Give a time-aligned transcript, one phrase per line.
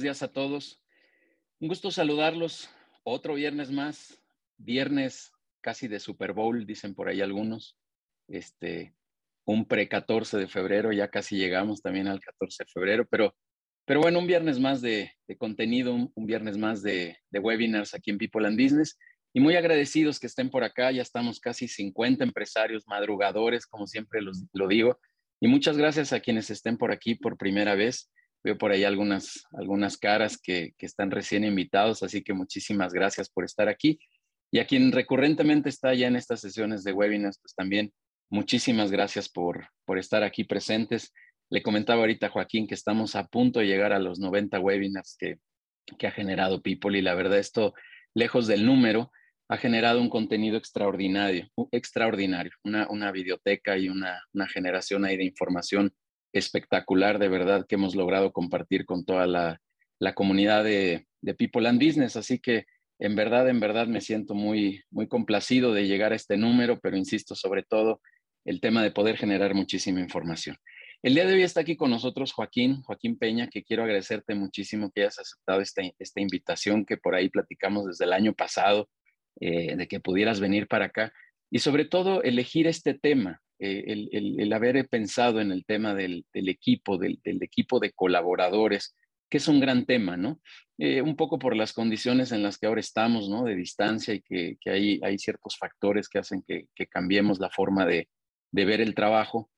[0.00, 0.82] Buenos días a todos.
[1.60, 2.70] Un gusto saludarlos.
[3.04, 4.18] Otro viernes más,
[4.56, 5.30] viernes
[5.60, 7.76] casi de Super Bowl, dicen por ahí algunos.
[8.26, 8.94] Este,
[9.44, 13.36] un pre-14 de febrero, ya casi llegamos también al 14 de febrero, pero,
[13.84, 18.46] pero bueno, un viernes más de, contenido, un, viernes más de, webinars aquí en People
[18.46, 18.96] and Business.
[19.34, 24.22] Y muy agradecidos que estén por acá, ya estamos casi 50 empresarios madrugadores, como siempre
[24.22, 24.98] lo digo.
[25.40, 28.10] Y muchas gracias a quienes estén por aquí por primera vez.
[28.42, 33.44] Veo por ahí algunas, algunas caras que, están recién invitados, así que muchísimas gracias por
[33.44, 33.98] estar aquí.
[34.50, 37.92] Y a quien recurrentemente está ya en estas sesiones de webinars, pues también
[38.30, 41.12] muchísimas gracias por, por estar aquí presentes.
[41.50, 45.16] Le comentaba ahorita a Joaquín que estamos a punto de llegar a los 90 webinars
[45.18, 45.38] que,
[45.98, 47.74] que ha generado People y la verdad esto,
[48.14, 49.12] lejos del número,
[49.48, 55.24] ha generado un contenido extraordinario, extraordinario, una, una videoteca y una, una generación ahí de
[55.24, 55.92] información
[56.32, 59.60] espectacular de verdad que hemos logrado compartir con toda la,
[60.14, 61.06] comunidad de,
[61.38, 62.16] People and Business.
[62.16, 62.66] Así que
[62.98, 66.96] en verdad, en verdad me siento muy, muy complacido de llegar a este número, pero
[66.96, 68.00] insisto, sobre todo
[68.44, 70.56] el tema de poder generar muchísima información.
[71.02, 74.90] El día de hoy está aquí con nosotros Joaquín, Joaquín Peña, que quiero agradecerte muchísimo
[74.90, 78.88] que hayas aceptado esta, esta invitación que por ahí platicamos desde el año pasado,
[79.40, 81.12] eh, de que pudieras venir para acá
[81.50, 86.96] y sobre todo elegir este tema, eh, el, haber pensado en el tema del, equipo,
[86.96, 88.96] del, equipo de colaboradores,
[89.28, 90.40] que es un gran tema, ¿no?
[90.78, 93.44] Eh, un poco por las condiciones en las que ahora estamos, ¿no?
[93.44, 98.08] De distancia y que, hay, hay, ciertos factores que hacen que, cambiemos la forma de,
[98.52, 99.50] ver el trabajo.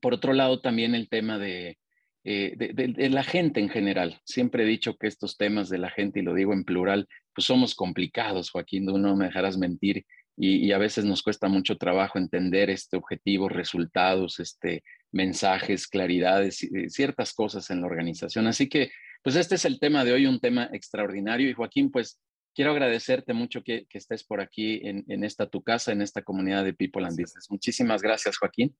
[0.00, 1.78] Por otro lado, también el tema de,
[2.24, 4.20] eh, de, la gente en general.
[4.24, 7.46] Siempre he dicho que estos temas de la gente, y lo digo en plural, pues
[7.46, 10.06] somos complicados, Joaquín, no me dejarás mentir,
[10.36, 16.90] y, a veces nos cuesta mucho trabajo entender este objetivo, resultados, este, mensajes, claridades, eh,
[16.90, 18.46] ciertas cosas en la organización.
[18.46, 18.90] Así que,
[19.22, 21.48] pues este es el tema de hoy, un tema extraordinario.
[21.48, 22.20] Y Joaquín, pues
[22.54, 26.74] quiero agradecerte mucho que, estés por aquí en, esta tu casa, en esta comunidad de
[26.74, 27.46] People and Business.
[27.50, 28.76] Muchísimas gracias, Joaquín.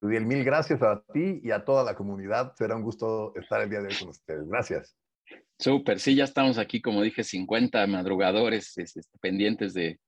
[0.00, 2.54] Udiel, mil gracias a ti y a toda la comunidad.
[2.56, 4.48] Será un gusto estar el día de hoy con ustedes.
[4.48, 4.96] Gracias.
[5.58, 9.98] Súper, sí, ya estamos aquí, como dije, 50 madrugadores este, pendientes de,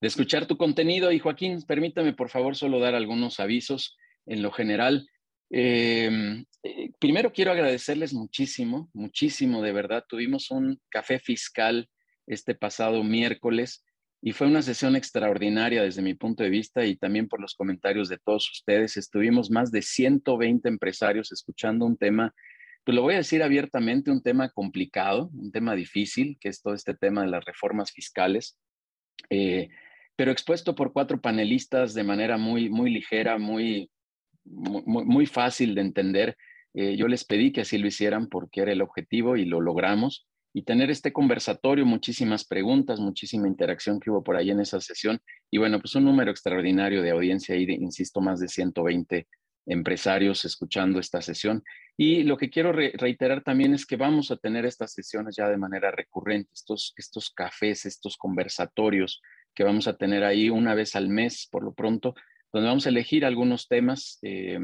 [0.00, 1.12] de escuchar tu contenido.
[1.12, 3.96] Y Joaquín, permítame por favor solo dar algunos avisos
[4.26, 5.08] en lo general.
[5.50, 10.04] Em, eh, primero quiero agradecerles muchísimo, muchísimo de verdad.
[10.08, 11.88] Tuvimos un café fiscal
[12.26, 13.84] este pasado miércoles
[14.26, 18.08] y fue una sesión extraordinaria desde mi punto de vista y también por los comentarios
[18.08, 18.96] de todos ustedes.
[18.96, 22.34] Estuvimos más de 120 empresarios escuchando un tema,
[22.84, 26.72] pues lo voy a decir abiertamente, un tema complicado, un tema difícil, que es todo
[26.72, 28.58] este tema de las reformas fiscales.
[29.28, 29.68] Eh,
[30.16, 33.90] pero expuesto por cuatro panelistas de manera muy, muy ligera, muy,
[34.44, 36.36] muy, fácil de entender.
[36.74, 40.26] Eh, yo les pedí que así lo hicieran porque era el objetivo y lo logramos.
[40.56, 45.18] Y tener este conversatorio, muchísimas preguntas, muchísima interacción que hubo por ahí en esa sesión.
[45.50, 49.26] Y bueno, pues un número extraordinario de audiencia ahí, insisto, más de 120
[49.66, 51.62] empresarios escuchando esta sesión.
[51.96, 55.56] Y lo que quiero reiterar también es que vamos a tener estas sesiones ya de
[55.56, 59.22] manera recurrente, estos, estos cafés, estos conversatorios
[59.54, 62.14] que vamos a tener ahí una vez al mes, por lo pronto,
[62.52, 64.58] donde vamos a elegir algunos temas eh,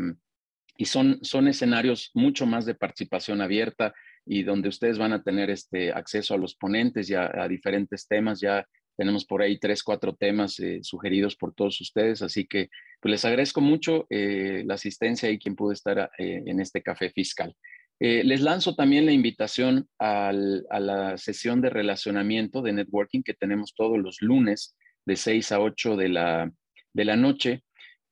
[0.76, 3.94] y son, son escenarios mucho más de participación abierta
[4.24, 8.40] y donde ustedes van a tener este acceso a los ponentes y a, diferentes temas.
[8.40, 8.66] Ya
[9.00, 12.68] tenemos por ahí tres, cuatro temas eh, sugeridos por todos ustedes, así que
[13.00, 17.56] pues les agradezco mucho eh, la asistencia y quien pudo estar en este café fiscal.
[17.98, 23.98] les lanzo también la invitación a la sesión de relacionamiento de networking que tenemos todos
[23.98, 26.52] los lunes de 6 a 8 de la,
[26.92, 27.62] de la noche.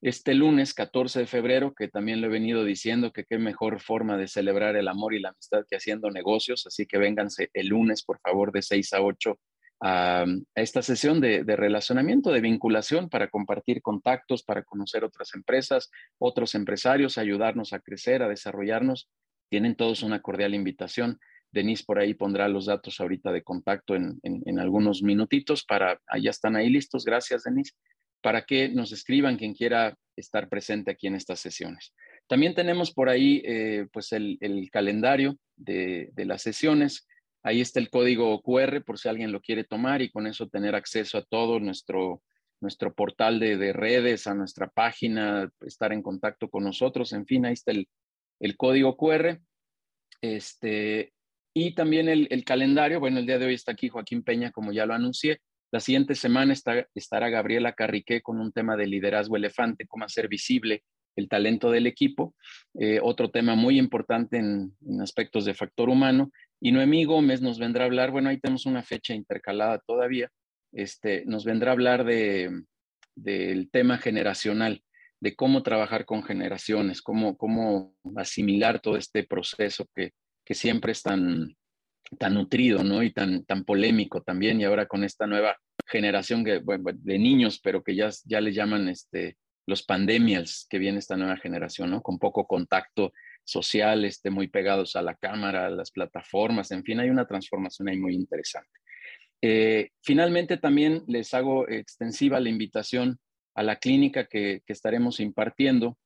[0.01, 4.17] Este lunes 14 de febrero, que también lo he venido diciendo que qué mejor forma
[4.17, 8.03] de celebrar el amor y la amistad que haciendo negocios, así que vénganse el lunes,
[8.03, 9.37] por favor, de 6 a 8
[9.81, 15.89] a, esta sesión de, de, relacionamiento, de vinculación para compartir contactos, para conocer otras empresas,
[16.17, 19.09] otros empresarios, ayudarnos a crecer, a desarrollarnos.
[19.49, 21.19] Tienen todos una cordial invitación.
[21.51, 26.55] Denise por ahí pondrá los datos ahorita de contacto en, algunos minutitos para, ya están
[26.55, 27.73] ahí listos, gracias Denise,
[28.21, 31.93] para que nos escriban quien quiera estar presente aquí en estas sesiones.
[32.27, 34.37] También tenemos por ahí eh, pues el,
[34.71, 37.07] calendario de, las sesiones.
[37.43, 40.75] Ahí está el código QR por si alguien lo quiere tomar y con eso tener
[40.75, 42.21] acceso a todo nuestro,
[42.61, 47.13] nuestro portal de, redes, a nuestra página, estar en contacto con nosotros.
[47.13, 47.87] En fin, ahí está el,
[48.39, 49.39] el código QR.
[50.21, 51.13] Este,
[51.53, 54.85] y también el, calendario, bueno, el día de hoy está aquí Joaquín Peña, como ya
[54.85, 55.39] lo anuncié.
[55.71, 60.27] La siguiente semana está, estará Gabriela Carriqué con un tema de liderazgo elefante, cómo hacer
[60.27, 60.83] visible
[61.15, 62.35] el talento del equipo.
[62.79, 66.31] Eh, otro tema muy importante en, aspectos de factor humano.
[66.61, 70.29] Y Noemí Gómez nos vendrá a hablar, bueno, ahí tenemos una fecha intercalada todavía,
[70.73, 72.63] este, nos vendrá a hablar de,
[73.15, 74.83] del tema generacional,
[75.21, 80.11] de cómo trabajar con generaciones, cómo, cómo asimilar todo este proceso que,
[80.45, 81.55] que siempre es tan,
[82.17, 83.03] tan nutrido, ¿no?
[83.03, 85.57] Y tan, tan polémico también, y ahora con esta nueva
[85.87, 91.17] generación de niños, pero que ya, ya le llaman este, los pandemials, que viene esta
[91.17, 92.01] nueva generación, ¿no?
[92.01, 93.13] Con poco contacto
[93.49, 97.89] social, este, muy pegados a la cámara, a las plataformas, en fin, hay una transformación
[97.89, 98.79] ahí muy interesante.
[99.41, 103.19] Eh, finalmente, también les hago extensiva la invitación
[103.55, 105.97] a la clínica que, estaremos impartiendo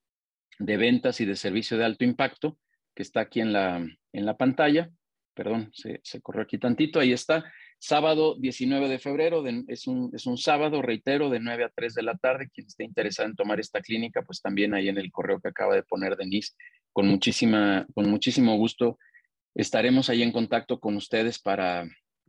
[0.59, 2.57] de ventas y de servicio de alto impacto,
[2.95, 4.91] que está aquí en la, en la pantalla.
[5.33, 7.43] Perdón, se, se corrió aquí tantito, ahí está.
[7.85, 12.03] Sábado 19 de febrero, es, un, es un sábado, reitero, de 9 a 3 de
[12.03, 12.49] la tarde.
[12.53, 15.75] Quien esté interesado en tomar esta clínica, pues también ahí en el correo que acaba
[15.75, 16.53] de poner Denise,
[16.93, 18.97] con, muchísima, con muchísimo gusto
[19.55, 21.87] estaremos ahí en contacto con ustedes para,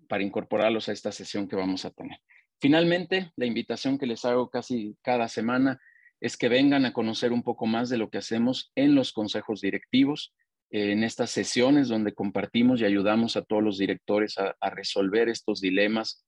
[0.08, 2.18] para incorporarlos a esta sesión que vamos a tener.
[2.60, 5.80] Finalmente, la invitación que les hago casi cada semana
[6.20, 9.60] es que vengan a conocer un poco más de lo que hacemos en los consejos
[9.60, 10.32] directivos,
[10.70, 16.24] en estas sesiones donde compartimos y ayudamos a todos los directores a, resolver estos dilemas,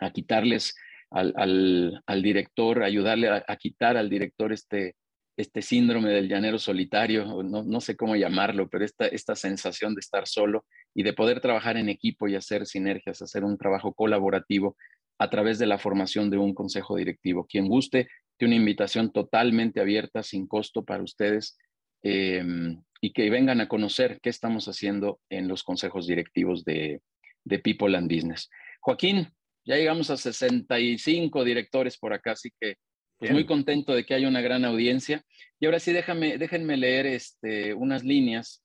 [0.00, 0.74] a quitarles
[1.10, 4.96] al, director, ayudarle a, quitar al director este,
[5.38, 10.00] este síndrome del llanero solitario, no, no sé cómo llamarlo, pero esta, esta sensación de
[10.00, 14.76] estar solo y de poder trabajar en equipo y hacer sinergias, hacer un trabajo colaborativo
[15.16, 17.46] a través de la formación de un consejo directivo.
[17.46, 21.56] Quien guste, tiene una invitación totalmente abierta, sin costo para ustedes,
[22.02, 27.00] em, y que vengan a conocer qué estamos haciendo en los consejos directivos de,
[27.44, 28.50] de People and Business.
[28.80, 29.28] Joaquín,
[29.64, 32.76] ya llegamos a 65 directores por acá, así que
[33.18, 35.24] pues muy contento de que haya una gran audiencia.
[35.58, 38.62] Y ahora sí, déjame, déjenme leer este, unas líneas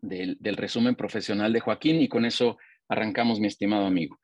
[0.00, 2.56] del, del resumen profesional de Joaquín y con eso
[2.88, 4.18] arrancamos, mi estimado amigo.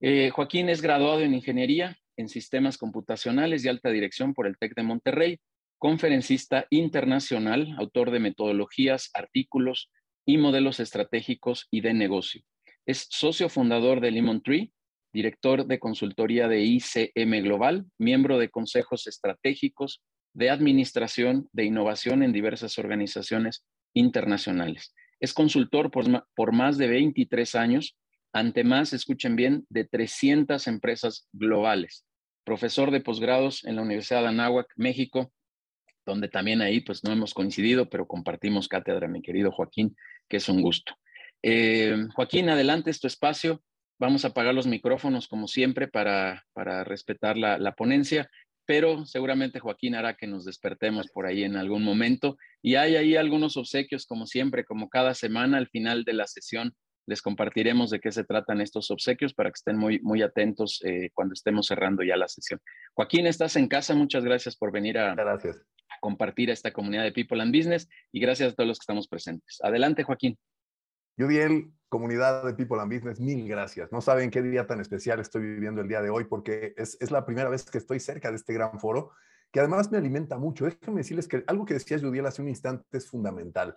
[0.00, 4.74] Eh, Joaquín es graduado en Ingeniería en Sistemas Computacionales y Alta Dirección por el TEC
[4.74, 5.40] de Monterrey,
[5.78, 9.90] conferencista internacional, autor de metodologías, artículos
[10.24, 12.42] y modelos estratégicos y de negocio.
[12.86, 14.72] Es socio fundador de Lemon Tree,
[15.16, 20.02] director de consultoría de ICM Global, miembro de consejos estratégicos
[20.34, 23.64] de administración de innovación en diversas organizaciones
[23.94, 24.94] internacionales.
[25.18, 27.96] Es consultor por, más de 23 años
[28.34, 32.04] ante más, escuchen bien, de 300 empresas globales.
[32.44, 35.32] Profesor de posgrados en la Universidad de Anáhuac, México,
[36.04, 39.96] donde también ahí pues no hemos coincidido, pero compartimos cátedra, mi querido Joaquín,
[40.28, 40.92] que es un gusto.
[41.42, 43.62] Eh, Joaquín, adelante es tu espacio.
[43.98, 48.28] Vamos a apagar los micrófonos como siempre para, para respetar la, la ponencia,
[48.66, 52.36] pero seguramente Joaquín hará que nos despertemos por ahí en algún momento.
[52.62, 56.74] Y hay ahí algunos obsequios, como siempre, como cada semana al final de la sesión
[57.06, 61.10] les compartiremos de qué se tratan estos obsequios para que estén muy, muy atentos eh,
[61.14, 62.60] cuando estemos cerrando ya la sesión.
[62.94, 63.94] Joaquín, estás en casa.
[63.94, 65.62] Muchas gracias por venir a, gracias.
[66.00, 69.58] compartir esta comunidad de People and Business y gracias a todos los que estamos presentes.
[69.62, 70.36] Adelante, Joaquín.
[71.16, 73.90] Yudiel, comunidad de People and Business, mil gracias.
[73.92, 77.10] No saben qué día tan especial estoy viviendo el día de hoy porque es, es
[77.10, 79.12] la primera vez que estoy cerca de este gran foro
[79.50, 80.66] que además me alimenta mucho.
[80.66, 83.74] Déjenme decirles que algo que decía Yudiel hace un instante es fundamental.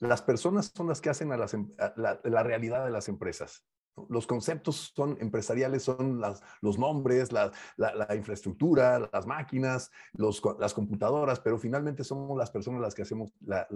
[0.00, 3.64] Las personas son las que hacen a, em, la, realidad de las empresas.
[4.08, 6.20] Los conceptos son empresariales, son
[6.60, 7.52] los nombres, la,
[8.14, 13.66] infraestructura, las máquinas, las computadoras, pero finalmente somos las personas las que hacemos la,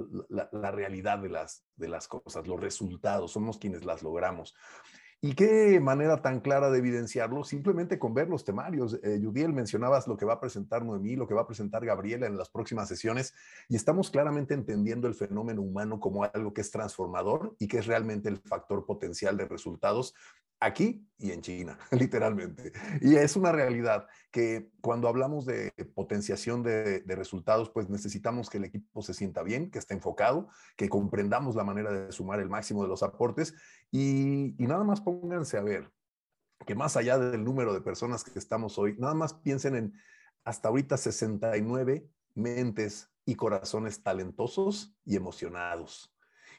[0.71, 4.55] realidad de las, de las cosas, los resultados, somos quienes las logramos.
[5.27, 7.45] ¿Y qué manera tan clara de evidenciarlo?
[7.45, 9.01] Simplemente con ver los temarios.
[9.03, 12.27] Eh, Yudiel, mencionabas lo que va a presentar Noemí, lo que va a presentar Gabriela
[12.27, 13.33] en las próximas sesiones,
[13.71, 17.87] y estamos claramente entendiendo el fenómeno humano como algo que es transformador y que es
[17.87, 20.15] realmente el factor potencial de resultados
[20.61, 22.73] aquí y en China, literalmente.
[23.01, 28.65] Y es una realidad que cuando hablamos de potenciación de, resultados, pues necesitamos que el
[28.65, 32.83] equipo se sienta bien, que esté enfocado, que comprendamos la manera de sumar el máximo
[32.83, 33.55] de los aportes
[33.97, 35.91] y, nada más pónganse a ver
[36.67, 39.95] que más allá del número de personas que estamos hoy, nada más piensen en
[40.45, 46.15] hasta ahorita 69 mentes y corazones talentosos y emocionados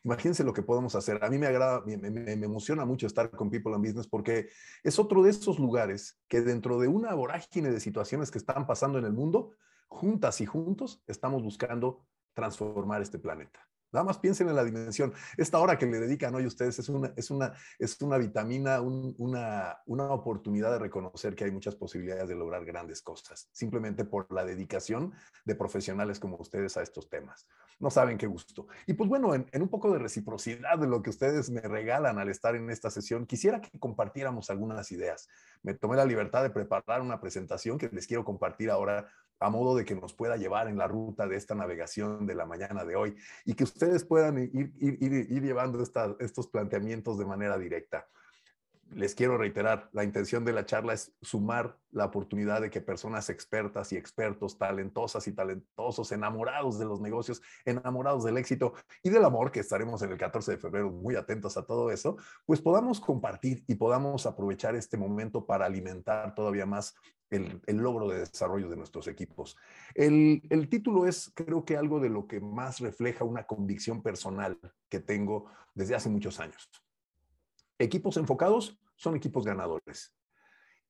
[0.06, 1.24] Imagínense lo que podemos hacer.
[1.25, 4.50] A mí me agrada, me, me, emociona mucho estar con People and Business porque
[4.84, 9.00] es otro de esos lugares que dentro de una vorágine de situaciones que están pasando
[9.00, 9.54] en el mundo,
[9.88, 13.68] juntas y juntos estamos buscando transformar este planeta.
[13.96, 15.14] Nada más piensen en la dimensión.
[15.38, 19.78] Esta hora que le dedican hoy ustedes es una, es una, es una vitamina, una,
[19.86, 24.44] una oportunidad de reconocer que hay muchas posibilidades de lograr grandes cosas, simplemente por la
[24.44, 25.14] dedicación
[25.46, 27.48] de profesionales como ustedes a estos temas.
[27.80, 28.68] No saben qué gusto.
[28.86, 32.20] Y pues bueno, en, en un poco de reciprocidad de lo que ustedes me regalan
[32.20, 35.30] al estar en esta sesión, quisiera que compartiéramos algunas ideas.
[35.64, 39.08] Me tomé la libertad de preparar una presentación que les quiero compartir ahora
[39.39, 42.46] a modo de que nos pueda llevar en la ruta de esta navegación de la
[42.46, 43.15] mañana de hoy
[43.46, 45.84] y que ustedes puedan ir, llevando
[46.20, 48.08] estos planteamientos de manera directa.
[48.92, 53.32] Les quiero reiterar, la intención de la charla es sumar la oportunidad de que personas
[53.32, 59.25] expertas y expertos, talentosas y talentosos, enamorados de los negocios, enamorados del éxito y del
[59.25, 63.01] amor, que estaremos en el 14 de febrero muy atentos a todo eso, pues podamos
[63.01, 66.96] compartir y podamos aprovechar este momento para alimentar todavía más
[67.29, 69.58] el, logro de desarrollo de nuestros equipos.
[69.94, 75.00] El, título es, creo que algo de lo que más refleja una convicción personal que
[75.00, 76.70] tengo desde hace muchos años.
[77.77, 80.13] Equipos enfocados son equipos ganadores.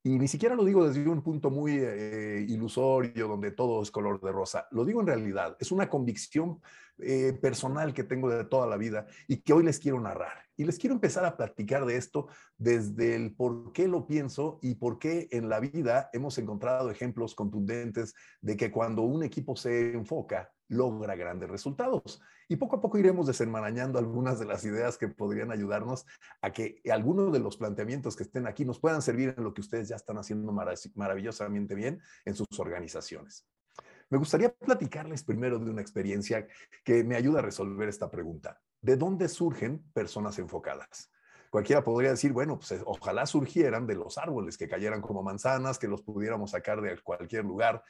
[0.05, 4.21] Y ni siquiera lo digo desde un punto muy eh, ilusorio, donde todo es color
[4.21, 4.67] de rosa.
[4.69, 5.57] Lo digo en realidad.
[5.59, 6.62] Es una convicción
[7.00, 10.43] eh, personal que tengo de toda la vida y que hoy les quiero narrar.
[10.57, 14.75] Y les quiero empezar a platicar de esto desde el por qué lo pienso y
[14.75, 19.93] por qué en la vida hemos encontrado ejemplos contundentes de que cuando un equipo se
[19.93, 22.21] enfoca, logra grandes resultados.
[22.47, 26.05] Y poco a poco iremos desenmarañando algunas de las ideas que podrían ayudarnos
[26.41, 29.61] a que algunos de los planteamientos que estén aquí nos puedan servir en lo que
[29.61, 30.51] ustedes ya están haciendo
[30.95, 33.47] maravillosamente bien en sus organizaciones.
[34.09, 36.47] Me gustaría platicarles primero de una experiencia
[36.83, 38.61] que me ayuda a resolver esta pregunta.
[38.79, 41.11] ¿De dónde surgen personas enfocadas?
[41.49, 45.87] Cualquiera podría decir, bueno, pues ojalá surgieran de los árboles, que cayeran como manzanas, que
[45.87, 47.83] los pudiéramos sacar de cualquier lugar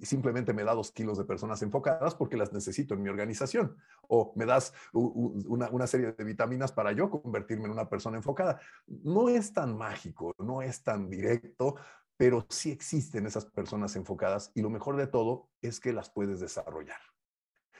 [0.00, 3.76] y simplemente me da dos kilos de personas enfocadas porque las necesito en mi organización.
[4.08, 8.60] O me das una, serie de vitaminas para yo convertirme en una persona enfocada.
[8.86, 11.76] No es tan mágico, no es tan directo,
[12.16, 16.40] pero sí existen esas personas enfocadas y lo mejor de todo es que las puedes
[16.40, 17.00] desarrollar.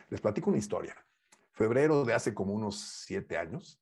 [0.09, 0.95] Les platico una historia.
[1.53, 3.81] Febrero de hace como unos siete años,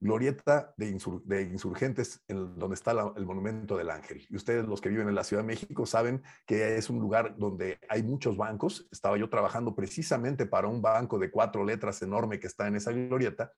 [0.00, 4.26] glorieta de, insurgentes, en donde está el monumento del ángel.
[4.30, 7.36] Y ustedes, los que viven en la Ciudad de México, saben que es un lugar
[7.36, 8.88] donde hay muchos bancos.
[8.90, 12.92] Estaba yo trabajando precisamente para un banco de cuatro letras enorme que está en esa
[12.92, 13.52] glorieta.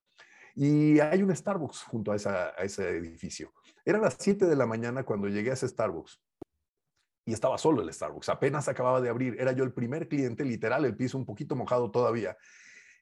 [0.55, 3.53] Y hay un Starbucks junto a, a ese edificio.
[3.85, 6.21] Era las 7 de la mañana cuando llegué a ese Starbucks.
[7.25, 9.37] Y estaba solo el Starbucks, apenas acababa de abrir.
[9.39, 12.37] Era yo el primer cliente, literal, el piso un poquito mojado todavía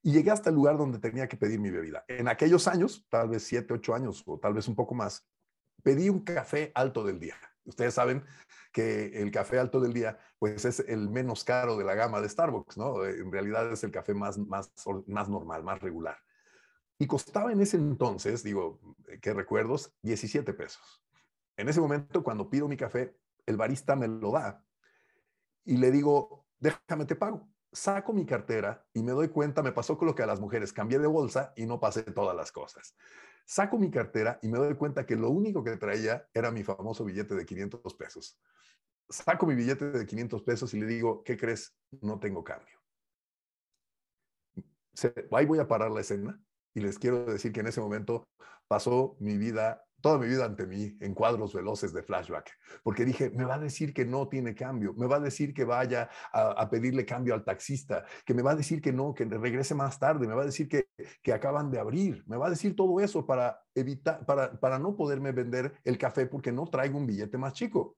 [0.03, 2.05] y llegué hasta el lugar donde tenía que pedir mi bebida.
[2.09, 5.27] En aquellos años, tal vez siete, ocho años o tal vez un poco más,
[5.83, 7.37] pedí un café alto del día.
[7.65, 8.25] Ustedes saben
[8.73, 12.29] que el café alto del día, pues es el menos caro de la gama de
[12.29, 13.05] Starbucks, ¿no?
[13.05, 14.73] En realidad es el café más, más,
[15.07, 16.17] más normal, más regular.
[16.99, 18.81] Y costaba en ese entonces, digo,
[19.21, 19.95] ¿qué recuerdos?
[20.03, 21.03] 17 pesos.
[21.57, 23.17] En ese momento, cuando pido mi café,
[23.47, 24.65] el barista me lo da
[25.65, 29.97] y le digo, déjame te pago saco mi cartera y me doy cuenta, me pasó
[29.97, 32.95] con lo que a las mujeres, cambié de bolsa y no pasé todas las cosas.
[33.45, 37.05] Saco mi cartera y me doy cuenta que lo único que traía era mi famoso
[37.05, 38.39] billete de 500 pesos.
[39.09, 41.75] Saco mi billete de 500 pesos y le digo, ¿qué crees?
[42.01, 42.79] No tengo cambio.
[45.33, 46.41] ahí voy a parar la escena
[46.75, 48.29] y les quiero decir que en ese momento
[48.69, 52.51] pasó mi vida toda mi vida ante mí en cuadros veloces de flashback,
[52.83, 55.65] porque dije, me va a decir que no tiene cambio, me va a decir que
[55.65, 59.75] vaya a, pedirle cambio al taxista, que me va a decir que no, que regrese
[59.75, 60.89] más tarde, me va a decir que,
[61.23, 64.97] que acaban de abrir, me va a decir todo eso para evitar, para, para no
[64.97, 67.97] poderme vender el café porque no traigo un billete más chico.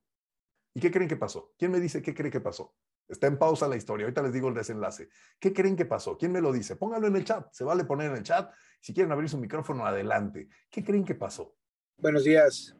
[0.74, 1.52] ¿Y qué creen que pasó?
[1.58, 2.74] ¿Quién me dice qué cree que pasó?
[3.08, 4.06] Está en pausa la historia.
[4.06, 5.10] Ahorita les digo el desenlace.
[5.38, 6.16] ¿Qué creen que pasó?
[6.16, 6.76] ¿Quién me lo dice?
[6.76, 7.46] Pónganlo en el chat.
[7.52, 8.50] Se vale poner en el chat.
[8.80, 10.48] Si quieren abrir su micrófono, adelante.
[10.70, 11.54] ¿Qué creen que pasó?
[11.96, 12.76] Buenos días.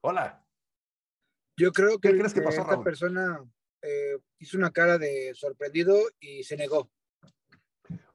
[0.00, 0.44] Hola.
[1.56, 3.42] Yo creo que, ¿Qué que pasó, esta persona
[3.82, 6.90] eh, hizo una cara de sorprendido y se negó.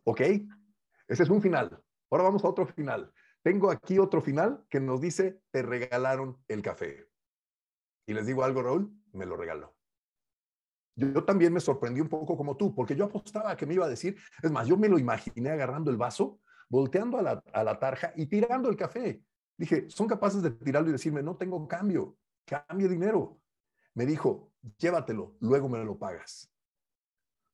[0.04, 0.22] Ok,
[1.08, 1.82] ese es un final.
[2.10, 3.12] Ahora vamos a otro final.
[3.44, 7.08] Tengo aquí otro final que nos dice, te regalaron el café.
[8.06, 9.76] Y les digo algo, Raúl, me lo regaló.
[10.96, 13.90] Yo también me sorprendí un poco como tú, porque yo apostaba que me iba a
[13.90, 17.80] decir, es más, yo me lo imaginé agarrando el vaso, volteando a la, a la
[17.80, 19.24] tarja y tirando el café.
[19.62, 23.40] Dije, son capaces de tirarlo y decirme, no tengo cambio, cambio dinero.
[23.94, 26.52] Me dijo, llévatelo, luego me lo pagas.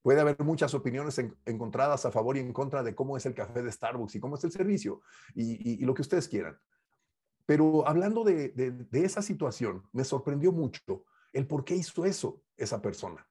[0.01, 3.61] Puede haber muchas opiniones encontradas a favor y en contra de cómo es el café
[3.61, 5.01] de Starbucks y cómo es el servicio
[5.35, 6.57] y, lo que ustedes quieran.
[7.45, 12.81] Pero hablando de, de, esa situación, me sorprendió mucho el por qué hizo eso esa
[12.81, 13.27] persona.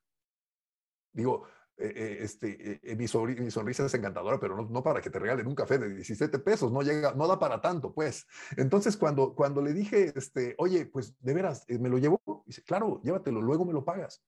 [1.15, 1.45] Digo,
[1.79, 5.55] eh, eh, este, eh, mi, sonrisa es encantadora, pero no, para que te regalen un
[5.55, 8.27] café de 17 pesos, no llega, no da para tanto, pues.
[8.57, 12.45] Entonces, cuando, cuando le dije, este, oye, pues de veras, ¿me lo llevo?
[12.67, 14.25] Claro, llévatelo, luego me lo pagas.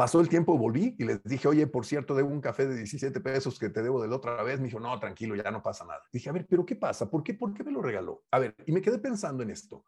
[0.00, 3.20] Pasó el tiempo, volví y les dije, oye, por cierto, debo un café de 17
[3.20, 4.58] pesos que te debo de la otra vez.
[4.58, 6.02] Me dijo, no, tranquilo, ya no pasa nada.
[6.12, 7.10] Dije, a ver, pero ¿qué pasa?
[7.10, 8.24] ¿Por qué, ¿Por qué me lo regaló?
[8.30, 9.84] A ver, y me quedé pensando en esto.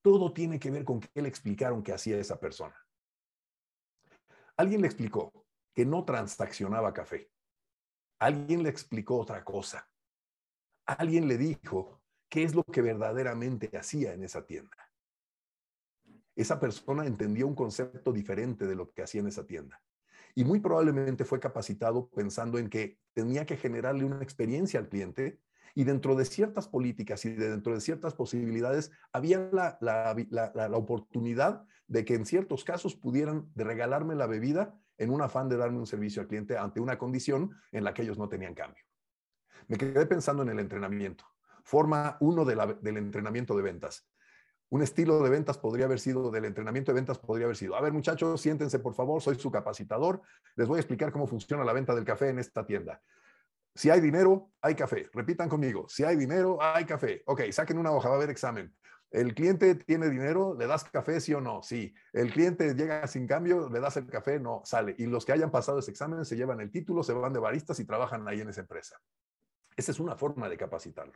[0.00, 2.76] Todo tiene que ver con qué le explicaron que hacía esa persona.
[4.62, 5.32] Alguien le explicó
[5.74, 7.28] que no transaccionaba café.
[8.20, 9.90] Alguien le explicó otra cosa.
[10.86, 14.76] Alguien le dijo qué es lo que verdaderamente hacía en esa tienda.
[16.36, 19.82] Esa persona entendió un concepto diferente de lo que hacía en esa tienda.
[20.36, 25.40] Y muy probablemente fue capacitado pensando en que tenía que generarle una experiencia al cliente
[25.74, 32.06] y dentro de ciertas políticas y dentro de ciertas posibilidades había la, la, oportunidad de
[32.06, 36.22] que en ciertos casos pudieran regalarme la bebida en un afán de darme un servicio
[36.22, 38.82] al cliente ante una condición en la que ellos no tenían cambio.
[39.68, 41.26] Me quedé pensando en el entrenamiento.
[41.64, 44.08] Forma uno del entrenamiento de ventas.
[44.70, 47.82] Un estilo de ventas podría haber sido, del entrenamiento de ventas podría haber sido, a
[47.82, 50.22] ver muchachos, siéntense por favor, soy su capacitador,
[50.56, 53.02] les voy a explicar cómo funciona la venta del café en esta tienda.
[53.74, 55.10] Si hay dinero, hay café.
[55.12, 55.86] Repitan conmigo.
[55.90, 57.22] Si hay dinero, hay café.
[57.26, 58.74] Ok, saquen una hoja, va a haber examen.
[59.12, 60.56] ¿El cliente tiene dinero?
[60.58, 61.62] ¿Le das café, sí o no?
[61.62, 61.94] Sí.
[62.14, 63.68] ¿El cliente llega sin cambio?
[63.68, 64.40] ¿Le das el café?
[64.40, 64.94] No, sale.
[64.96, 67.78] Y los que hayan pasado ese examen se llevan el título, se van de baristas
[67.78, 68.98] y trabajan ahí en esa empresa.
[69.76, 71.12] Esa es una forma de capacitarlo.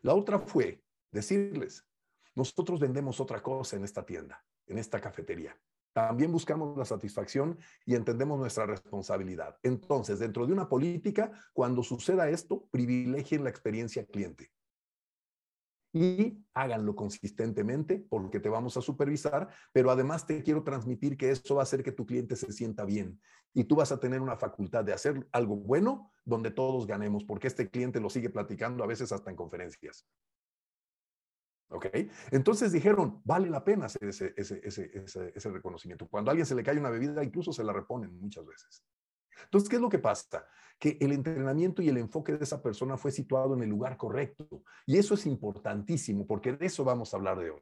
[0.00, 1.86] La otra fue decirles,
[2.34, 5.54] nosotros vendemos otra cosa en esta tienda, en esta cafetería.
[5.92, 9.58] También buscamos la satisfacción y entendemos nuestra responsabilidad.
[9.62, 14.50] Entonces, dentro de una política, cuando suceda esto, privilegien la experiencia cliente.
[15.92, 21.56] Y háganlo consistentemente porque te vamos a supervisar, pero además te quiero transmitir que eso
[21.56, 23.20] va a hacer que tu cliente se sienta bien
[23.54, 27.48] y tú vas a tener una facultad de hacer algo bueno donde todos ganemos, porque
[27.48, 30.06] este cliente lo sigue platicando a veces hasta en conferencias.
[31.68, 31.86] ¿Ok?
[32.30, 36.06] Entonces dijeron, vale la pena hacer ese, ese, reconocimiento.
[36.06, 38.84] Cuando a alguien se le cae una bebida, incluso se la reponen muchas veces.
[39.44, 40.46] Entonces, ¿qué es lo que pasa?
[40.78, 44.62] Que el entrenamiento y el enfoque de esa persona fue situado en el lugar correcto.
[44.86, 47.60] Y eso es importantísimo, porque de eso vamos a hablar de hoy.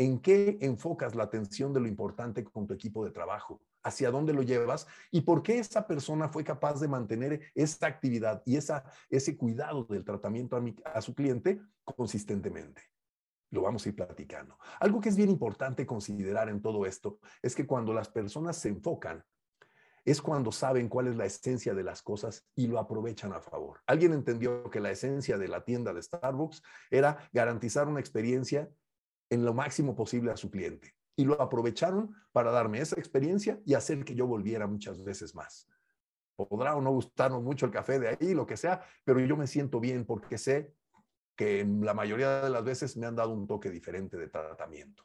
[0.00, 3.60] ¿En qué enfocas la atención de lo importante con tu equipo de trabajo?
[3.82, 4.86] ¿Hacia dónde lo llevas?
[5.10, 9.84] ¿Y por qué esa persona fue capaz de mantener esta actividad y esa, ese cuidado
[9.84, 12.82] del tratamiento a, a su cliente consistentemente?
[13.50, 14.56] Lo vamos a ir platicando.
[14.78, 18.68] Algo que es bien importante considerar en todo esto es que cuando las personas se
[18.68, 19.24] enfocan,
[20.04, 23.80] es cuando saben cuál es la esencia de las cosas y lo aprovechan a favor.
[23.86, 28.70] Alguien entendió que la esencia de la tienda de Starbucks era garantizar una experiencia
[29.30, 30.94] en lo máximo posible a su cliente.
[31.16, 35.68] Y lo aprovecharon para darme esa experiencia y hacer que yo volviera muchas veces más.
[36.36, 39.48] Podrá o no gustarnos mucho el café de ahí, lo que sea, pero yo me
[39.48, 40.72] siento bien porque sé
[41.34, 45.04] que la mayoría de las veces me han dado un toque diferente de tratamiento.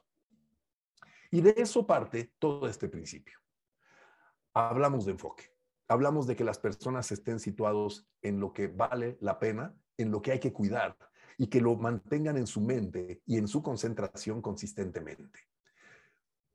[1.30, 3.43] Y de eso parte todo este principio.
[4.56, 5.50] Hablamos de enfoque.
[5.88, 10.22] Hablamos de que las personas estén situados en lo que vale la pena, en lo
[10.22, 10.96] que hay que cuidar
[11.36, 15.40] y que lo mantengan en su mente y en su concentración consistentemente.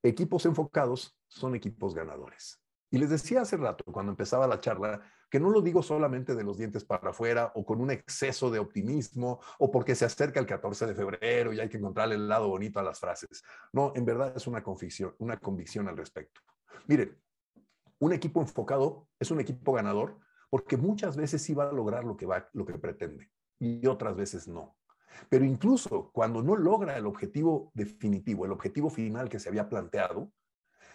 [0.01, 2.61] Equipos enfocados son equipos ganadores.
[2.89, 6.43] Y les decía hace rato, cuando empezaba la charla, que no lo digo solamente de
[6.45, 10.45] los dientes para afuera o con un exceso de optimismo o porque se acerca el
[10.45, 13.43] 14 de febrero y hay que encontrar el lado bonito a las frases.
[13.73, 16.39] No, en verdad es una convicción, una convicción al respecto.
[16.87, 17.15] Miren,
[17.99, 22.17] un equipo enfocado es un equipo ganador porque muchas veces sí va a lograr lo
[22.17, 24.75] que, va, lo que pretende y otras veces no.
[25.27, 30.31] Pero incluso cuando no logra el objetivo definitivo, el objetivo final que se había planteado,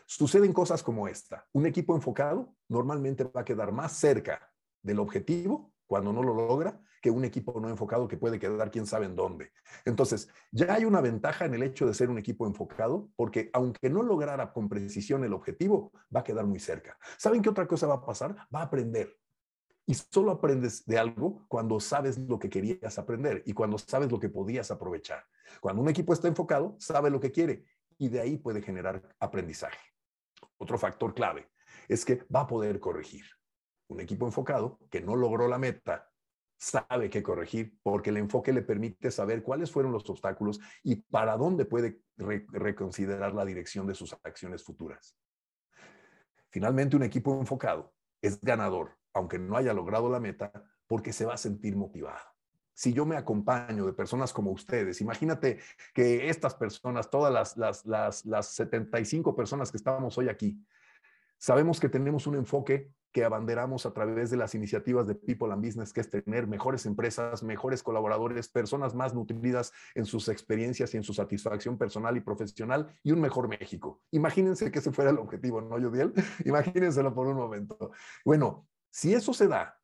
[0.07, 1.47] Suceden cosas como esta.
[1.53, 4.51] Un equipo enfocado normalmente va a quedar más cerca
[4.83, 8.87] del objetivo cuando no lo logra que un equipo no enfocado que puede quedar quién
[8.87, 9.53] sabe en dónde.
[9.85, 13.91] Entonces, ya hay una ventaja en el hecho de ser un equipo enfocado porque aunque
[13.91, 16.97] no lograra con precisión el objetivo, va a quedar muy cerca.
[17.19, 18.35] ¿Saben qué otra cosa va a pasar?
[18.55, 19.15] Va a aprender.
[19.85, 24.19] Y solo aprendes de algo cuando sabes lo que querías aprender y cuando sabes lo
[24.19, 25.27] que podías aprovechar.
[25.61, 27.67] Cuando un equipo está enfocado, sabe lo que quiere
[27.99, 29.93] y de ahí puede generar aprendizaje.
[30.57, 31.51] Otro factor clave
[31.87, 33.27] es que va a poder corregir.
[33.89, 36.14] Un equipo enfocado que no logró la meta
[36.65, 41.37] sabe qué corregir porque el enfoque le permite saber cuáles fueron los obstáculos y para
[41.37, 45.17] dónde puede reconsiderar la dirección de sus acciones futuras.
[46.51, 50.53] Finalmente, un equipo enfocado es ganador, aunque no haya logrado la meta,
[50.87, 52.35] porque se va a sentir motivado
[52.75, 55.61] si yo me acompaño de personas como ustedes, imagínate
[55.95, 60.61] que estas personas, todas las, las, las, las 75 personas que estamos hoy aquí,
[61.45, 65.63] Sabemos que tenemos un enfoque que abanderamos a través de las iniciativas de People and
[65.63, 70.97] Business, que es tener mejores empresas, mejores colaboradores, personas más nutridas en sus experiencias y
[70.97, 74.01] en su satisfacción personal y profesional y un mejor México.
[74.11, 76.15] Imagínense que ese fuera el objetivo, ¿no, Yudiel?
[76.47, 77.91] Imagínenselo por un momento.
[78.25, 79.79] Bueno, si eso se da,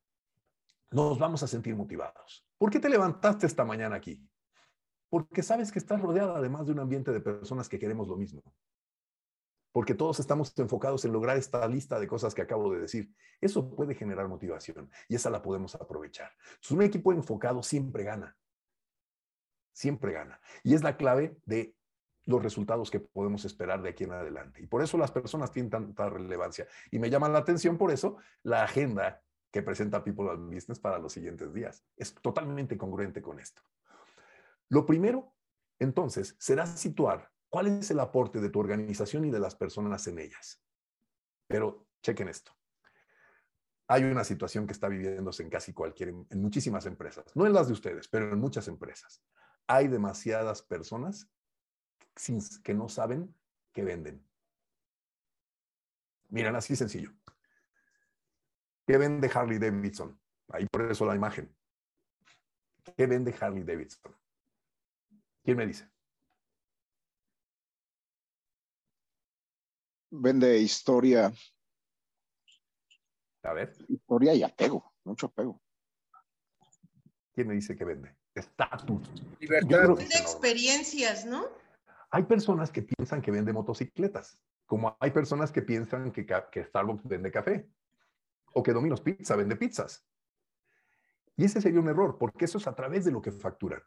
[0.89, 2.43] nos vamos a sentir motivados.
[2.57, 4.19] ¿Por qué te levantaste esta mañana aquí?
[5.11, 8.41] Porque sabes que estás rodeada además de un ambiente de personas que queremos lo mismo
[9.71, 13.13] porque todos estamos enfocados en lograr esta lista de cosas que acabo de decir.
[13.39, 16.31] Eso puede generar motivación y esa la podemos aprovechar.
[16.69, 18.35] un equipo enfocado siempre gana.
[19.73, 20.39] Siempre gana.
[20.63, 21.75] Y es la clave de
[22.25, 24.61] los resultados que podemos esperar de aquí en adelante.
[24.61, 26.67] Y por eso las personas tienen tanta relevancia.
[26.91, 30.99] Y me llama la atención por eso la agenda que presenta People and Business para
[30.99, 31.83] los siguientes días.
[31.95, 33.61] Es totalmente congruente con esto.
[34.69, 35.33] Lo primero,
[35.79, 40.19] entonces, será situar ¿Cuál es el aporte de tu organización y de las personas en
[40.19, 40.63] ellas?
[41.47, 42.53] Pero chequen esto.
[43.87, 47.67] Hay una situación que está viviéndose en casi cualquier, en muchísimas empresas, no en las
[47.67, 49.21] de ustedes, pero en muchas empresas.
[49.67, 51.29] Hay demasiadas personas
[52.63, 53.35] que no saben
[53.73, 54.25] qué venden.
[56.29, 57.11] Miren, así sencillo.
[58.87, 60.17] ¿Qué vende Harley Davidson?
[60.53, 61.53] Ahí por eso la imagen.
[62.95, 64.15] ¿Qué vende Harley Davidson?
[65.43, 65.90] ¿Quién me dice?
[70.11, 71.31] Vende historia.
[73.43, 73.73] A ver.
[73.87, 75.59] Historia y apego, mucho apego.
[77.33, 78.15] ¿Quién me dice que vende?
[78.35, 79.09] Estatus.
[79.39, 79.95] Libertad.
[79.95, 81.45] Vende experiencias, ¿no?
[82.11, 87.07] Hay personas que piensan que vende motocicletas, como hay personas que piensan que, que Starbucks
[87.07, 87.69] vende café
[88.53, 90.05] o que Domino's Pizza vende pizzas.
[91.37, 93.81] Y ese sería un error, porque eso es a través de lo que facturan.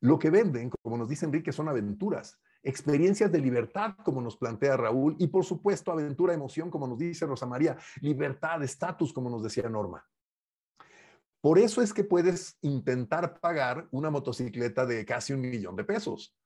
[0.00, 4.76] Lo que venden, como nos dice Enrique, son aventuras experiencias de libertad, como nos plantea
[4.76, 9.42] Raúl, y por supuesto aventura, emoción, como nos dice Rosa María, libertad, estatus, como nos
[9.42, 10.04] decía Norma.
[11.40, 16.36] Por eso es que puedes intentar pagar una motocicleta de casi un millón de pesos.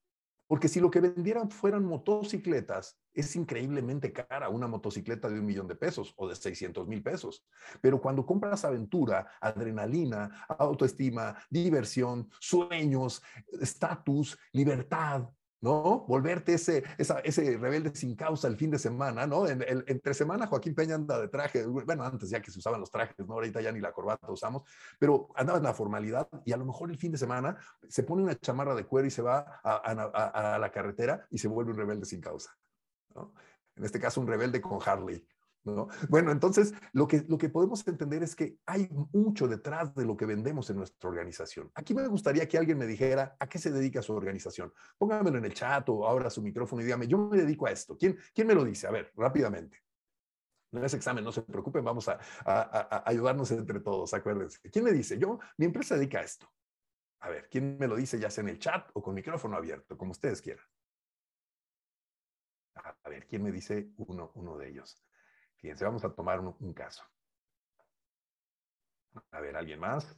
[0.51, 5.69] Porque si lo que vendieran fueran motocicletas, es increíblemente cara una motocicleta de un millón
[5.69, 7.47] de pesos o de 600 mil pesos.
[7.81, 13.23] Pero cuando compras aventura, adrenalina, autoestima, diversión, sueños,
[13.61, 15.29] estatus, libertad,
[15.61, 16.05] ¿no?
[16.07, 19.47] Volverte ese, ese rebelde sin causa el fin de semana, ¿no?
[19.47, 22.91] En, entre semana Joaquín Peña anda de traje, bueno, antes ya que se usaban los
[22.91, 23.35] trajes, ¿no?
[23.35, 24.69] Ahorita ya ni la corbata usamos,
[24.99, 27.57] pero andaba en la formalidad y a lo mejor el fin de semana
[27.89, 31.49] se pone una chamarra de cuero y se va a, a la carretera y se
[31.49, 32.57] vuelve un rebelde sin causa,
[33.15, 33.35] ¿no?
[33.77, 35.27] En este caso, un rebelde con Harley,
[36.09, 40.17] bueno, entonces lo que, lo que podemos entender es que hay mucho detrás de lo
[40.17, 41.71] que vendemos en nuestra organización.
[41.75, 44.73] Aquí me gustaría que alguien me dijera a qué se dedica su organización.
[44.97, 47.97] Póngamelo en el chat o ahora su micrófono y dígame, yo me dedico a esto.
[47.97, 48.87] ¿Quién, quién me lo dice?
[48.87, 49.79] A ver, rápidamente.
[50.73, 54.61] No es examen, no se preocupen, vamos a, a, ayudarnos entre todos, acuérdense.
[54.71, 55.19] ¿Quién me dice?
[55.19, 56.49] Yo, mi empresa dedica a esto.
[57.23, 59.99] A ver, ¿quién me lo dice ya sea en el chat o con micrófono abierto,
[59.99, 60.65] como ustedes quieran?
[62.75, 65.03] A ver, ¿quién me dice uno, uno de ellos?
[65.61, 67.05] Fíjense, vamos a tomar un, caso.
[69.31, 70.17] A ver, ¿alguien más?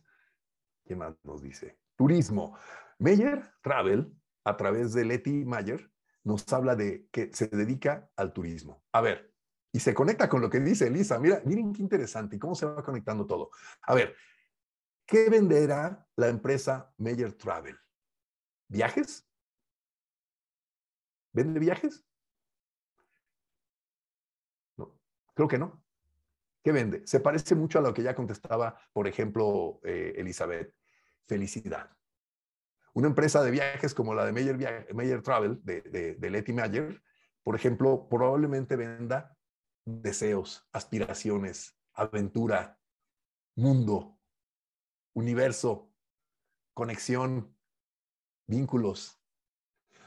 [0.85, 1.79] ¿Quién más nos dice?
[1.97, 2.57] Turismo.
[2.99, 5.91] Meyer Travel, a través de Leti Mayer,
[6.25, 8.85] nos habla de que se dedica al turismo.
[8.93, 9.33] A ver,
[9.73, 11.19] y se conecta con lo que dice Elisa.
[11.19, 13.51] Mira, miren qué interesante y cómo se va conectando todo.
[13.83, 14.15] A ver,
[15.07, 17.77] ¿qué venderá la empresa Meyer Travel?
[18.69, 19.27] ¿Viajes?
[21.33, 22.05] ¿Vende viajes?
[25.35, 25.83] Creo que no.
[26.63, 27.07] ¿Qué vende?
[27.07, 30.75] Se parece mucho a lo que ya contestaba, por ejemplo, eh, Elizabeth.
[31.27, 31.91] Felicidad.
[32.95, 37.03] Una empresa de viajes como la de Meyer, Travel, de, de, de Letty Mayer,
[37.43, 39.37] por ejemplo, probablemente venda
[39.85, 42.79] deseos, aspiraciones, aventura,
[43.57, 44.19] mundo,
[45.15, 45.91] universo,
[46.75, 47.57] conexión,
[48.47, 49.21] vínculos.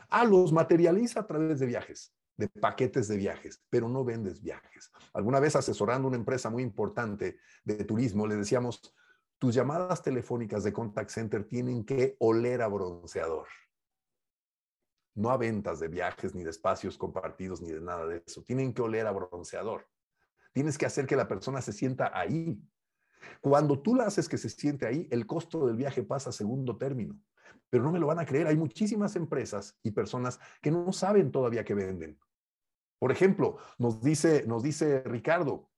[0.09, 4.91] Ah, los materializa a través de viajes de paquetes de viajes, pero no vendes viajes.
[5.13, 8.93] Alguna vez asesorando una empresa muy importante de turismo, le decíamos,
[9.37, 13.47] tus llamadas telefónicas de contact center tienen que oler a bronceador.
[15.15, 18.43] No a ventas de viajes, ni de espacios compartidos, ni de nada de eso.
[18.43, 19.87] Tienen que oler a bronceador.
[20.51, 22.61] Tienes que hacer que la persona se sienta ahí.
[23.41, 26.77] Cuando tú la haces que se siente ahí, el costo del viaje pasa a segundo
[26.77, 27.17] término.
[27.69, 28.47] Pero no me lo van a creer.
[28.47, 32.19] Hay muchísimas empresas y personas que no saben todavía que venden.
[33.05, 35.69] Por ejemplo, nos dice, nos dice Ricardo,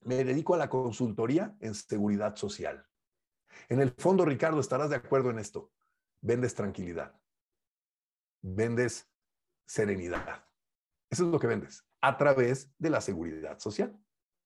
[0.00, 2.84] me dedico a la consultoría en seguridad social.
[3.68, 5.70] En el fondo, Ricardo, estarás de acuerdo en esto.
[6.20, 7.14] Vendes tranquilidad.
[8.42, 9.08] Vendes
[9.64, 10.48] serenidad.
[11.08, 11.86] Eso es lo que vendes.
[12.00, 13.96] a través de la seguridad social.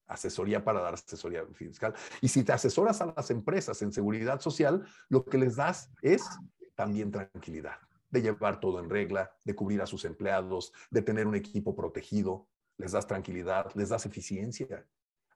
[0.06, 1.94] Asesoría para dar asesoría fiscal.
[2.20, 6.28] Y si te asesoras a las empresas en seguridad social, lo que les das es
[6.74, 7.78] también tranquilidad,
[8.10, 12.48] de llevar todo en regla, de cubrir a sus empleados, de tener un equipo protegido,
[12.76, 14.86] les das tranquilidad, les das eficiencia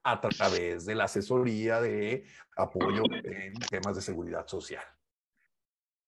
[0.03, 2.25] a través de la asesoría de
[2.57, 4.83] apoyo en temas de seguridad social.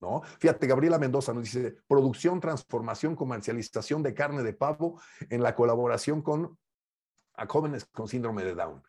[0.02, 0.22] ¿No?
[0.40, 6.22] Fíjate, Gabriela Mendoza nos dice, producción, transformación, comercialización de carne de pavo en la colaboración
[6.22, 6.58] con
[7.38, 8.82] a jóvenes con síndrome de Down.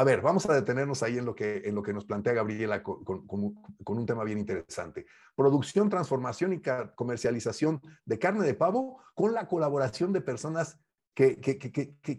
[0.00, 2.82] A ver, vamos a detenernos ahí en lo que, en lo que nos plantea Gabriela
[2.82, 5.04] con, un tema bien interesante.
[5.36, 6.62] Producción, transformación y
[6.94, 10.80] comercialización de carne de pavo con la colaboración de personas
[11.12, 11.38] que,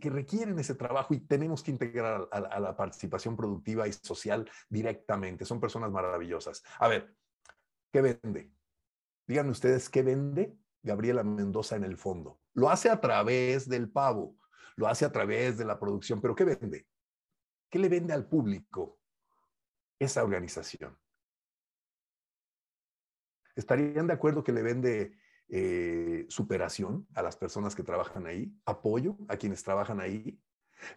[0.04, 5.44] requieren ese trabajo y tenemos que integrar a, la participación productiva y social directamente.
[5.44, 6.62] Son personas maravillosas.
[6.78, 7.16] A ver,
[7.92, 8.52] ¿qué vende?
[9.26, 12.42] Díganme ustedes, ¿qué vende Gabriela Mendoza en el fondo?
[12.54, 14.36] Lo hace a través del pavo,
[14.76, 16.91] lo hace a través de la producción, pero ¿qué vende?
[17.72, 19.00] ¿Qué le vende al público
[19.98, 21.00] esa organización?
[23.56, 29.18] ¿Estarían de acuerdo que le vende eh, superación a las personas que trabajan ahí, apoyo
[29.30, 30.38] a quienes trabajan ahí,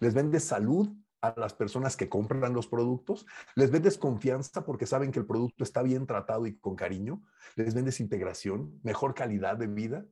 [0.00, 0.88] les vende salud
[1.20, 5.62] a las personas que compran los productos, les vendes confianza porque saben que el producto
[5.62, 10.06] está bien tratado y con cariño, les vendes integración, mejor calidad de vida,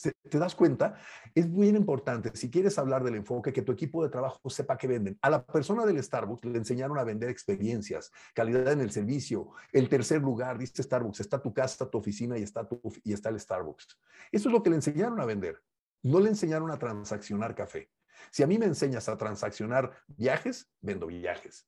[0.00, 0.96] ¿Te das cuenta?
[1.34, 4.86] Es muy importante, si quieres hablar del enfoque, que tu equipo de trabajo sepa qué
[4.86, 5.18] venden.
[5.22, 9.50] A la persona del Starbucks le enseñaron a vender experiencias, calidad en el servicio.
[9.72, 13.30] El tercer lugar, dice Starbucks, está tu casa, tu oficina y está, tu, y está
[13.30, 13.98] el Starbucks.
[14.30, 15.60] Eso es lo que le enseñaron a vender.
[16.02, 17.90] No le enseñaron a transaccionar café.
[18.30, 21.66] Si a mí me enseñas a transaccionar viajes, vendo viajes.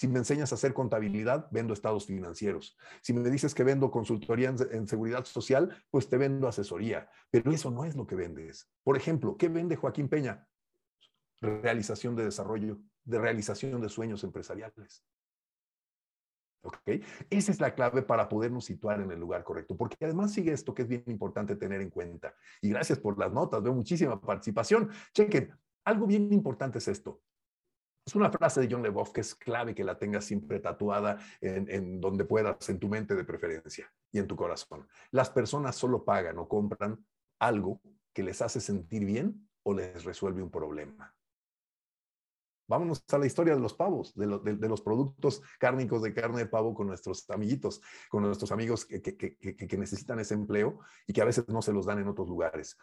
[0.00, 2.74] Si me enseñas a hacer contabilidad, vendo estados financieros.
[3.02, 7.10] Si me dices que vendo consultoría en, seguridad social, pues te vendo asesoría.
[7.30, 8.66] Pero eso no es lo que vendes.
[8.82, 10.48] Por ejemplo, ¿qué vende Joaquín Peña?
[11.42, 15.04] Realización de desarrollo, de realización de sueños empresariales.
[16.62, 17.02] ¿Ok?
[17.28, 20.72] Esa es la clave para podernos situar en el lugar correcto, porque además sigue esto
[20.72, 22.34] que es bien importante tener en cuenta.
[22.62, 24.88] Y gracias por las notas, veo muchísima participación.
[25.12, 25.52] Chequen,
[25.84, 27.20] algo bien importante es esto.
[28.10, 32.00] Es una frase de John Leboff que es clave que la tengas siempre tatuada en,
[32.00, 34.88] donde puedas, en tu mente de preferencia y en tu corazón.
[35.12, 37.06] Las personas solo pagan o compran
[37.38, 37.80] algo
[38.12, 41.14] que les hace sentir bien o les resuelve un problema.
[42.66, 46.74] Vámonos a la historia de los pavos, de, los productos cárnicos de carne de pavo
[46.74, 51.62] con nuestros amiguitos, con nuestros amigos que necesitan ese empleo y que a veces no
[51.62, 52.76] se los dan en otros lugares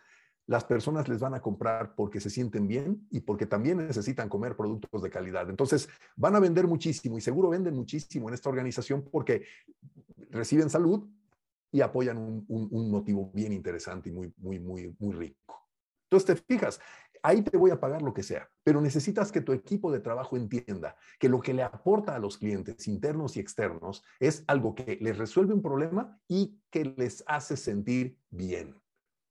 [0.48, 4.56] las personas les van a comprar porque se sienten bien y porque también necesitan comer
[4.56, 5.50] productos de calidad.
[5.50, 9.44] Entonces, van a vender muchísimo y seguro venden muchísimo en esta organización porque
[10.30, 11.06] reciben salud
[11.70, 15.68] y apoyan un, motivo bien interesante y muy, muy, muy, muy rico.
[16.10, 16.80] Entonces, te fijas,
[17.22, 20.38] ahí te voy a pagar lo que sea, pero necesitas que tu equipo de trabajo
[20.38, 24.98] entienda que lo que le aporta a los clientes internos y externos es algo que
[25.02, 28.74] les resuelve un problema y que les hace sentir bien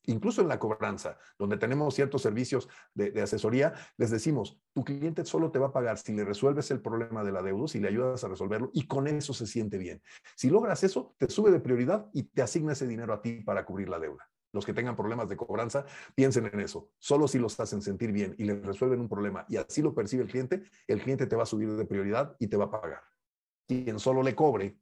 [0.07, 5.51] incluso en la cobranza, donde tenemos ciertos servicios de, asesoría, les decimos, tu cliente solo
[5.51, 8.25] te va a pagar si le resuelves el problema de la deuda, si le ayudas
[8.25, 10.03] a resolverlo y con eso se siente bien.
[10.35, 13.65] Si logras eso, te sube de prioridad y te asigna ese dinero a ti para
[13.65, 14.29] cubrir la deuda.
[14.53, 16.91] Los que tengan problemas de cobranza, piensen en eso.
[16.99, 20.23] Solo si los hacen sentir bien y les resuelven un problema y así lo percibe
[20.23, 23.03] el cliente, el cliente te va a subir de prioridad y te va a pagar.
[23.67, 24.79] Quien solo le cobre,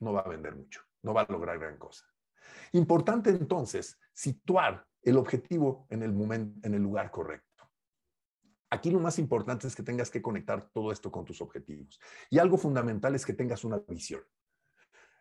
[0.00, 2.04] no va a vender mucho, no va a lograr gran cosa.
[2.72, 7.70] Importante entonces situar el objetivo en el, momento, en el lugar correcto.
[8.70, 12.00] Aquí lo más importante es que tengas que conectar todo esto con tus objetivos.
[12.30, 14.22] Y algo fundamental es que tengas una visión.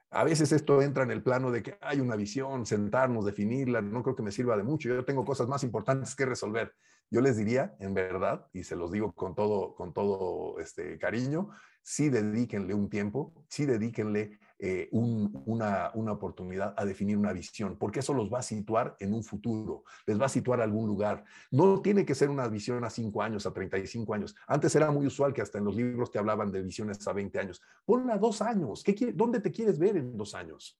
[0.09, 4.03] A veces esto entra en el plano de que hay una visión, sentarnos, definirla, no
[4.03, 4.89] creo que me sirva de mucho.
[4.89, 6.73] Yo tengo cosas más importantes que resolver.
[7.09, 11.49] Yo les diría, en verdad, y se los digo con todo, con todo este cariño,
[11.81, 18.13] sí dedíquenle un tiempo, sí dedíquenle eh, una, oportunidad a definir una visión, porque eso
[18.13, 21.25] los va a situar en un futuro, les va a situar a algún lugar.
[21.51, 24.33] No tiene que ser una visión a 5 años, a 35 años.
[24.47, 27.39] Antes era muy usual que hasta en los libros te hablaban de visiones a 20
[27.39, 27.61] años.
[27.83, 28.85] Ponla a dos años.
[28.85, 30.79] ¿Qué, ¿Dónde te quieres ver en dos años?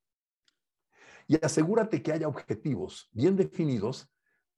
[1.27, 4.12] Y asegúrate que haya objetivos bien definidos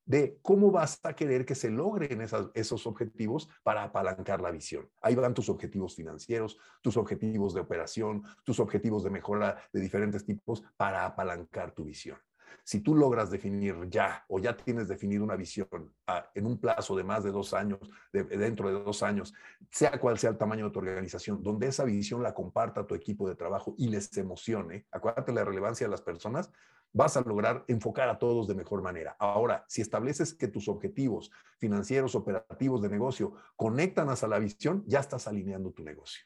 [0.06, 2.22] de cómo vas a querer que se logren
[2.54, 4.90] esos objetivos para apalancar la visión.
[5.02, 10.26] Ahí van tus objetivos financieros, tus objetivos de operación, tus objetivos de mejora de diferentes
[10.26, 12.18] tipos para apalancar tu visión.
[12.64, 16.96] Si tú logras definir ya o ya tienes definir una visión ah, en un plazo
[16.96, 17.80] de más de dos años,
[18.12, 19.36] dentro de dos años,
[19.70, 23.30] sea cual sea el tamaño de tu organización, donde esa visión la comparta tu equipo
[23.30, 26.52] de trabajo y les emocione, acuérdate la relevancia de las personas,
[26.96, 29.18] vas a lograr enfocar a todos de mejor manera.
[29.20, 31.30] Ahora, si estableces que tus objetivos
[31.60, 36.24] financieros, operativos de negocio conectan a la visión, ya estás alineando tu negocio.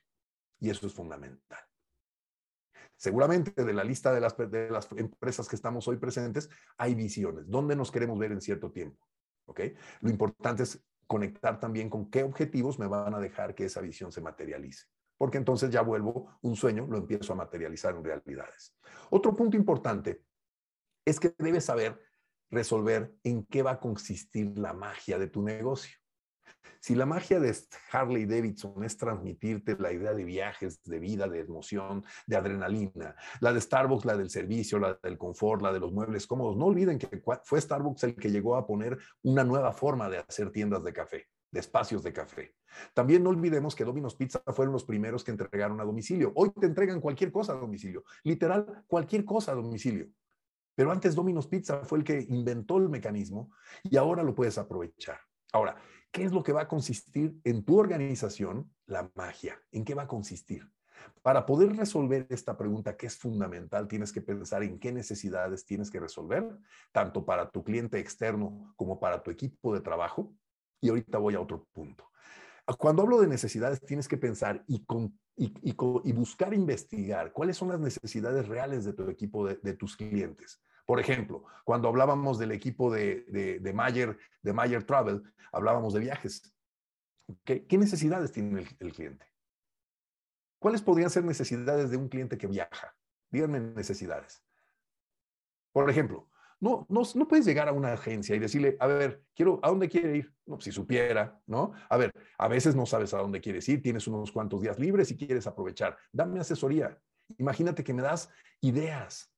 [0.59, 1.59] Y eso es fundamental.
[2.95, 7.49] Seguramente de la lista de las, de las empresas que estamos hoy presentes, hay visiones.
[7.49, 9.07] ¿Dónde nos queremos ver en cierto tiempo?
[9.47, 9.61] ¿Ok?
[10.01, 14.11] Lo importante es conectar también con qué objetivos me van a dejar que esa visión
[14.11, 14.85] se materialice.
[15.17, 18.75] Porque entonces ya vuelvo un sueño, lo empiezo a materializar en realidades.
[19.09, 20.28] Otro punto importante
[21.09, 21.99] es que debes saber
[22.51, 25.95] resolver en qué va a consistir la magia de tu negocio.
[26.81, 27.55] Si la magia de
[27.91, 33.51] Harley Davidson es transmitirte la idea de viajes, de vida, de emoción, de adrenalina, la
[33.51, 36.97] de Starbucks, la del servicio, la del confort, la de los muebles cómodos, no olviden
[36.97, 40.93] que fue Starbucks el que llegó a poner una nueva forma de hacer tiendas de
[40.93, 42.55] café, de espacios de café.
[42.93, 46.31] También no olvidemos que Domino's Pizza fueron los primeros que entregaron a domicilio.
[46.35, 50.07] Hoy te entregan cualquier cosa a domicilio, literal, cualquier cosa a domicilio.
[50.79, 53.51] Pero antes Domino's Pizza fue el que inventó el mecanismo
[53.83, 55.19] y ahora lo puedes aprovechar.
[55.51, 55.75] Ahora,
[56.11, 59.61] ¿Qué es lo que va a consistir en tu organización la magia?
[59.71, 60.67] ¿En qué va a consistir?
[61.21, 65.91] Para poder resolver esta pregunta que es fundamental, tienes que pensar en qué necesidades tienes
[65.91, 66.57] que resolver,
[66.91, 70.33] tanto para tu cliente externo como para tu equipo de trabajo.
[70.81, 72.09] Y ahorita voy a otro punto.
[72.77, 74.85] Cuando hablo de necesidades, tienes que pensar y,
[75.35, 80.61] y, buscar investigar cuáles son las necesidades reales de tu equipo, de tus clientes.
[80.89, 85.21] Por ejemplo, cuando hablábamos del equipo de, de, Mayer, de Mayer Travel,
[85.51, 86.51] hablábamos de viajes.
[87.43, 89.27] ¿Qué, necesidades tiene el, cliente?
[90.57, 92.95] ¿Cuáles podrían ser necesidades de un cliente que viaja?
[93.29, 94.43] Díganme necesidades.
[95.73, 96.27] Por ejemplo,
[96.59, 99.89] no, no, no, puedes llegar a una agencia y decirle, a ver, quiero, ¿a dónde
[99.89, 100.33] quiere ir?
[100.47, 101.71] No, si supiera, ¿no?
[101.87, 105.11] A ver, a veces no sabes a dónde quieres ir, tienes unos cuantos días libres
[105.11, 105.99] y quieres aprovechar.
[106.11, 106.99] Dame asesoría.
[107.37, 109.31] Imagínate que me das ideas.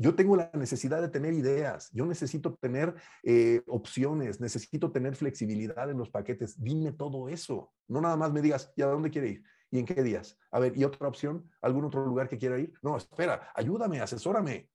[0.00, 5.90] Yo tengo la necesidad de tener ideas, yo necesito tener eh, opciones, necesito tener flexibilidad
[5.90, 6.62] en los paquetes.
[6.62, 7.72] Dime todo eso.
[7.88, 9.42] No nada más me digas, ¿y a dónde quiere ir?
[9.72, 10.38] ¿Y en qué días?
[10.52, 11.50] A ver, ¿y otra opción?
[11.60, 12.72] ¿Algún otro lugar que quiera ir?
[12.80, 14.70] No, espera, ayúdame, asesórame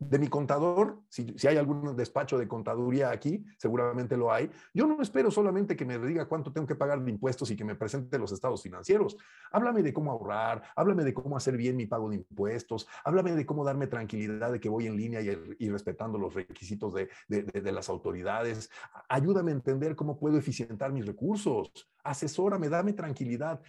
[0.00, 5.02] de mi contador, si, hay algún despacho de contaduría aquí, seguramente lo hay, yo no
[5.02, 8.18] espero solamente que me diga cuánto tengo que pagar de impuestos y que me presente
[8.18, 9.18] los estados financieros.
[9.52, 13.44] Háblame de cómo ahorrar, háblame de cómo hacer bien mi pago de impuestos, háblame de
[13.44, 17.90] cómo darme tranquilidad de que voy en línea y, respetando los requisitos de, de las
[17.90, 18.70] autoridades.
[19.08, 21.70] Ayúdame a entender cómo puedo eficientar mis recursos.
[22.02, 23.60] Asesórame, dame tranquilidad.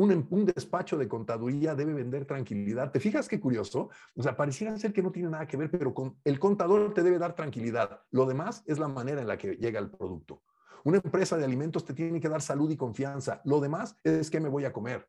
[0.00, 2.92] Un, despacho de contaduría debe vender tranquilidad.
[2.92, 3.90] ¿Te fijas qué curioso?
[4.14, 7.02] O sea, pareciera ser que no tiene nada que ver, pero con, el contador te
[7.02, 8.02] debe dar tranquilidad.
[8.12, 10.44] Lo demás es la manera en la que llega el producto.
[10.84, 13.40] Una empresa de alimentos te tiene que dar salud y confianza.
[13.44, 15.08] Lo demás es que me voy a comer.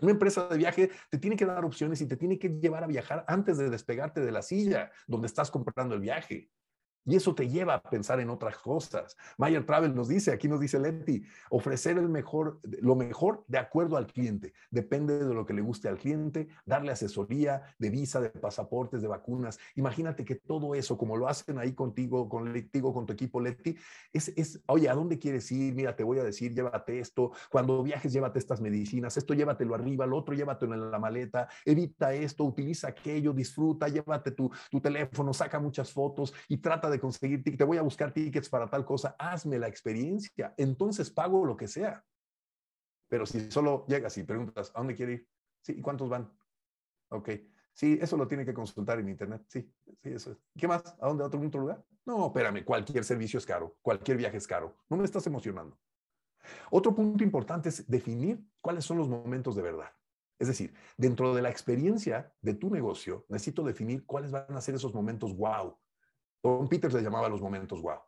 [0.00, 2.88] Una empresa de viaje te tiene que dar opciones y te tiene que llevar a
[2.88, 6.50] viajar antes de despegarte de la silla donde estás comprando el viaje.
[7.10, 9.16] Y eso te lleva a pensar en otras cosas.
[9.36, 13.96] Mayer Travel nos dice, aquí nos dice Leti, ofrecer el mejor, lo mejor de acuerdo
[13.96, 14.52] al cliente.
[14.70, 19.08] Depende de lo que le guste al cliente, darle asesoría de visa, de pasaportes, de
[19.08, 19.58] vacunas.
[19.74, 23.76] Imagínate que todo eso, como lo hacen ahí contigo, contigo, con tu equipo Leti,
[24.12, 25.74] es, es, oye, ¿a dónde quieres ir?
[25.74, 27.32] Mira, te voy a decir, llévate esto.
[27.50, 29.16] Cuando viajes, llévate estas medicinas.
[29.16, 31.48] Esto llévatelo arriba, lo otro llévatelo en la maleta.
[31.64, 36.99] Evita esto, utiliza aquello, disfruta, llévate tu, tu teléfono, saca muchas fotos y trata de
[37.00, 41.56] conseguir, te voy a buscar tickets para tal cosa, hazme la experiencia, entonces pago lo
[41.56, 42.04] que sea.
[43.08, 45.28] Pero si solo llegas y preguntas, ¿a dónde quiere ir?
[45.62, 46.32] Sí, ¿y cuántos van?
[47.08, 47.30] Ok.
[47.72, 49.42] Sí, eso lo tiene que consultar en internet.
[49.48, 50.38] Sí, sí, eso es.
[50.56, 50.96] ¿Qué más?
[51.00, 51.24] ¿A dónde?
[51.24, 51.84] ¿A otro, otro lugar?
[52.04, 54.76] No, espérame, cualquier servicio es caro, cualquier viaje es caro.
[54.88, 55.78] No me estás emocionando.
[56.70, 59.90] Otro punto importante es definir cuáles son los momentos de verdad.
[60.38, 64.74] Es decir, dentro de la experiencia de tu negocio, necesito definir cuáles van a ser
[64.74, 65.78] esos momentos wow,
[66.42, 68.00] Don Peters le llamaba los momentos wow.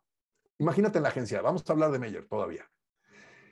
[0.57, 2.69] Imagínate en la agencia, vamos a hablar de Meyer todavía.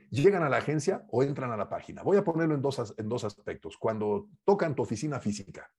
[0.09, 2.03] Llegan a la agencia o entran a la página.
[2.03, 3.77] Voy a ponerlo en dos, en dos aspectos.
[3.77, 5.71] Cuando tocan tu oficina física,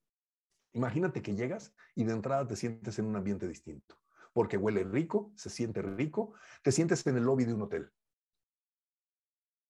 [0.72, 3.98] imagínate que llegas y de entrada te sientes en un ambiente distinto,
[4.32, 7.90] porque huele rico, se siente rico, te sientes en el lobby de un hotel.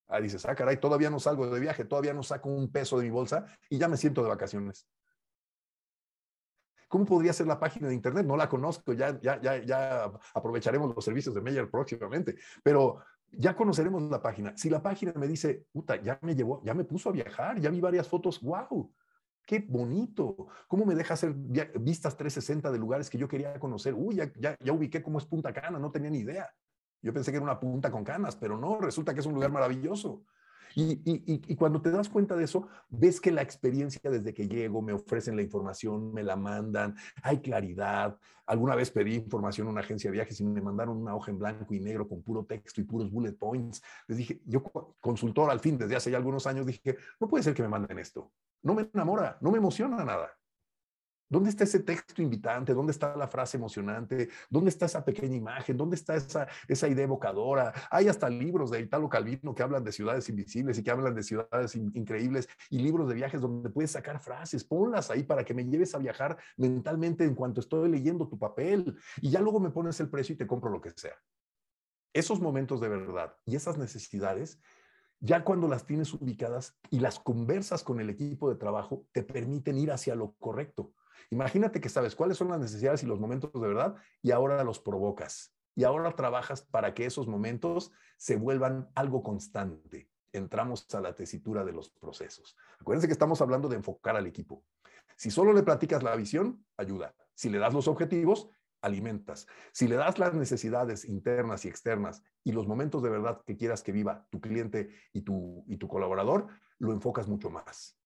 [0.07, 3.05] Ah, dices, ah, caray, todavía no salgo de viaje, todavía no saco un peso de
[3.05, 4.87] mi bolsa y ya me siento de vacaciones.
[6.93, 8.27] ¿Cómo podría ser la página de Internet?
[8.27, 12.99] No la conozco, ya, ya, ya, ya aprovecharemos los servicios de Meyer próximamente, pero
[13.31, 14.55] ya conoceremos la página.
[14.59, 17.71] Si la página me dice, puta, ya me llevó, ya me puso a viajar, ya
[17.71, 18.93] vi varias fotos, wow.
[19.47, 20.49] Qué bonito.
[20.69, 23.95] ¿Cómo me deja hacer vistas 360 de lugares que yo quería conocer?
[23.95, 26.47] Uy, ya, ya, ya ubiqué cómo es Punta Cana, no tenía ni idea.
[27.01, 29.51] Yo pensé que era una punta con canas, pero no, resulta que es un lugar
[29.51, 30.25] maravilloso.
[30.75, 34.93] Y, cuando te das cuenta de eso, ves que la experiencia desde que llego, me
[34.93, 38.19] ofrecen la información, me la mandan, hay claridad.
[38.47, 41.39] Alguna vez pedí información a una agencia de viajes y me mandaron una hoja en
[41.39, 43.83] blanco y negro con puro texto y puros bullet points.
[44.07, 44.63] Les dije, yo
[45.01, 47.99] consultor al fin desde hace ya algunos años, dije, no puede ser que me manden
[47.99, 48.33] esto.
[48.63, 50.31] No me enamora, no me emociona nada.
[51.33, 52.75] ¿Dónde está ese texto invitante?
[52.75, 54.29] ¿Dónde está la frase emocionante?
[54.51, 55.79] ¿Dónde está esa pequeña imagen?
[55.79, 57.73] ¿Dónde está esa, esa idea evocadora?
[57.91, 61.23] Hay hasta libros de Italo Calvino que hablan de ciudades invisibles y que hablan de
[61.23, 64.63] ciudades increíbles y libros de viajes donde puedes sacar frases.
[64.63, 68.95] Ponlas ahí para que me lleves a viajar mentalmente en cuanto estoy leyendo tu papel
[69.23, 71.17] y ya luego me pones el precio y te compro lo que sea.
[72.13, 74.61] Esos momentos de verdad y esas necesidades
[75.19, 79.79] ya cuando las tienes ubicadas y las conversas con el equipo de trabajo, te permiten
[79.79, 80.93] ir hacia lo correcto.
[81.31, 84.81] Imagínate que sabes cuáles son las necesidades y los momentos de verdad y ahora los
[84.81, 85.55] provocas.
[85.75, 90.11] Y ahora trabajas para que esos momentos se vuelvan algo constante.
[90.33, 92.57] Entramos a la tesitura de los procesos.
[92.79, 94.65] Acuérdense que estamos hablando de enfocar al equipo.
[95.17, 97.15] Si solo le platicas la visión, ayuda.
[97.35, 98.49] Si le das los objetivos,
[98.81, 99.47] alimentas.
[99.73, 103.83] Si le das las necesidades internas y externas y los momentos de verdad que quieras
[103.83, 106.49] que viva tu cliente y tu, y tu colaborador,
[106.79, 108.02] lo enfocas mucho más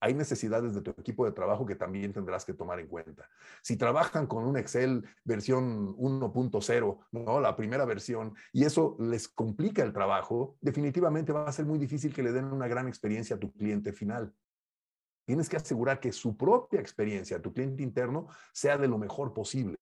[0.00, 3.28] hay necesidades de tu equipo de trabajo que también tendrás que tomar en cuenta.
[3.62, 7.40] Si trabajan con un Excel versión 1.0, ¿no?
[7.40, 12.12] la primera versión, y eso les complica el trabajo, definitivamente va a ser muy difícil
[12.12, 14.34] que le den una gran experiencia a tu cliente final.
[15.26, 19.78] Tienes que asegurar que su propia experiencia, tu cliente interno, sea de lo mejor posible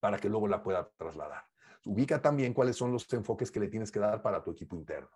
[0.00, 1.44] para que luego la pueda trasladar.
[1.86, 5.10] Ubica también cuáles son los enfoques que le tienes que dar para tu equipo interno.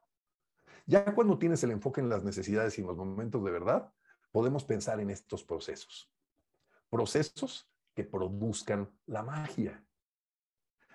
[0.87, 3.93] Ya cuando tienes el enfoque en las necesidades y en los momentos de verdad,
[4.31, 6.11] podemos pensar en estos procesos.
[6.91, 9.85] Procesos que produzcan la magia.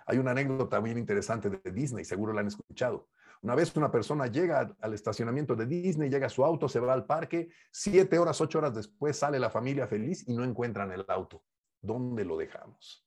[0.05, 3.09] Hay una anécdota muy interesante de Disney, seguro la han escuchado.
[3.41, 6.93] Una vez una persona llega al estacionamiento de Disney, llega a su auto, se va
[6.93, 11.05] al parque, siete horas, ocho horas después sale la familia feliz y no encuentran el
[11.07, 11.43] auto.
[11.81, 13.06] ¿Dónde lo dejamos?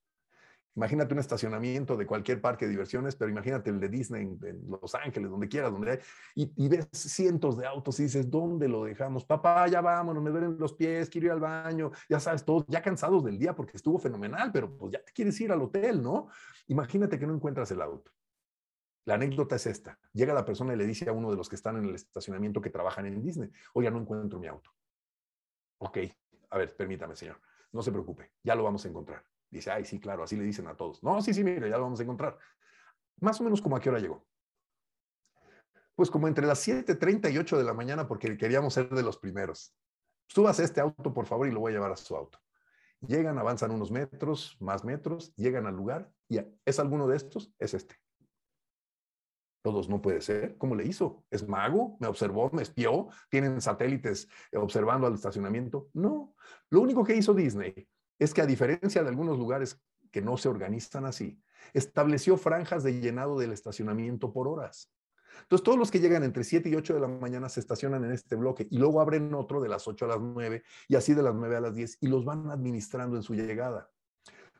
[0.77, 4.95] Imagínate un estacionamiento de cualquier parque de diversiones, pero imagínate el de Disney en, Los
[4.95, 5.99] Ángeles, donde quieras, donde hay,
[6.35, 9.25] y, ves cientos de autos y dices, ¿dónde lo dejamos?
[9.25, 12.81] Papá, ya vámonos, me duelen los pies, quiero ir al baño, ya sabes, todos ya
[12.83, 16.29] cansados del día porque estuvo fenomenal, pero pues ya te quieres ir al hotel, ¿no?
[16.69, 18.13] Imagínate que no encuentras el auto.
[19.07, 19.99] La anécdota es esta.
[20.13, 22.61] Llega la persona y le dice a uno de los que están en el estacionamiento
[22.61, 24.71] que trabajan en Disney, oye, no encuentro mi auto.
[25.79, 25.99] Ok,
[26.51, 27.41] a ver, permítame, señor.
[27.73, 29.25] No se preocupe, ya lo vamos a encontrar.
[29.51, 31.03] Dice, ay, sí, claro, así le dicen a todos.
[31.03, 32.39] No, sí, sí, mire, ya lo vamos a encontrar.
[33.21, 34.25] Más o menos como a qué hora llegó.
[35.95, 39.19] Pues como entre las 7.30 y 8 de la mañana porque queríamos ser de los
[39.19, 39.75] primeros.
[40.29, 42.39] Subas este auto, por favor, y lo voy a llevar a su auto.
[43.01, 47.53] Llegan, avanzan unos metros, más metros, llegan al lugar y ¿es alguno de estos?
[47.59, 47.97] Es este.
[49.63, 50.57] Todos no puede ser.
[50.57, 51.25] ¿Cómo le hizo?
[51.31, 51.97] ¿Es mago?
[51.99, 52.51] ¿Me observó?
[52.53, 53.09] ¿Me espió?
[53.29, 55.89] ¿Tienen satélites observando al estacionamiento?
[55.93, 56.35] No.
[56.71, 57.89] Lo único que hizo Disney
[58.21, 61.43] es que a diferencia de algunos lugares que no se organizan así,
[61.73, 64.93] estableció franjas de llenado del estacionamiento por horas.
[65.43, 68.13] Entonces, todos los que llegan entre 7 y 8 de la mañana se estacionan en
[68.13, 71.23] este bloque y luego abren otro de las 8 a las 9 y así de
[71.23, 73.91] las 9 a las 10 y los van administrando en su llegada.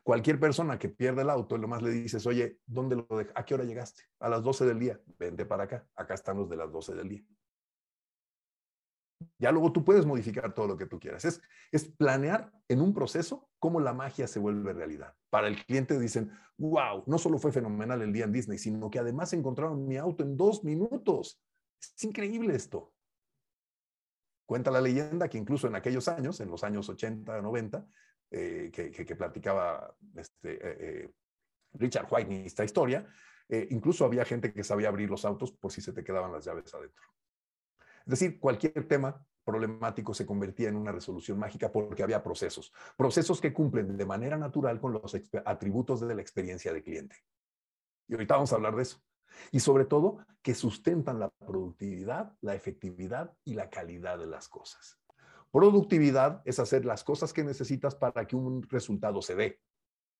[0.03, 3.07] Cualquier persona que pierda el auto, lo más le dices, oye, ¿dónde lo?
[3.35, 4.03] ¿A qué hora llegaste?
[4.19, 4.99] A las 12 del día.
[5.19, 5.85] Vente para acá.
[5.95, 7.23] Acá están los de las 12 del día.
[9.37, 11.25] Ya luego tú puedes modificar todo lo que tú quieras.
[11.25, 11.41] Es,
[11.71, 15.15] es planear en un proceso cómo la magia se vuelve realidad.
[15.29, 18.99] Para el cliente dicen, wow, no solo fue fenomenal el día en Disney, sino que
[18.99, 21.41] además encontraron mi auto en dos minutos.
[21.79, 22.93] Es increíble esto.
[24.45, 27.87] Cuenta la leyenda que incluso en aquellos años, en los años 80, 90,
[28.31, 31.13] eh, que, platicaba este, eh, eh,
[31.73, 33.05] Richard White esta historia,
[33.69, 36.73] incluso había gente que sabía abrir los autos por si se te quedaban las llaves
[36.73, 37.03] adentro.
[38.05, 43.41] Es decir, cualquier tema problemático se convertía en una resolución mágica porque había procesos, procesos
[43.41, 47.15] que cumplen de manera natural con los atributos de la experiencia de cliente.
[48.07, 49.01] Y ahorita vamos a hablar de eso.
[49.51, 54.99] Y sobre todo, que sustentan la productividad, la efectividad y la calidad de las cosas.
[55.51, 59.59] Productividad es hacer las cosas que necesitas para que un resultado se dé.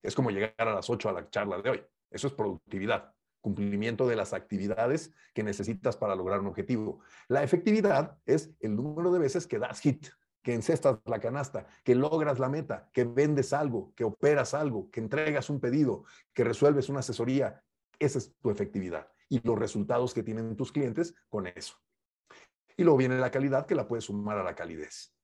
[0.02, 1.82] Es como llegar a las 8 a la charla de hoy.
[2.10, 7.00] Eso es productividad cumplimiento de las actividades que necesitas para lograr un objetivo.
[7.28, 10.06] La efectividad es el número de veces que das hit,
[10.42, 15.00] que encestas la canasta, que logras la meta, que vendes algo, que operas algo, que
[15.00, 17.62] entregas un pedido, que resuelves una asesoría.
[17.98, 21.76] Esa es tu efectividad y los resultados que tienen tus clientes con eso.
[22.76, 25.14] Y luego viene la calidad que la puedes sumar a la calidez.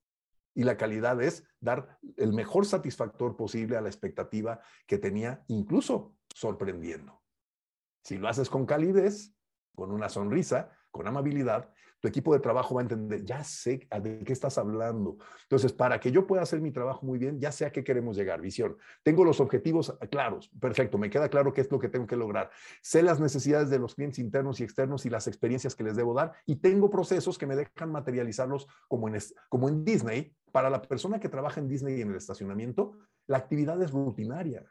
[0.55, 6.17] Y la calidad es dar el mejor satisfactor posible a la expectativa que tenía, incluso
[6.35, 7.23] sorprendiendo.
[8.09, 9.35] Si lo haces con calidez,
[9.75, 11.69] con una sonrisa, con amabilidad,
[12.01, 15.19] tu equipo de trabajo va a entender, ya sé de qué estás hablando.
[15.43, 18.17] Entonces, para que yo pueda hacer mi trabajo muy bien, ya sé a qué queremos
[18.17, 18.79] llegar, visión.
[19.03, 22.51] Tengo los objetivos claros, perfecto, me queda claro qué es lo que tengo que lograr.
[22.81, 26.15] Sé las necesidades de los clientes internos y externos y las experiencias que les debo
[26.15, 29.19] dar y tengo procesos que me dejan materializarlos como en,
[29.51, 30.35] como en Disney.
[30.51, 32.95] Para la persona que trabaja en Disney y en el estacionamiento,
[33.27, 34.65] la actividad es rutinaria.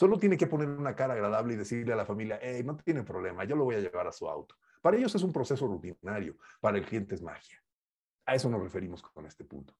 [0.00, 3.02] Solo tiene que poner una cara agradable y decirle a la familia, hey, no tiene
[3.02, 4.54] problema, yo lo voy a llevar a su auto.
[4.80, 7.62] Para ellos es un proceso rutinario, para el cliente es magia.
[8.24, 9.76] A eso nos referimos con este punto.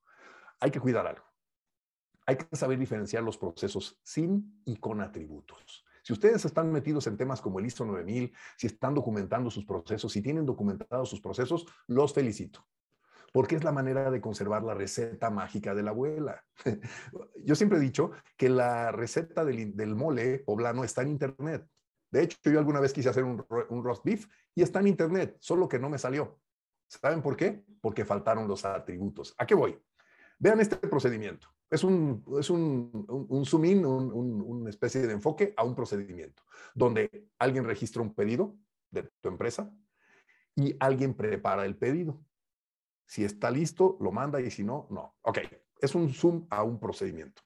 [0.59, 1.25] Hay que cuidar algo.
[2.27, 5.83] Hay que saber diferenciar los procesos sin y con atributos.
[6.03, 10.11] Si ustedes están metidos en temas como el ISO 9000, si están documentando sus procesos,
[10.11, 12.63] si tienen documentados sus procesos, los felicito
[13.31, 16.43] porque es la manera de conservar la receta mágica de la abuela.
[17.45, 21.65] Yo siempre he dicho que la receta del, del, mole poblano está en Internet.
[22.11, 23.43] De hecho, yo alguna vez quise hacer un,
[23.83, 26.39] roast beef y está en internet, solo que no me salió.
[26.87, 27.63] ¿Saben por qué?
[27.79, 29.33] Porque faltaron los atributos.
[29.37, 29.81] ¿A qué voy?
[30.37, 31.47] Vean este procedimiento.
[31.69, 36.43] Es un, es un, un, zoom in, una especie de enfoque a un procedimiento,
[36.75, 38.57] donde alguien registra un pedido
[38.89, 39.73] de tu empresa
[40.53, 42.21] y alguien prepara el pedido.
[43.05, 45.15] Si está listo, lo manda y si no, no.
[45.21, 45.39] Ok,
[45.79, 47.41] es un zoom a un procedimiento.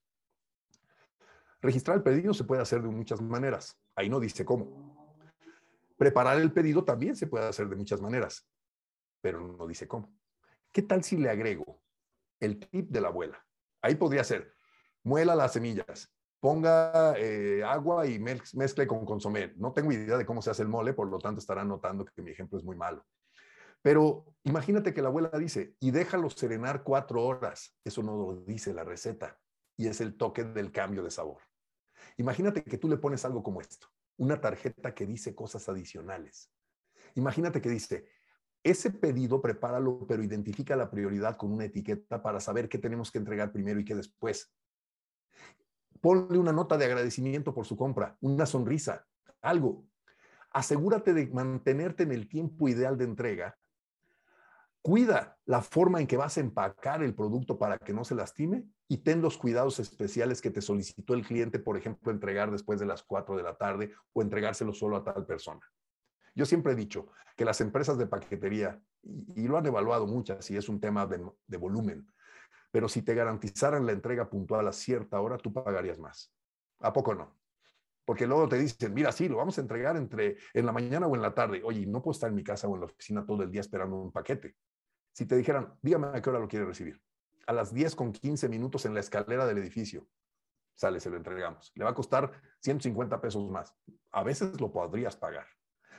[1.62, 3.80] Registrar el pedido se puede hacer de muchas maneras.
[3.96, 5.20] Ahí no dice cómo.
[5.98, 8.48] Preparar el pedido también se puede hacer de muchas maneras,
[9.22, 10.14] pero no dice cómo.
[10.72, 11.82] ¿Qué tal si le agrego
[12.40, 13.44] el tip de la abuela?
[13.82, 14.54] Ahí podría ser,
[15.04, 19.54] muela las semillas, ponga eh, agua y mezcle con consomé.
[19.56, 22.22] No tengo idea de cómo se hace el mole, por lo tanto estarán notando que
[22.22, 23.06] mi ejemplo es muy malo.
[23.86, 27.78] Pero imagínate que la abuela dice, y déjalo serenar cuatro horas.
[27.84, 29.40] Eso no lo dice la receta
[29.78, 31.44] y es el toque del cambio de sabor.
[32.18, 33.86] Imagínate que tú le pones algo como esto,
[34.18, 36.52] una tarjeta que dice cosas adicionales.
[37.14, 38.08] Imagínate que dice,
[38.64, 43.20] ese pedido prepáralo, pero identifica la prioridad con una etiqueta para saber qué tenemos que
[43.20, 44.52] entregar primero y qué después.
[46.02, 49.06] Ponle una nota de agradecimiento por su compra, una sonrisa,
[49.44, 49.86] algo.
[50.50, 53.56] Asegúrate de mantenerte en el tiempo ideal de entrega
[54.86, 58.70] Cuida la forma en que vas a empacar el producto para que no se lastime
[58.88, 62.86] y ten los cuidados especiales que te solicitó el cliente, por ejemplo, entregar después de
[62.86, 65.62] las 4 de la tarde o entregárselo solo a tal persona.
[66.36, 70.56] Yo siempre he dicho que las empresas de paquetería, y, lo han evaluado muchas, y
[70.56, 72.08] es un tema de, de volumen,
[72.70, 76.32] pero si te garantizaran la entrega puntual a cierta hora, tú pagarías más.
[76.82, 77.36] ¿A poco no?
[78.06, 81.16] Porque luego te dicen, mira, sí, lo vamos a entregar entre en la mañana o
[81.16, 81.64] en la tarde.
[81.64, 83.96] Oye, no puedo estar en mi casa o en la oficina todo el día esperando
[83.96, 84.56] un paquete.
[85.16, 87.02] Si te dijeran, dígame a qué hora lo quiere recibir.
[87.48, 90.06] A las 10 con 15 minutos en la escalera del edificio.
[90.74, 91.72] Sale, se lo entregamos.
[91.76, 93.74] Le va a costar 150 pesos más.
[94.12, 95.46] A veces lo podrías pagar.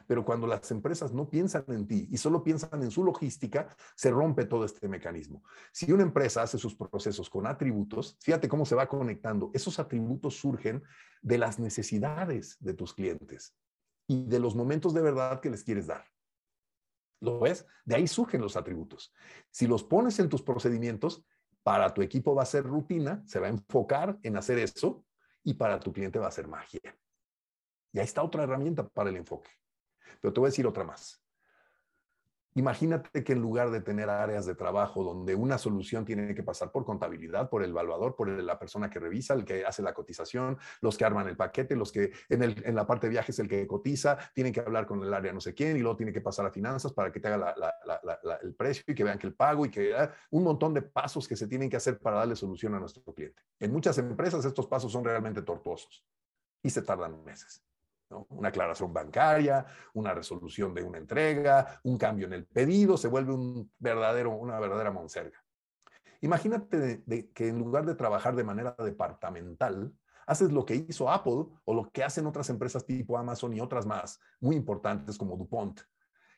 [0.06, 4.10] Pero cuando las empresas no piensan en ti y solo piensan en su logística, se
[4.10, 5.42] rompe todo este mecanismo.
[5.72, 9.50] Si una empresa hace sus procesos con atributos, fíjate cómo se va conectando.
[9.54, 10.82] Esos atributos surgen
[11.22, 13.56] de las necesidades de tus clientes
[14.06, 16.04] y de los momentos de verdad que les quieres dar.
[17.20, 17.66] ¿Lo ves?
[17.84, 19.12] De ahí surgen los atributos.
[19.50, 21.24] Si los pones en tus procedimientos,
[21.62, 25.04] para tu equipo va a ser rutina, se va a enfocar en hacer eso
[25.42, 26.80] y para tu cliente va a ser magia.
[27.92, 29.50] Y ahí está otra herramienta para el enfoque.
[30.20, 31.25] Pero te voy a decir otra más.
[32.56, 36.72] Imagínate que en lugar de tener áreas de trabajo donde una solución tiene que pasar
[36.72, 40.56] por contabilidad, por el evaluador, por la persona que revisa, el que hace la cotización,
[40.80, 44.16] los que arman el paquete, los que en, la parte de viajes el que cotiza,
[44.32, 46.50] tienen que hablar con el área no sé quién y luego tiene que pasar a
[46.50, 47.54] finanzas para que te haga
[48.42, 51.28] el precio y que vean que el pago y que ah, un montón de pasos
[51.28, 53.42] que se tienen que hacer para darle solución a nuestro cliente.
[53.60, 56.06] En muchas empresas estos pasos son realmente tortuosos
[56.62, 57.62] y se tardan meses.
[58.08, 63.32] Una aclaración bancaria, una resolución de una entrega, un cambio en el pedido, se vuelve
[63.32, 65.42] un verdadero, una verdadera monserga.
[66.20, 67.04] Imagínate
[67.34, 69.92] que en lugar de trabajar de manera departamental,
[70.26, 73.86] haces lo que hizo Apple o lo que hacen otras empresas tipo Amazon y otras
[73.86, 75.80] más, muy importantes como DuPont,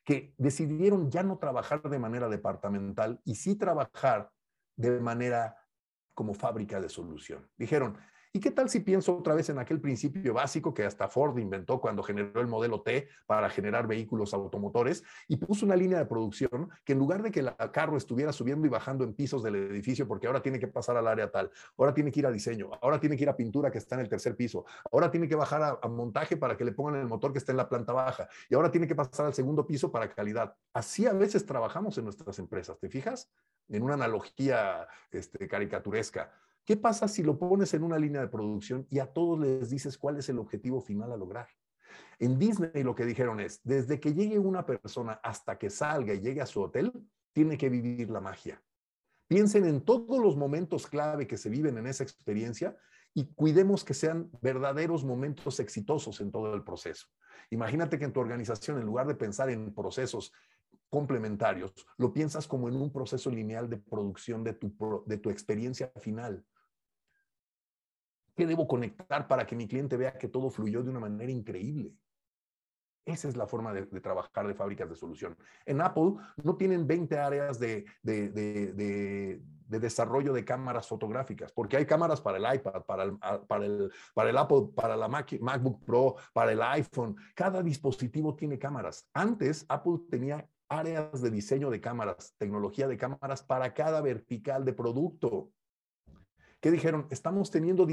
[0.05, 4.31] que decidieron ya no trabajar de manera departamental y sí trabajar
[4.77, 5.57] de manera
[6.15, 7.49] como fábrica de solución.
[7.57, 7.97] Dijeron,
[8.33, 11.81] ¿Y qué tal si pienso otra vez en aquel principio básico que hasta Ford inventó
[11.81, 16.69] cuando generó el modelo T para generar vehículos automotores y puso una línea de producción
[16.85, 20.07] que en lugar de que el carro estuviera subiendo y bajando en pisos del edificio
[20.07, 23.01] porque ahora tiene que pasar al área tal, ahora tiene que ir a diseño, ahora
[23.01, 25.79] tiene que ir a pintura que está en el tercer piso, ahora tiene que bajar
[25.83, 28.55] a, montaje para que le pongan el motor que está en la planta baja y
[28.55, 30.55] ahora tiene que pasar al segundo piso para calidad.
[30.75, 33.31] Así a veces trabajamos en nuestras empresas, ¿te fijas?
[33.69, 36.31] En una analogía este, caricaturesca.
[36.69, 39.97] ¿Qué pasa si lo pones en una línea de producción y a todos les dices
[39.97, 41.49] cuál es el objetivo final a lograr?
[42.19, 46.21] En Disney lo que dijeron es, desde que llegue una persona hasta que salga y
[46.21, 46.93] llegue a su hotel,
[47.33, 48.63] tiene que vivir la magia.
[49.29, 52.77] Piensen en todos los momentos clave que se viven en esa experiencia
[53.15, 57.07] y cuidemos que sean verdaderos momentos exitosos en todo el proceso.
[57.49, 60.35] Imagínate que en tu organización, en lugar de pensar en procesos
[60.91, 65.91] complementarios, lo piensas como en un proceso lineal de producción de tu, de tu experiencia
[66.03, 66.45] final.
[68.39, 71.93] ¿Qué debo conectar para que mi cliente vea que todo fluyó de una manera increíble?
[73.05, 75.37] Esa es la forma de, trabajar de fábricas de solución.
[75.67, 76.13] En Apple
[76.45, 82.55] no tienen 20 áreas de, de, desarrollo de cámaras fotográficas, porque hay cámaras para el
[82.59, 87.17] iPad, para el, para el, para el Apple, para la MacBook Pro, para el iPhone.
[87.35, 89.09] Cada dispositivo tiene cámaras.
[89.15, 94.75] Antes, Apple tenía áreas de diseño de cámaras, tecnología de cámaras para cada vertical de
[94.75, 95.51] producto
[96.61, 97.87] que dijeron, estamos teniendo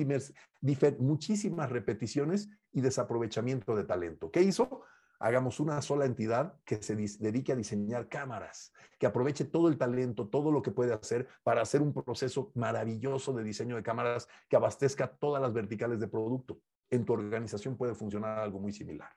[0.99, 4.31] muchísimas repeticiones y desaprovechamiento de talento.
[4.31, 4.81] ¿Qué hizo?
[5.19, 10.27] Hagamos una sola entidad que se dedique a diseñar cámaras, que aproveche todo el talento,
[10.27, 14.55] todo lo que puede hacer para hacer un proceso maravilloso de diseño de cámaras que
[14.55, 16.59] abastezca todas las verticales de producto.
[16.89, 19.09] En tu organización puede funcionar algo muy similar.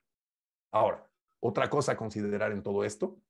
[0.71, 1.05] Ahora,
[1.41, 3.21] otra cosa a considerar en todo esto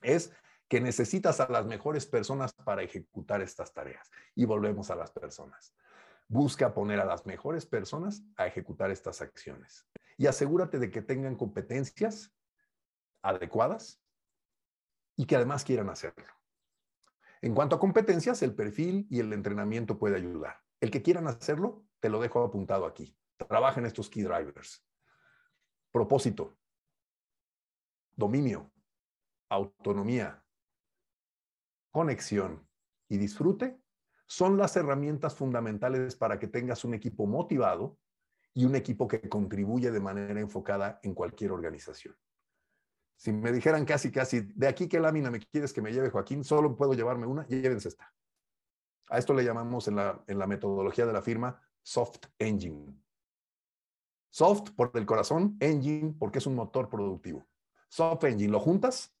[0.00, 0.32] es
[0.68, 4.10] que necesitas a las mejores personas para ejecutar estas tareas.
[4.34, 5.74] Y volvemos a las personas.
[6.28, 9.86] Busca poner a las mejores personas a ejecutar estas acciones.
[10.18, 12.34] Y asegúrate de que tengan competencias
[13.22, 14.02] adecuadas
[15.16, 16.26] y que además quieran hacerlo.
[17.40, 20.60] En cuanto a competencias, el perfil y el entrenamiento puede ayudar.
[20.80, 23.16] El que quieran hacerlo, te lo dejo apuntado aquí.
[23.48, 24.84] Trabaja en estos key drivers.
[25.92, 26.58] Propósito,
[28.14, 28.70] dominio,
[29.48, 30.44] autonomía,
[31.90, 32.66] conexión
[33.08, 33.80] y disfrute
[34.26, 37.98] son las herramientas fundamentales para que tengas un equipo motivado
[38.52, 42.14] y un equipo que contribuye de manera enfocada en cualquier organización.
[43.16, 46.44] Si me dijeran casi, casi, de aquí qué lámina me quieres que me lleve Joaquín,
[46.44, 48.12] solo puedo llevarme una, llévense esta.
[49.08, 52.94] A esto le llamamos en la, en la metodología de la firma Soft Engine.
[54.30, 57.46] Soft por el corazón, Engine porque es un motor productivo.
[57.88, 59.17] Soft Engine, lo juntas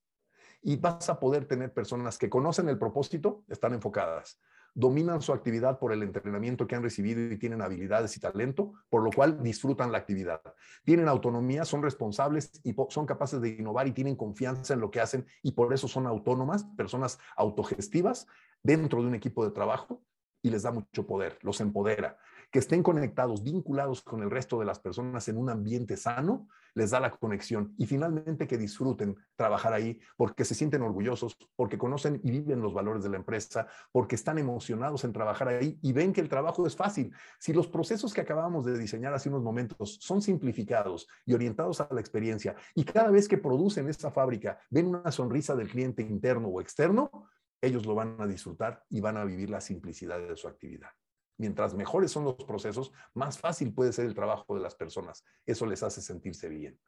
[0.62, 4.40] y vas a poder tener personas que conocen el propósito, están enfocadas,
[4.74, 9.02] dominan su actividad por el entrenamiento que han recibido y tienen habilidades y talento, por
[9.02, 10.40] lo cual disfrutan la actividad.
[10.84, 15.00] Tienen autonomía, son responsables y son capaces de innovar y tienen confianza en lo que
[15.00, 18.26] hacen y por eso son autónomas, personas autogestivas
[18.62, 20.02] dentro de un equipo de trabajo
[20.42, 22.18] y les da mucho poder, los empodera
[22.50, 26.90] que estén conectados, vinculados con el resto de las personas en un ambiente sano, les
[26.90, 32.20] da la conexión y finalmente que disfruten trabajar ahí porque se sienten orgullosos, porque conocen
[32.22, 36.12] y viven los valores de la empresa, porque están emocionados en trabajar ahí y ven
[36.12, 37.12] que el trabajo es fácil.
[37.38, 41.88] Si los procesos que acabamos de diseñar hace unos momentos son simplificados y orientados a
[41.90, 46.48] la experiencia y cada vez que producen esta fábrica ven una sonrisa del cliente interno
[46.48, 47.28] o externo,
[47.60, 50.90] ellos lo van a disfrutar y van a vivir la simplicidad de su actividad.
[51.38, 55.24] Mientras mejores son los procesos, más fácil puede ser el trabajo de las personas.
[55.46, 56.78] Eso les hace sentirse bien.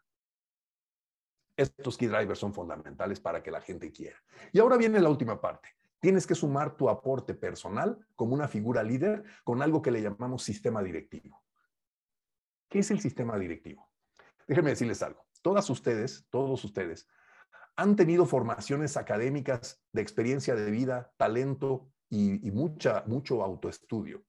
[1.57, 4.21] Estos key drivers son fundamentales para que la gente quiera.
[4.53, 5.69] Y ahora viene la última parte.
[6.01, 10.43] Tienes que sumar tu aporte personal como una figura líder con algo que le llamamos
[10.43, 11.45] sistema directivo.
[12.69, 13.89] ¿Qué es el sistema directivo?
[14.49, 15.27] Déjenme decirles algo.
[15.43, 17.09] Todas ustedes, todos ustedes,
[17.77, 24.25] han tenido formaciones académicas de experiencia de vida, talento y, mucha, mucho autoestudio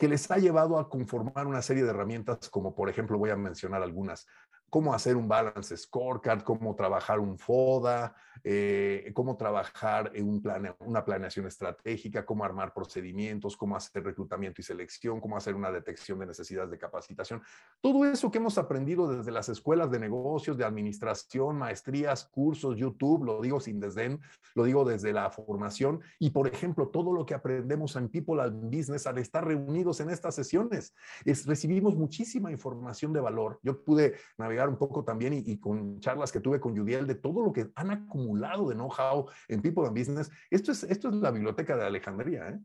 [0.00, 3.36] que les ha llevado a conformar una serie de herramientas, como por ejemplo voy a
[3.36, 4.26] mencionar algunas,
[4.70, 11.04] cómo hacer un balance scorecard, cómo trabajar un FODA, eh, cómo trabajar un plan, una
[11.04, 16.26] planeación estratégica, cómo armar procedimientos, cómo hacer reclutamiento y selección, cómo hacer una detección de
[16.26, 17.42] necesidades de capacitación.
[17.80, 23.24] Todo eso que hemos aprendido desde las escuelas de negocios, de administración, maestrías, cursos, YouTube,
[23.24, 24.20] lo digo sin desdén,
[24.54, 28.74] lo digo desde la formación y, por ejemplo, todo lo que aprendemos en People and
[28.74, 30.94] Business al estar reunidos en estas sesiones.
[31.24, 33.58] Es, recibimos muchísima información de valor.
[33.62, 37.42] Yo pude navegar un poco también y, con charlas que tuve con Judiel de todo
[37.42, 40.30] lo que han acumulado de know-how en People and Business.
[40.50, 42.48] Esto es, esto es la biblioteca de Alejandría.
[42.48, 42.60] ¿eh?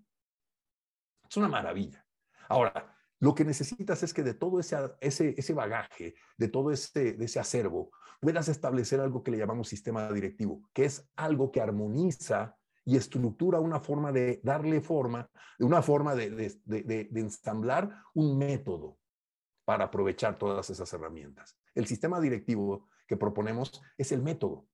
[1.29, 2.05] Es una maravilla.
[2.49, 7.13] Ahora, lo que necesitas es que de todo ese, ese, ese bagaje, de todo ese,
[7.13, 11.61] de ese acervo, puedas establecer algo que le llamamos sistema directivo, que es algo que
[11.61, 15.29] armoniza y estructura una forma de darle forma,
[15.59, 18.99] una forma de, de, de, de, ensamblar un método
[19.65, 21.57] para aprovechar todas esas herramientas.
[21.75, 24.67] El sistema directivo que proponemos es el método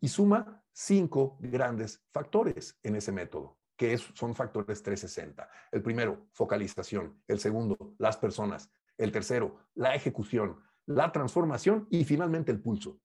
[0.00, 5.48] y suma cinco grandes factores en ese método que son factores 360.
[5.72, 7.22] El primero, focalización.
[7.26, 8.70] El segundo, las personas.
[8.98, 13.00] El tercero, la ejecución, la transformación y finalmente el pulso.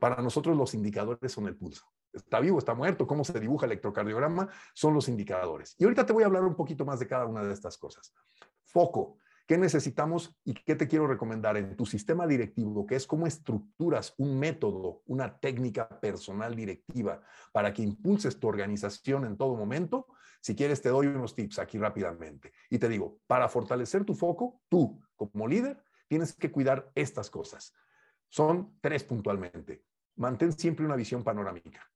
[0.00, 1.84] Para nosotros los indicadores son el pulso.
[2.12, 5.76] Está vivo, está muerto, cómo se dibuja el electrocardiograma, son los indicadores.
[5.78, 8.12] Y ahorita te voy a hablar un poquito más de cada una de estas cosas.
[8.64, 9.18] Foco.
[9.46, 14.14] ¿Qué necesitamos y qué te quiero recomendar en tu sistema directivo, que es cómo estructuras
[14.18, 17.20] un método, una técnica personal directiva
[17.52, 20.06] para que impulses tu organización en todo momento?
[20.40, 22.52] Si quieres, te doy unos tips aquí rápidamente.
[22.70, 27.72] Y te digo, para fortalecer tu foco, tú como líder tienes que cuidar estas cosas.
[28.28, 29.84] Son tres puntualmente.
[30.16, 31.88] Mantén siempre una visión panorámica.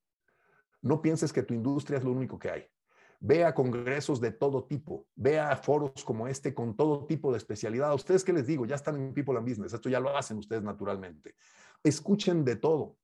[0.82, 2.66] No pienses que tu industria es lo único que hay.
[3.20, 7.38] Ve a congresos de todo tipo, ve a foros como este con todo tipo de
[7.38, 7.90] especialidad.
[7.90, 8.66] A ustedes, ¿qué les digo?
[8.66, 11.34] Ya están en People and Business, esto ya lo hacen ustedes naturalmente.
[11.82, 12.96] Escuchen de todo.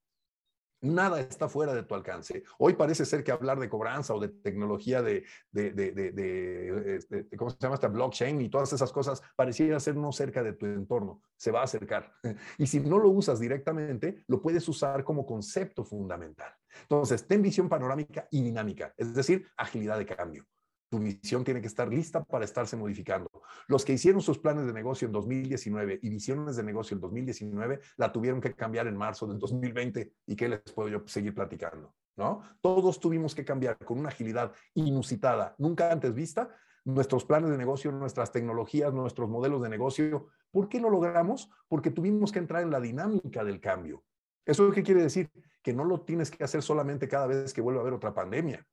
[0.83, 2.43] Nada está fuera de tu alcance.
[2.59, 7.51] Hoy parece ser que hablar de cobranza o de tecnología de, de, de, este, ¿cómo
[7.51, 7.87] se llama esta?
[7.87, 11.23] Blockchain y todas esas cosas pareciera ser no cerca de tu entorno.
[11.37, 12.13] Se va a acercar.
[12.59, 16.53] Y si no lo usas directamente, lo puedes usar como concepto fundamental.
[16.83, 20.47] Entonces, ten visión panorámica y dinámica, es decir, agilidad de cambio.
[20.91, 23.31] Tu visión tiene que estar lista para estarse modificando.
[23.67, 27.81] Los que hicieron sus planes de negocio en 2019 y visiones de negocio en 2019
[27.97, 31.95] la tuvieron que cambiar en marzo del 2020 y qué les puedo yo seguir platicando,
[32.17, 32.43] ¿no?
[32.61, 36.51] Todos tuvimos que cambiar con una agilidad inusitada, nunca antes vista,
[36.85, 40.29] nuestros planes de negocio, nuestras tecnologías, nuestros modelos de negocio.
[40.51, 41.49] ¿Por qué lo logramos?
[41.69, 44.05] Porque tuvimos que entrar en la dinámica del cambio.
[44.45, 45.31] ¿Eso qué quiere decir?
[45.63, 48.67] Que no lo tienes que hacer solamente cada vez que vuelva a haber otra pandemia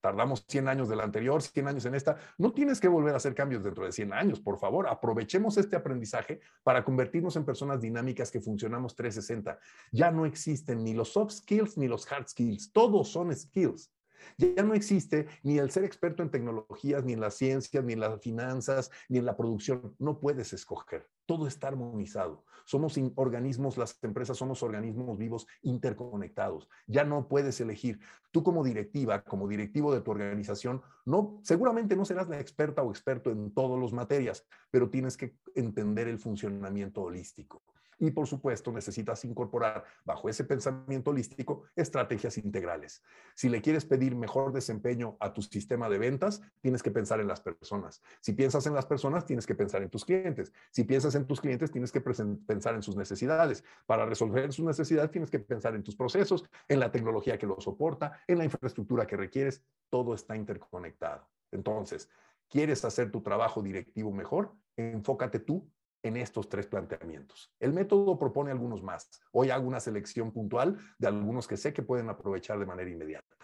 [0.00, 3.16] tardamos 100 años de la anterior, 100 años en esta, no tienes que volver a
[3.16, 7.80] hacer cambios dentro de 100 años, por favor, aprovechemos este aprendizaje para convertirnos en personas
[7.80, 9.58] dinámicas que funcionamos 360.
[9.92, 13.92] Ya no existen ni los soft skills ni los hard skills, todos son skills.
[14.36, 18.00] Ya no existe ni el ser experto en tecnologías, ni en las ciencias, ni en
[18.00, 19.94] las finanzas, ni en la producción.
[19.98, 21.08] No puedes escoger.
[21.28, 22.42] Todo está armonizado.
[22.64, 26.70] Somos organismos, las empresas somos organismos vivos interconectados.
[26.86, 28.00] Ya no puedes elegir.
[28.30, 32.90] Tú como directiva, como directivo de tu organización, no, seguramente no serás la experta o
[32.90, 37.62] experto en todas las materias, pero tienes que entender el funcionamiento holístico.
[37.98, 43.02] Y por supuesto, necesitas incorporar bajo ese pensamiento holístico estrategias integrales.
[43.34, 47.26] Si le quieres pedir mejor desempeño a tu sistema de ventas, tienes que pensar en
[47.26, 48.00] las personas.
[48.20, 50.52] Si piensas en las personas, tienes que pensar en tus clientes.
[50.70, 53.64] Si piensas en tus clientes, tienes que pensar en sus necesidades.
[53.86, 57.60] Para resolver sus necesidades, tienes que pensar en tus procesos, en la tecnología que lo
[57.60, 59.62] soporta, en la infraestructura que requieres.
[59.90, 61.26] Todo está interconectado.
[61.50, 62.08] Entonces,
[62.48, 64.54] ¿quieres hacer tu trabajo directivo mejor?
[64.76, 65.68] Enfócate tú
[66.08, 67.52] en estos tres planteamientos.
[67.60, 69.10] El método propone algunos más.
[69.30, 73.36] Hoy hago una selección puntual de algunos que sé que pueden aprovechar de manera inmediata.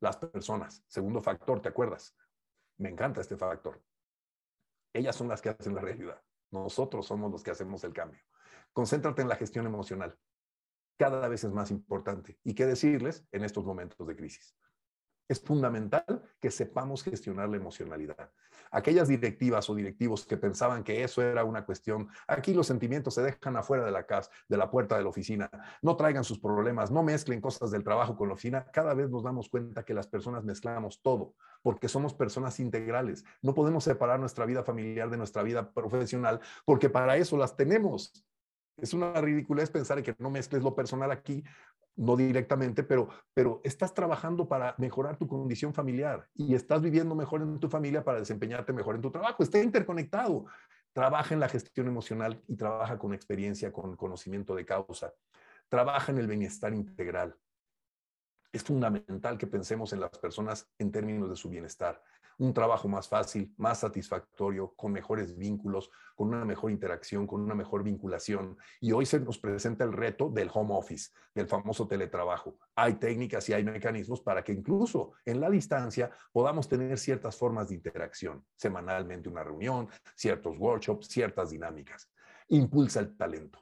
[0.00, 2.16] Las personas, segundo factor, ¿te acuerdas?
[2.78, 3.82] Me encanta este factor.
[4.92, 6.20] Ellas son las que hacen la realidad.
[6.50, 8.22] Nosotros somos los que hacemos el cambio.
[8.72, 10.16] Concéntrate en la gestión emocional.
[10.96, 12.38] Cada vez es más importante.
[12.42, 14.56] ¿Y qué decirles en estos momentos de crisis?
[15.28, 18.32] Es fundamental que sepamos gestionar la emocionalidad.
[18.70, 23.22] Aquellas directivas o directivos que pensaban que eso era una cuestión, aquí los sentimientos se
[23.22, 25.50] dejan afuera de la casa, de la puerta de la oficina.
[25.82, 28.66] No traigan sus problemas, no mezclen cosas del trabajo con la oficina.
[28.72, 33.24] Cada vez nos damos cuenta que las personas mezclamos todo, porque somos personas integrales.
[33.42, 38.27] No podemos separar nuestra vida familiar de nuestra vida profesional, porque para eso las tenemos.
[38.80, 41.44] Es una ridiculez pensar que no mezcles lo personal aquí
[41.98, 47.42] no directamente, pero, pero estás trabajando para mejorar tu condición familiar y estás viviendo mejor
[47.42, 49.42] en tu familia para desempeñarte mejor en tu trabajo.
[49.42, 50.46] Está interconectado.
[50.92, 55.12] Trabaja en la gestión emocional y trabaja con experiencia, con conocimiento de causa.
[55.68, 57.36] Trabaja en el bienestar integral.
[58.52, 62.00] Es fundamental que pensemos en las personas en términos de su bienestar
[62.38, 67.54] un trabajo más fácil, más satisfactorio, con mejores vínculos, con una mejor interacción, con una
[67.54, 68.56] mejor vinculación.
[68.80, 72.58] Y hoy se nos presenta el reto del home office, del famoso teletrabajo.
[72.76, 77.68] Hay técnicas y hay mecanismos para que incluso en la distancia podamos tener ciertas formas
[77.68, 82.10] de interacción, semanalmente una reunión, ciertos workshops, ciertas dinámicas.
[82.48, 83.58] Impulsa el talento.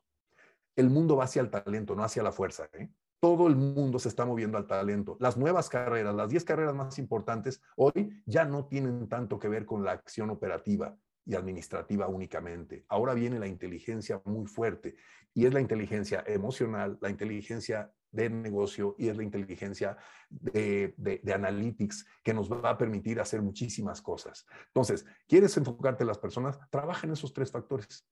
[0.74, 2.68] El mundo va hacia el talento, no hacia la fuerza.
[2.74, 2.91] ¿eh?
[3.21, 5.17] Todo el mundo se está moviendo al talento.
[5.21, 9.64] Las nuevas carreras, las 10 carreras más importantes, hoy ya no tienen tanto que ver
[9.64, 12.85] con la acción operativa y administrativa únicamente.
[12.89, 14.97] Ahora viene la inteligencia muy fuerte
[15.35, 19.97] y es la inteligencia emocional, la inteligencia de negocio y es la inteligencia
[20.31, 24.47] de, de, analytics que nos va a permitir hacer muchísimas cosas.
[24.69, 26.59] Entonces, ¿quieres enfocarte en las personas?
[26.71, 28.07] Trabaja en esos tres factores.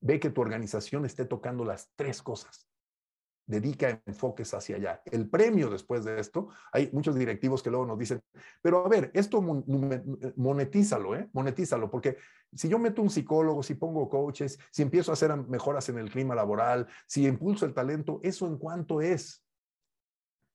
[0.00, 2.69] Ve que tu organización esté tocando las tres cosas
[3.50, 5.02] dedica enfoques hacia allá.
[5.06, 8.22] El premio después de esto, hay muchos directivos que luego nos dicen,
[8.62, 9.42] pero a ver, esto
[10.36, 11.28] monetízalo, ¿eh?
[11.32, 12.16] Monetízalo, porque
[12.52, 16.10] si yo meto un psicólogo, si pongo coaches, si empiezo a hacer mejoras en el
[16.10, 19.44] clima laboral, si impulso el talento, ¿eso en cuánto es?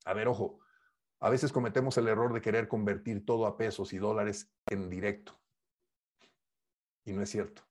[0.06, 0.60] A ver, ojo,
[1.20, 5.38] a veces cometemos el error de querer convertir todo a pesos y dólares en directo.
[7.04, 7.62] Y no es cierto.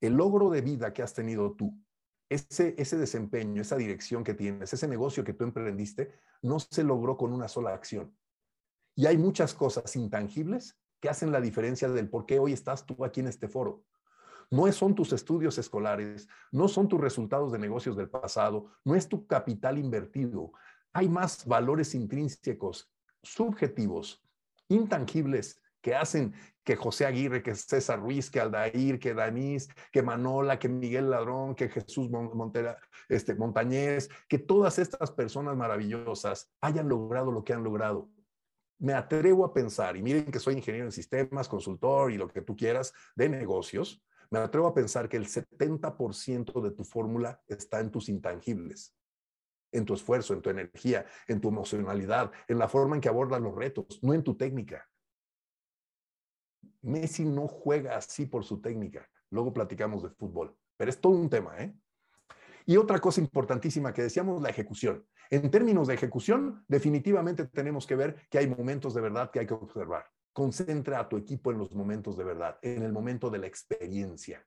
[0.00, 1.74] El logro de vida que has tenido tú
[2.28, 6.12] ese, ese desempeño, esa dirección que tienes, ese negocio que tú emprendiste,
[6.42, 8.14] no se logró con una sola acción.
[8.94, 13.04] Y hay muchas cosas intangibles que hacen la diferencia del por qué hoy estás tú
[13.04, 13.84] aquí en este foro.
[14.50, 19.08] No son tus estudios escolares, no son tus resultados de negocios del pasado, no es
[19.08, 20.52] tu capital invertido.
[20.92, 22.90] Hay más valores intrínsecos,
[23.22, 24.24] subjetivos,
[24.68, 30.58] intangibles, que hacen que José Aguirre, que César Ruiz, que Aldair, que Danís, que Manola,
[30.58, 37.32] que Miguel Ladrón, que Jesús Montera, este, Montañez, que todas estas personas maravillosas hayan logrado
[37.32, 38.10] lo que han logrado.
[38.78, 42.42] Me atrevo a pensar, y miren que soy ingeniero en sistemas, consultor y lo que
[42.42, 47.80] tú quieras de negocios, me atrevo a pensar que el 70% de tu fórmula está
[47.80, 48.94] en tus intangibles
[49.72, 53.40] en tu esfuerzo, en tu energía, en tu emocionalidad, en la forma en que abordas
[53.40, 54.88] los retos, no en tu técnica.
[56.82, 59.08] Messi no juega así por su técnica.
[59.30, 61.74] Luego platicamos de fútbol, pero es todo un tema, ¿eh?
[62.66, 65.06] Y otra cosa importantísima que decíamos, la ejecución.
[65.30, 69.46] En términos de ejecución, definitivamente tenemos que ver que hay momentos de verdad que hay
[69.46, 70.04] que observar.
[70.34, 74.46] Concentra a tu equipo en los momentos de verdad, en el momento de la experiencia.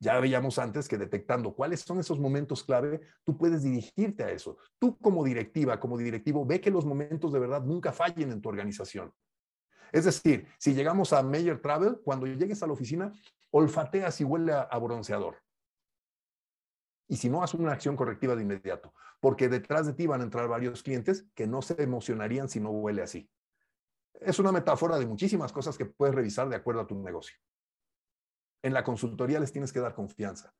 [0.00, 4.56] Ya veíamos antes que detectando cuáles son esos momentos clave, tú puedes dirigirte a eso.
[4.78, 8.48] Tú como directiva, como directivo, ve que los momentos de verdad nunca fallen en tu
[8.48, 9.12] organización.
[9.92, 13.12] Es decir, si llegamos a Mayor Travel, cuando llegues a la oficina,
[13.50, 15.36] olfatea si huele a, bronceador.
[17.08, 20.24] Y si no, haz una acción correctiva de inmediato, porque detrás de ti van a
[20.24, 23.30] entrar varios clientes que no se emocionarían si no huele así.
[24.14, 27.38] Es una metáfora de muchísimas cosas que puedes revisar de acuerdo a tu negocio.
[28.62, 30.54] En la consultoría les tienes que dar confianza.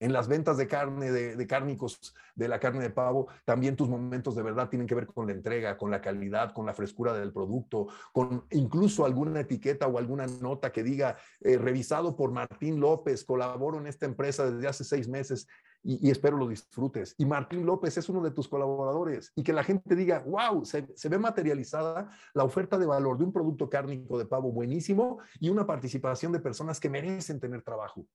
[0.00, 4.36] En las ventas de carne, de, cárnicos, de la carne de pavo, también tus momentos
[4.36, 7.32] de verdad tienen que ver con la entrega, con la calidad, con la frescura del
[7.32, 13.24] producto, con incluso alguna etiqueta o alguna nota que diga, eh, revisado por Martín López,
[13.24, 15.48] colaboro en esta empresa desde hace seis meses
[15.82, 17.14] y, espero lo disfrutes.
[17.18, 20.86] Y Martín López es uno de tus colaboradores y que la gente diga, wow, se,
[20.94, 25.48] se ve materializada la oferta de valor de un producto cárnico de pavo buenísimo y
[25.48, 28.06] una participación de personas que merecen tener trabajo.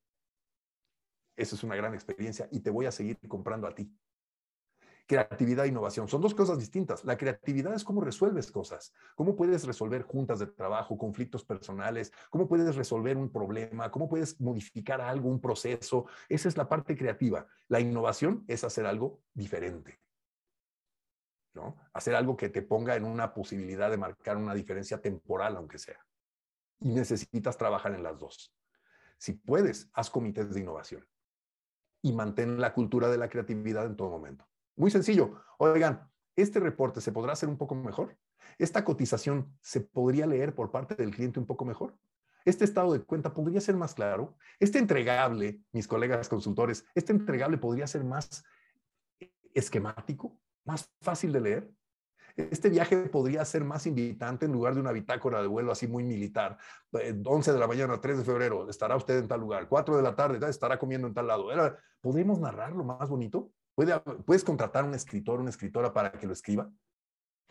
[1.35, 3.91] Esa es una gran experiencia y te voy a seguir comprando a ti.
[5.05, 7.03] Creatividad e innovación son dos cosas distintas.
[7.03, 12.47] La creatividad es cómo resuelves cosas, cómo puedes resolver juntas de trabajo, conflictos personales, cómo
[12.47, 16.05] puedes resolver un problema, cómo puedes modificar algo, un proceso.
[16.29, 17.45] Esa es la parte creativa.
[17.67, 19.99] La innovación es hacer algo diferente.
[21.53, 21.75] ¿no?
[21.91, 25.99] Hacer algo que te ponga en una posibilidad de marcar una diferencia temporal, aunque sea.
[26.79, 28.55] Y necesitas trabajar en las dos.
[29.17, 31.05] Si puedes, haz comités de innovación
[32.03, 34.45] y mantén la cultura de la creatividad en todo momento.
[34.75, 35.41] Muy sencillo.
[35.57, 38.17] Oigan, ¿este reporte se podrá hacer un poco mejor?
[38.59, 41.97] ¿Esta cotización se podría leer por parte del cliente un poco mejor?
[42.45, 44.35] ¿Este estado de cuenta podría ser más claro?
[44.59, 48.43] ¿Este entregable, mis colegas consultores, este entregable podría ser más
[49.53, 51.71] esquemático, más fácil de leer?
[52.35, 56.03] Este viaje podría ser más invitante en lugar de una bitácora de vuelo así muy
[56.03, 56.57] militar.
[56.91, 59.67] 11 eh, de la mañana, 3 de febrero, estará usted en tal lugar.
[59.67, 61.47] 4 de la tarde, estará comiendo en tal lado.
[62.01, 63.51] ¿Podemos narrarlo más bonito?
[63.75, 66.71] ¿Puedes contratar un escritor, una escritora para que lo escriba?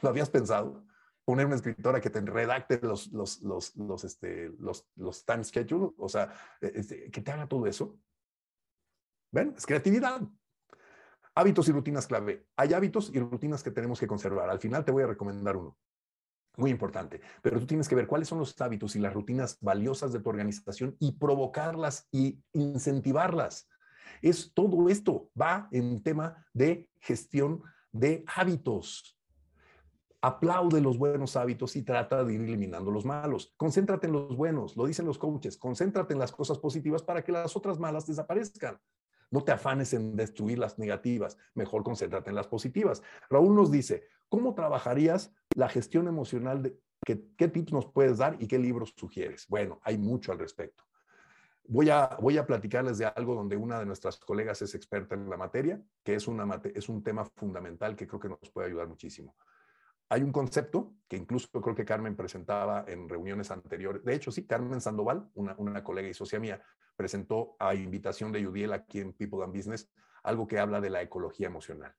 [0.01, 0.85] ¿Lo habías pensado?
[1.25, 5.93] Poner una escritora que te redacte los, los, los, los, este, los, los time schedule,
[5.97, 7.97] o sea, eh, este, que te haga todo eso.
[9.31, 9.55] ¿Ven?
[9.57, 10.23] Es creatividad.
[11.35, 12.47] Hábitos y rutinas clave.
[12.57, 14.51] Hay hábitos y rutinas que tenemos que conservar.
[14.51, 15.77] Al final te voy a recomendar uno.
[16.57, 17.23] Muy importante.
[17.41, 20.29] Pero tú tienes que ver cuáles son los hábitos y las rutinas valiosas de tu
[20.29, 23.69] organización y provocarlas y incentivarlas.
[24.21, 29.19] Es todo esto va en tema de gestión de hábitos.
[30.21, 33.55] Aplaude los buenos hábitos y trata de ir eliminando los malos.
[33.57, 37.33] Concéntrate en los buenos, lo dicen los coaches, concéntrate en las cosas positivas para que
[37.33, 38.79] las otras malas desaparezcan.
[39.33, 43.03] No te afanes en destruir las negativas, mejor concéntrate en las positivas.
[43.29, 46.63] Raúl nos dice, ¿cómo trabajarías la gestión emocional?
[46.63, 49.47] De, qué, ¿Qué tips nos puedes dar y qué libros sugieres?
[49.49, 50.85] Bueno, hay mucho al respecto.
[51.65, 55.31] Voy a, voy a platicarles de algo donde una de nuestras colegas es experta en
[55.31, 58.89] la materia, que es, una, es un tema fundamental que creo que nos puede ayudar
[58.89, 59.35] muchísimo.
[60.13, 64.05] Hay un concepto que incluso creo que Carmen presentaba en reuniones anteriores.
[64.05, 66.63] De hecho, sí, Carmen Sandoval, una, colega y socia mía,
[66.95, 69.91] presentó a invitación de Yudiel aquí en People and Business
[70.23, 71.95] algo que habla de la ecología emocional.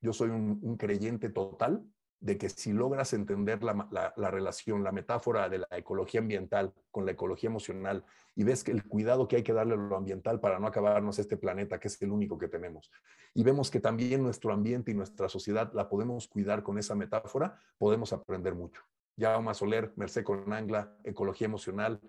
[0.00, 1.84] Yo soy un creyente total
[2.20, 7.12] de que si logras entender la, relación, la metáfora de la ecología ambiental con la
[7.12, 8.04] ecología emocional
[8.36, 11.18] y ves que el cuidado que hay que darle a lo ambiental para no acabarnos
[11.18, 12.90] este planeta, que es el único que tenemos,
[13.32, 17.58] y vemos que también nuestro ambiente y nuestra sociedad la podemos cuidar con esa metáfora,
[17.78, 18.82] podemos aprender mucho.
[19.18, 22.00] Jaume Soler, Merced con Angla, Ecología Emocional,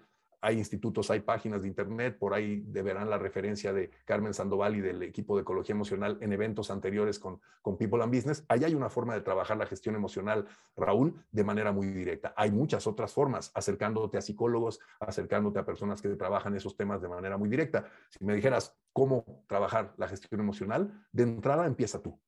[0.41, 4.81] hay institutos, hay páginas de internet, por ahí verán la referencia de Carmen Sandoval y
[4.81, 8.43] del equipo de ecología emocional en eventos anteriores con, con People and Business.
[8.47, 12.33] Ahí hay una forma de trabajar la gestión emocional, Raúl, de manera muy directa.
[12.35, 17.09] Hay muchas otras formas, acercándote a psicólogos, acercándote a personas que trabajan esos temas de
[17.09, 17.85] manera muy directa.
[18.09, 22.19] Si me dijeras cómo trabajar la gestión emocional, de entrada empieza tú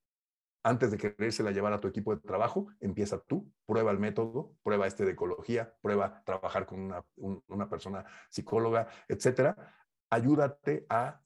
[0.63, 4.87] antes de querérsela llevar a tu equipo de trabajo, empieza tú, prueba el método, prueba
[4.87, 9.55] este de ecología, prueba trabajar con una, persona psicóloga, etcétera.
[10.09, 11.19] Ayúdate a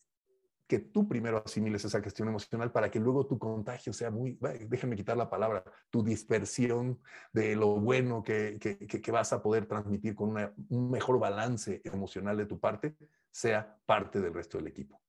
[0.66, 4.98] que tú primero asimiles esa gestión emocional para que luego tu contagio sea muy, déjenme
[4.98, 7.00] quitar la palabra, tu dispersión
[7.32, 10.36] de lo bueno que, que vas a poder transmitir con
[10.70, 12.98] un mejor balance emocional de tu parte,
[13.32, 15.00] sea parte del resto del equipo.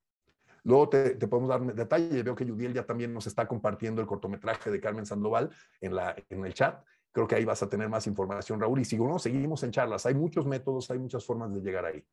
[0.65, 2.23] Luego te, podemos dar detalle.
[2.23, 5.51] Veo que Judiel ya también nos está compartiendo el cortometraje de Carmen Sandoval
[5.81, 6.83] en, la, en el chat.
[7.13, 8.81] Creo que ahí vas a tener más información, Raúl.
[8.81, 10.07] Y si no, seguimos en charlas.
[10.07, 12.05] Hay muchos métodos, hay muchas formas de llegar ahí.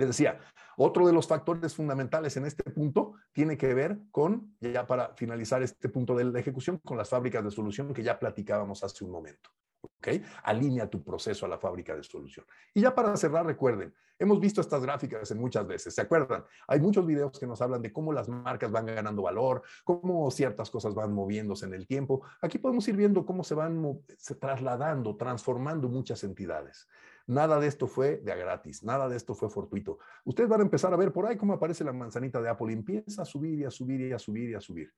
[0.00, 0.38] Les decía,
[0.78, 5.62] otro de los factores fundamentales en este punto tiene que ver con, ya para finalizar
[5.62, 9.10] este punto de la ejecución, con las fábricas de solución que ya platicábamos hace un
[9.10, 9.50] momento.
[9.82, 10.08] ¿ok?
[10.44, 12.46] Alinea tu proceso a la fábrica de solución.
[12.72, 16.46] Y ya para cerrar, recuerden, hemos visto estas gráficas en muchas veces, ¿se acuerdan?
[16.66, 20.70] Hay muchos videos que nos hablan de cómo las marcas van ganando valor, cómo ciertas
[20.70, 22.22] cosas van moviéndose en el tiempo.
[22.40, 24.00] Aquí podemos ir viendo cómo se van
[24.40, 26.88] trasladando, transformando muchas entidades.
[27.26, 29.98] Nada de esto fue de a gratis, nada de esto fue fortuito.
[30.24, 32.74] Ustedes van a empezar a ver por ahí cómo aparece la manzanita de Apple y
[32.74, 34.92] empieza a subir y a subir y a subir y a subir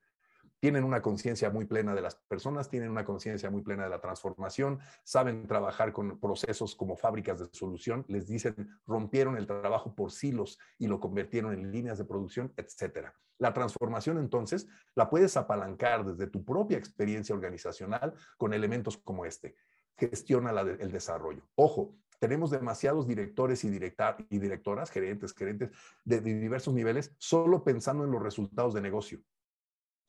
[0.63, 3.99] tienen una conciencia muy plena de las personas, tienen una conciencia muy plena de la
[3.99, 10.13] transformación, saben trabajar con procesos como fábricas de solución, les dicen, rompieron el trabajo por
[10.13, 13.13] silos y lo convirtieron en líneas de producción, etcétera.
[13.39, 14.65] La transformación entonces
[14.95, 19.57] la puedes apalancar desde tu propia experiencia organizacional con elementos como este.
[19.97, 21.43] Gestiona el desarrollo.
[21.55, 25.71] Ojo, tenemos demasiados directores y, y directoras, gerentes, gerentes
[26.05, 29.19] de diversos niveles, solo pensando en los resultados de negocio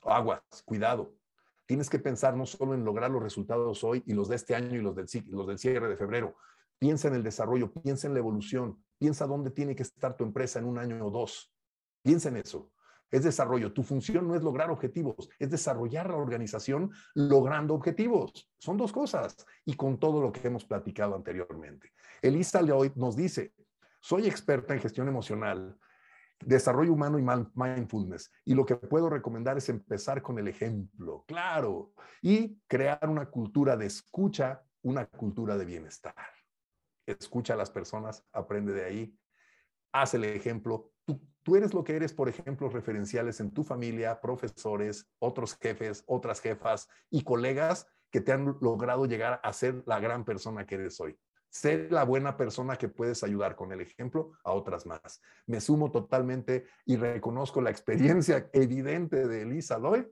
[0.06, 1.12] aguas, cuidado.
[1.66, 4.78] Tienes que pensar no solo en lograr los resultados hoy y los de este año
[4.78, 6.36] y los del, los del cierre de febrero.
[6.78, 10.60] Piensa en el desarrollo, piensa en la evolución, piensa dónde tiene que estar tu empresa
[10.60, 11.52] en un año o dos.
[12.00, 12.70] Piensa en eso.
[13.14, 13.72] Es desarrollo.
[13.72, 18.50] Tu función no es lograr objetivos, es desarrollar la organización logrando objetivos.
[18.58, 19.36] Son dos cosas.
[19.64, 21.92] Y con todo lo que hemos platicado anteriormente.
[22.20, 23.54] Elisa Lloyd nos dice,
[24.00, 25.78] soy experta en gestión emocional
[26.44, 27.22] desarrollo humano y
[27.54, 28.32] mindfulness.
[28.44, 33.76] Y lo que puedo recomendar es empezar con el ejemplo, claro, y crear una cultura
[33.76, 36.14] de escucha, una cultura de bienestar.
[37.06, 39.18] Escucha a las personas, aprende de ahí,
[39.92, 40.90] haz el ejemplo.
[41.45, 46.40] Tú, eres lo que eres por ejemplos referenciales en tu familia, profesores, otros jefes, otras
[46.40, 51.01] jefas y colegas que te han logrado llegar a ser la gran persona que eres
[51.01, 51.18] hoy.
[51.51, 55.20] Ser la buena persona que puedes ayudar con el ejemplo a otras más.
[55.47, 60.07] Me sumo totalmente y reconozco la experiencia evidente de Elisa Lloyd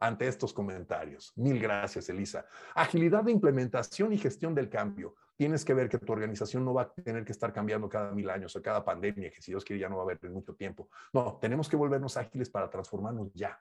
[0.00, 1.32] ante estos comentarios.
[1.36, 2.46] Mil gracias, Elisa.
[2.74, 5.14] Agilidad de implementación y gestión del cambio.
[5.38, 8.28] Tienes que ver que tu organización no va a tener que estar cambiando cada mil
[8.28, 10.56] años o cada pandemia, que si Dios quiere ya no va a haber en mucho
[10.56, 10.88] tiempo.
[11.12, 13.56] No, tenemos que volvernos ágiles para transformarnos ya.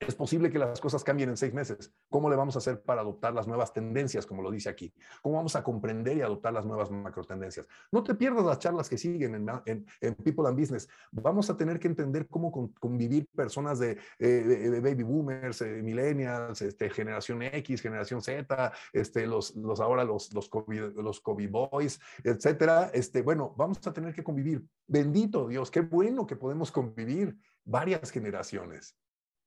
[0.00, 1.92] Es posible que las cosas cambien en seis meses.
[2.08, 4.94] ¿Cómo le vamos a hacer para adoptar las nuevas tendencias, como lo dice aquí?
[5.22, 7.66] ¿Cómo vamos a comprender y adoptar las nuevas macro tendencias?
[7.90, 10.88] No te pierdas las charlas que siguen en, People and Business.
[11.10, 16.90] Vamos a tener que entender cómo convivir personas de, eh, baby boomers, eh, millennials, este,
[16.90, 22.90] generación X, generación Z, este, los, los ahora los, los, COVID, los COVID boys, etcétera.
[22.94, 24.64] Este, bueno, vamos a tener que convivir.
[24.86, 28.96] Bendito Dios, qué bueno que podemos convivir varias generaciones.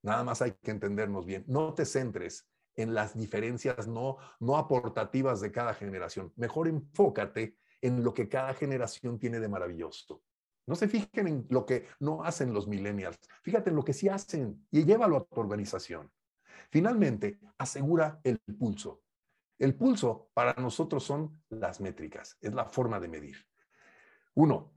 [0.04, 1.43] Nada más hay que entendernos bien.
[1.47, 6.34] No te centres en las diferencias no, no aportativas de cada generación.
[6.36, 10.24] Mejor enfócate en lo que cada generación tiene de maravilloso.
[10.68, 13.20] No se fijen en lo que no hacen los millennials.
[13.43, 16.12] Fíjate en lo que sí hacen y llévalo a tu organización.
[16.70, 19.02] Finalmente, asegura el pulso.
[19.58, 23.38] El pulso para nosotros son las métricas, es la forma de medir.
[24.34, 24.74] Uno,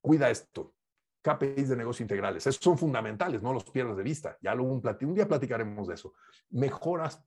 [0.00, 0.74] cuida esto.
[1.22, 2.46] KPIs de negocio integrales.
[2.46, 4.36] Esos son fundamentales, no los pierdas de vista.
[4.42, 6.14] Ya lo un, un día platicaremos de eso.
[6.50, 7.22] Mejoras,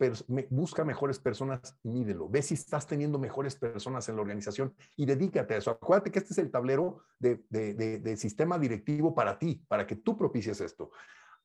[0.49, 2.29] busca mejores personas, mídelo.
[2.29, 5.71] Ve si estás teniendo mejores personas en la organización y dedícate a eso.
[5.71, 10.17] Acuérdate que este es el tablero de, de sistema directivo para ti, para que tú
[10.17, 10.91] propicies esto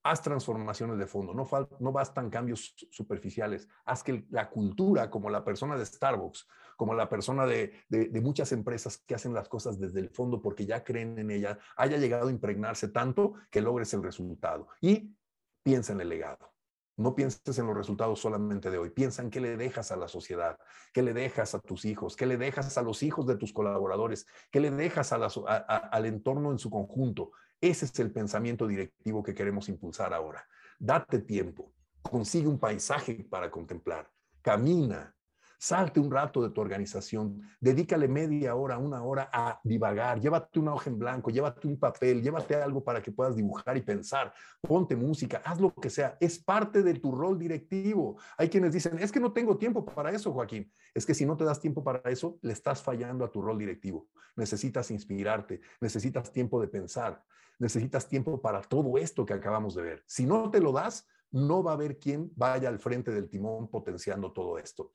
[0.02, 1.48] haz transformaciones de fondo, no,
[1.78, 6.46] no bastan cambios superficiales, haz que la cultura, como la persona de Starbucks,
[6.76, 10.64] como la persona de, de, muchas empresas que hacen las cosas desde el fondo porque
[10.64, 14.68] ya creen en ella, haya llegado a impregnarse tanto que logres el resultado.
[14.80, 15.14] Y
[15.62, 16.54] piensa en el legado.
[16.96, 20.08] No pienses en los resultados solamente de hoy, piensa en qué le dejas a la
[20.08, 20.58] sociedad,
[20.92, 24.26] qué le dejas a tus hijos, qué le dejas a los hijos de tus colaboradores,
[24.50, 27.32] qué le dejas al entorno en su conjunto.
[27.60, 30.46] Ese es el pensamiento directivo que queremos impulsar ahora.
[30.78, 35.14] Date tiempo, consigue un paisaje para contemplar, camina,
[35.62, 40.72] Salte un rato de tu organización, dedícale media hora, una hora a divagar, llévate una
[40.72, 44.32] hoja en blanco, llévate un papel, llévate algo para que puedas dibujar y pensar,
[44.62, 48.16] ponte música, haz lo que sea, es parte de tu rol directivo.
[48.38, 50.72] Hay quienes dicen, es que no tengo tiempo para eso, Joaquín.
[50.94, 53.58] Es que si no te das tiempo para eso, le estás fallando a tu rol
[53.58, 54.08] directivo.
[54.36, 57.22] Necesitas inspirarte, necesitas tiempo de pensar,
[57.58, 60.02] necesitas tiempo para todo esto que acabamos de ver.
[60.06, 63.68] Si no te lo das, no va a haber quien vaya al frente del timón
[63.68, 64.94] potenciando todo esto.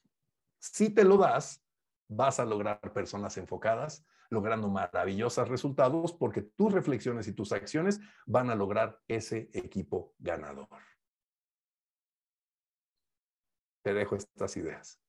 [0.59, 1.63] Si te lo das,
[2.07, 8.49] vas a lograr personas enfocadas, logrando maravillosos resultados porque tus reflexiones y tus acciones van
[8.49, 10.67] a lograr ese equipo ganador.
[13.83, 14.99] Te dejo estas ideas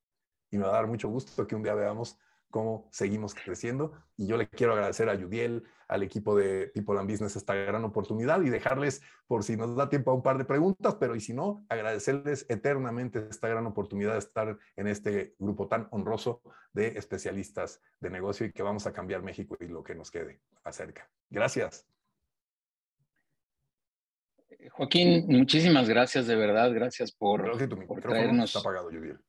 [0.50, 2.18] y me va a dar mucho gusto que un día veamos
[2.50, 3.92] cómo seguimos creciendo.
[4.16, 7.84] Y yo le quiero agradecer a Yudiel, al equipo de People and Business esta gran
[7.84, 11.20] oportunidad y dejarles, por si nos da tiempo, a un par de preguntas, pero y
[11.20, 16.42] si no, agradecerles eternamente esta gran oportunidad de estar en este grupo tan honroso
[16.72, 20.40] de especialistas de negocio y que vamos a cambiar México y lo que nos quede
[20.64, 21.08] acerca.
[21.30, 21.86] Gracias.
[24.72, 29.20] Joaquín, muchísimas gracias de verdad, gracias por, Creo que tu micrófono está apagado, Yudiel.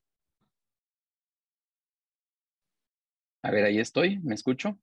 [3.44, 4.80] A ver, ahí estoy, ¿me escucho?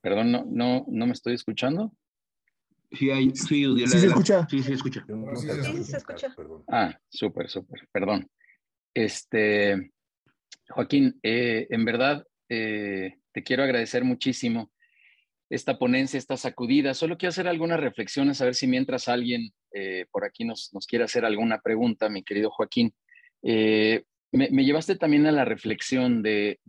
[0.00, 1.92] Perdón, no, no, no me estoy escuchando.
[2.92, 4.46] Sí, hay, sí, sí, se escucha.
[4.50, 5.06] Sí, se escucha.
[5.36, 6.34] Sí, se escucha.
[6.68, 8.28] Ah, súper, súper, perdón.
[8.92, 9.92] Este,
[10.70, 14.72] Joaquín, eh, en verdad eh, te quiero agradecer muchísimo
[15.48, 16.94] esta ponencia, esta sacudida.
[16.94, 20.86] Solo quiero hacer algunas reflexiones, a ver si mientras alguien eh, por aquí nos, nos
[20.86, 22.92] quiere hacer alguna pregunta, mi querido Joaquín.
[24.32, 26.60] Me, llevaste también a la reflexión de,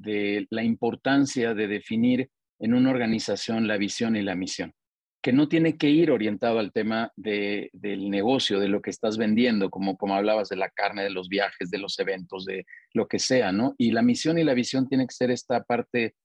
[0.50, 4.74] la importancia de definir en una organización la visión y la misión,
[5.22, 9.70] que no tiene que ir orientado al tema del negocio, de lo que estás vendiendo,
[9.70, 13.20] como, como hablabas de la carne, de los viajes, de los eventos, de lo que
[13.20, 13.76] sea, ¿no?
[13.78, 16.16] Y la misión y la visión tiene que ser esta parte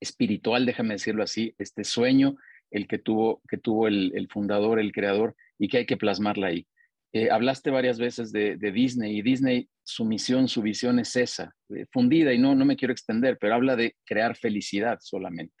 [0.00, 2.36] espiritual, déjame decirlo así, este sueño,
[2.70, 6.66] el que tuvo, que tuvo el fundador, el creador, y que hay que plasmarla ahí.
[7.12, 11.86] Eh, hablaste varias veces de, Disney y Disney, su misión, su visión es esa, eh,
[11.92, 15.54] fundida y no, no me quiero extender, pero habla de crear felicidad solamente.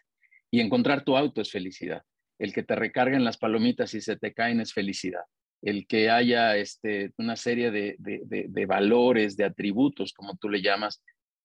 [0.50, 2.02] Y encontrar tu auto es felicidad.
[2.38, 5.22] El que te recarguen las palomitas y se te caen es felicidad.
[5.62, 11.02] El que haya este, una serie de, valores, de atributos, como tú le llamas,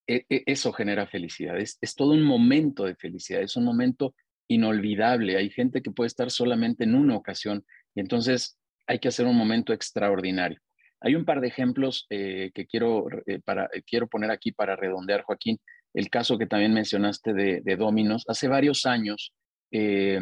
[0.07, 1.57] e, e, eso genera felicidad.
[1.57, 4.15] Es, es todo un momento de felicidad, es un momento
[4.47, 5.38] inolvidable.
[5.38, 8.57] Hay gente que puede estar solamente en una ocasión y entonces
[8.88, 10.59] hay que hacer un momento extraordinario.
[11.02, 15.24] Hay un par de ejemplos eh, que quiero, eh, eh, quiero poner aquí para redondear,
[15.24, 15.58] Joaquín.
[15.93, 18.26] El caso que también mencionaste de, Dominos.
[18.28, 19.34] Hace varios años,
[19.72, 20.20] eh,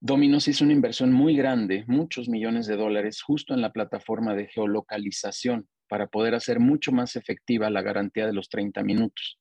[0.00, 4.48] Dominos hizo una inversión muy grande, muchos millones de dólares, justo en la plataforma de
[4.48, 9.38] geolocalización para poder hacer mucho más efectiva la garantía de los 30 minutos.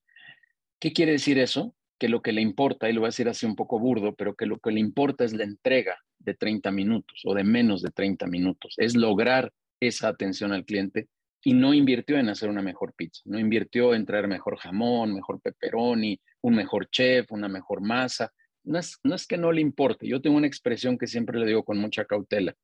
[0.80, 1.76] ¿Qué quiere decir eso?
[2.00, 4.36] Que lo que le importa, y lo voy a decir así un poco burdo, pero
[4.36, 7.90] que lo que le importa es la entrega de 30 minutos o de menos de
[7.90, 8.76] 30 minutos.
[8.78, 11.08] Es lograr esa atención al cliente
[11.44, 15.42] y no invirtió en hacer una mejor pizza, no invirtió en traer mejor jamón, mejor
[15.42, 18.32] pepperoni, un mejor chef, una mejor masa.
[18.64, 20.08] No es, no es que no le importe.
[20.08, 22.56] Yo tengo una expresión que siempre le digo con mucha cautela.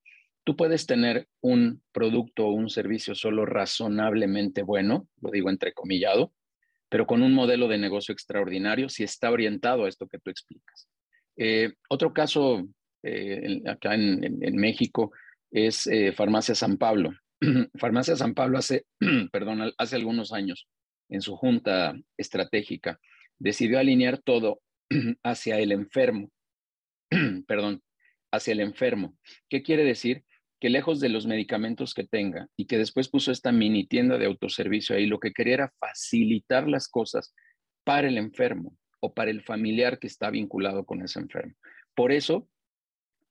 [0.45, 6.33] Tú puedes tener un producto o un servicio solo razonablemente bueno, lo digo entrecomillado,
[6.87, 10.87] pero con un modelo de negocio extraordinario si está orientado a esto que tú explicas.
[11.37, 12.67] Eh, otro caso
[13.03, 15.11] eh, acá en, México
[15.51, 17.11] es eh, Farmacia San Pablo.
[17.79, 18.85] Farmacia San Pablo hace,
[19.31, 20.67] perdón, hace algunos años,
[21.09, 22.99] en su junta estratégica,
[23.37, 24.61] decidió alinear todo
[25.23, 26.29] hacia el enfermo.
[27.47, 27.81] Perdón,
[28.31, 29.17] hacia el enfermo.
[29.49, 30.23] ¿Qué quiere decir?
[30.59, 34.25] Que lejos de los medicamentos que tenga y que después puso esta mini tienda de
[34.25, 37.33] autoservicio ahí, lo que quería era facilitar las cosas
[37.83, 41.55] para el enfermo o para el familiar que está vinculado con ese enfermo.
[41.95, 42.47] Por eso,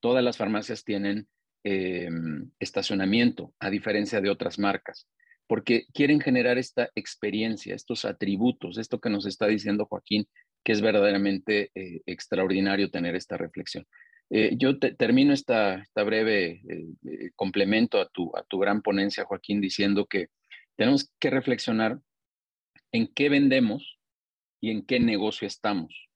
[0.00, 1.28] todas las farmacias tienen
[1.64, 5.09] em, estacionamiento, a diferencia de otras marcas,
[5.47, 10.26] porque quieren generar esta experiencia, estos atributos, esto que nos está diciendo Joaquín,
[10.64, 13.86] que es verdaderamente eh, extraordinario tener esta reflexión.
[14.30, 20.06] Eh, yo termino esta, breve eh, complemento a tu, a tu gran ponencia, Joaquín, diciendo
[20.06, 20.28] que
[20.76, 21.98] tenemos que reflexionar
[22.93, 23.98] en qué vendemos
[24.60, 26.09] y en qué negocio estamos.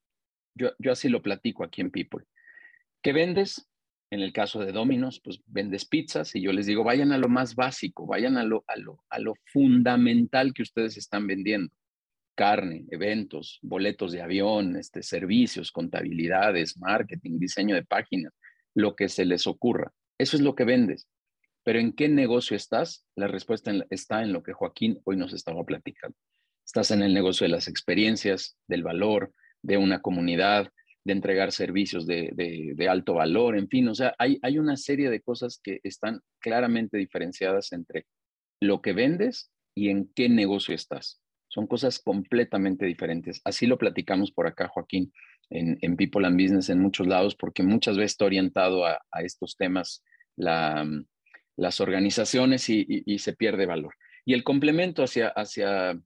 [0.54, 2.24] Yo, yo así lo platico aquí en People.
[3.02, 3.68] ¿Qué vendes?
[4.12, 7.30] En el caso de Dominos, pues vendes pizzas y yo les digo, vayan a lo
[7.30, 11.72] más básico, vayan a lo, a lo, a lo fundamental que ustedes están vendiendo
[12.34, 18.34] carne, eventos, boletos de avión, este, servicios, contabilidades, marketing, diseño de páginas,
[18.74, 19.94] lo que se les ocurra.
[20.18, 21.08] Eso es lo que vendes.
[21.64, 23.06] Pero ¿en qué negocio estás?
[23.16, 26.18] La respuesta está en lo que Joaquín hoy nos estaba platicando.
[26.66, 29.32] Estás en el negocio de las experiencias, del valor,
[29.62, 30.70] de una comunidad,
[31.04, 35.20] de entregar servicios de, alto valor, en fin, o sea, hay, hay una serie de
[35.20, 38.06] cosas que están claramente diferenciadas entre
[38.60, 41.20] lo que vendes y en qué negocio estás.
[41.48, 43.42] Son cosas completamente diferentes.
[43.44, 45.12] Así lo platicamos por acá, Joaquín,
[45.50, 50.02] en, People and Business en muchos lados, porque muchas veces está orientado a, estos temas
[50.36, 53.94] las organizaciones y, se pierde valor.
[54.24, 56.00] Y el complemento hacia, hacia,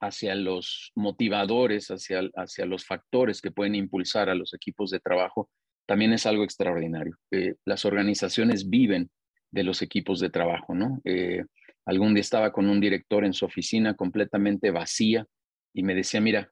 [0.00, 5.50] hacia los motivadores, hacia, hacia los factores que pueden impulsar a los equipos de trabajo,
[5.86, 7.16] también es algo extraordinario.
[7.30, 9.10] Eh, las organizaciones viven
[9.50, 11.00] de los equipos de trabajo, ¿no?
[11.04, 11.44] Eh,
[11.86, 15.26] Algún día estaba con un director en su oficina completamente vacía
[15.74, 16.50] y me decía, mira,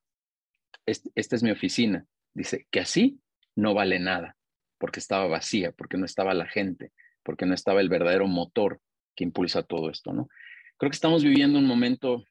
[0.85, 2.05] esta es mi oficina.
[2.35, 3.21] Dice que así
[3.57, 4.37] no vale nada,
[4.79, 6.93] porque estaba vacía, porque no estaba la gente,
[7.23, 8.81] porque no estaba el verdadero motor
[9.17, 10.29] que impulsa todo esto, ¿no?
[10.77, 12.25] Creo que estamos viviendo un momento,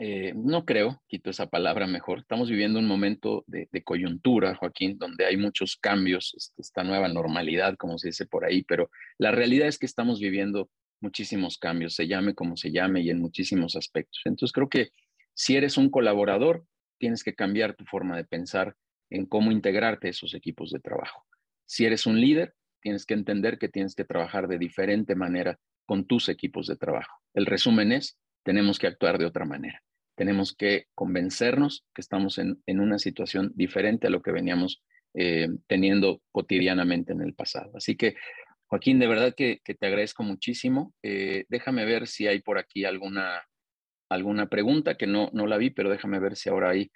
[0.00, 5.24] eh, no creo, quito esa palabra mejor, estamos viviendo un momento de, coyuntura, Joaquín, donde
[5.24, 9.68] hay muchos cambios, este, esta nueva normalidad, como se dice por ahí, pero la realidad
[9.68, 10.70] es que estamos viviendo
[11.00, 14.20] muchísimos cambios, se llame como se llame y en muchísimos aspectos.
[14.24, 14.90] Entonces creo que
[15.34, 16.64] si eres un colaborador,
[16.98, 18.74] tienes que cambiar tu forma de pensar
[19.10, 21.24] en cómo integrarte a esos equipos de trabajo.
[21.66, 26.06] Si eres un líder, tienes que entender que tienes que trabajar de diferente manera con
[26.06, 27.20] tus equipos de trabajo.
[27.34, 29.82] El resumen es, tenemos que actuar de otra manera.
[30.18, 34.82] Tenemos que convencernos que estamos en, una situación diferente a lo que veníamos
[35.14, 37.70] eh, teniendo cotidianamente en el pasado.
[37.76, 38.16] Así que
[38.66, 40.92] Joaquín, de verdad que, te agradezco muchísimo.
[41.04, 43.44] Eh, déjame ver si hay por aquí alguna,
[44.08, 46.90] alguna pregunta que no, no la vi, pero déjame ver si ahora hay,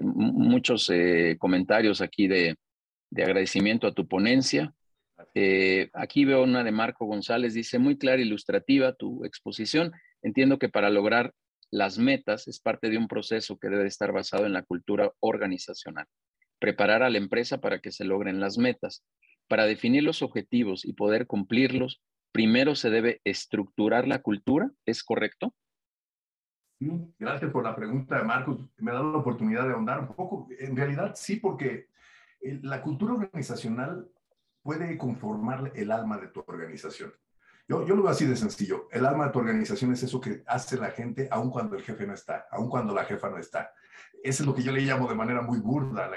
[0.00, 2.56] muchos eh, comentarios aquí de,
[3.16, 4.74] agradecimiento a tu ponencia.
[5.92, 9.92] Aquí veo una de Marco González, dice, muy clara, ilustrativa tu exposición.
[10.22, 11.32] Entiendo que para lograr
[11.74, 16.06] las metas es parte de un proceso que debe estar basado en la cultura organizacional.
[16.60, 19.04] Preparar a la empresa para que se logren las metas.
[19.48, 25.52] Para definir los objetivos y poder cumplirlos, primero se debe estructurar la cultura, ¿es correcto?
[27.18, 28.60] Gracias por la pregunta, Marcos.
[28.76, 30.46] Me ha dado la oportunidad de ahondar un poco.
[30.60, 31.88] En realidad sí, porque
[32.40, 34.08] la cultura organizacional
[34.62, 37.12] puede conformar el alma de tu organización.
[37.66, 38.88] Yo, yo lo veo así de sencillo.
[38.90, 42.06] El alma de tu organización es eso que hace la gente aun cuando el jefe
[42.06, 43.70] no está, aun cuando la jefa no está.
[44.24, 46.08] Eso es lo que yo le llamo de manera muy burda a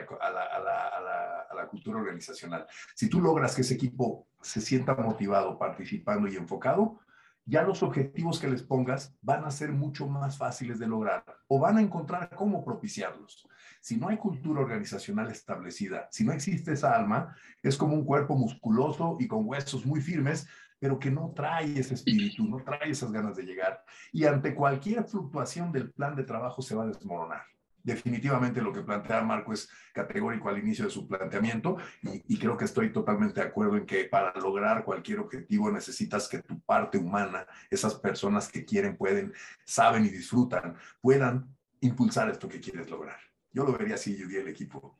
[1.53, 2.65] la, cultura organizacional.
[2.95, 7.02] Si tú logras que ese equipo se sienta motivado, participando y enfocado,
[7.45, 11.60] ya los objetivos que les pongas van a ser mucho más fáciles de lograr o
[11.60, 13.45] van a encontrar cómo propiciarlos.
[13.82, 18.38] Si no hay cultura organizacional establecida, si no existe esa alma, es como un cuerpo
[18.38, 20.48] musculoso y con huesos muy firmes,
[20.80, 23.84] pero que no trae ese espíritu, no trae esas ganas de llegar.
[24.12, 27.44] Y ante cualquier fluctuación del plan de trabajo se va a desmoronar
[27.88, 32.66] definitivamente lo que plantea Marco es categórico al inicio de su planteamiento y, creo que
[32.66, 37.48] estoy totalmente de acuerdo en que para lograr cualquier objetivo necesitas que tu parte humana,
[37.70, 39.34] esas personas que quieren, pueden,
[39.64, 41.48] saben y disfrutan, puedan
[41.80, 43.20] impulsar esto que quieres lograr.
[43.54, 44.99] Yo lo vería así, yo y el equipo.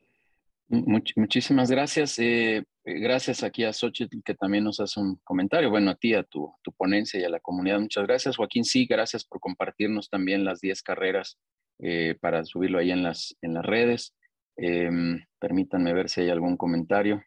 [0.68, 2.18] Muchísimas gracias.
[2.18, 5.70] Eh, gracias aquí a Xochitl que también nos hace un comentario.
[5.70, 7.80] Bueno, a ti, a tu, tu ponencia y a la comunidad.
[7.80, 8.36] Muchas gracias.
[8.36, 11.38] Joaquín, sí, gracias por compartirnos también las 10 carreras
[11.80, 14.14] eh, para subirlo ahí en las, en las redes.
[14.56, 17.22] Em, permítanme ver si hay algún comentario.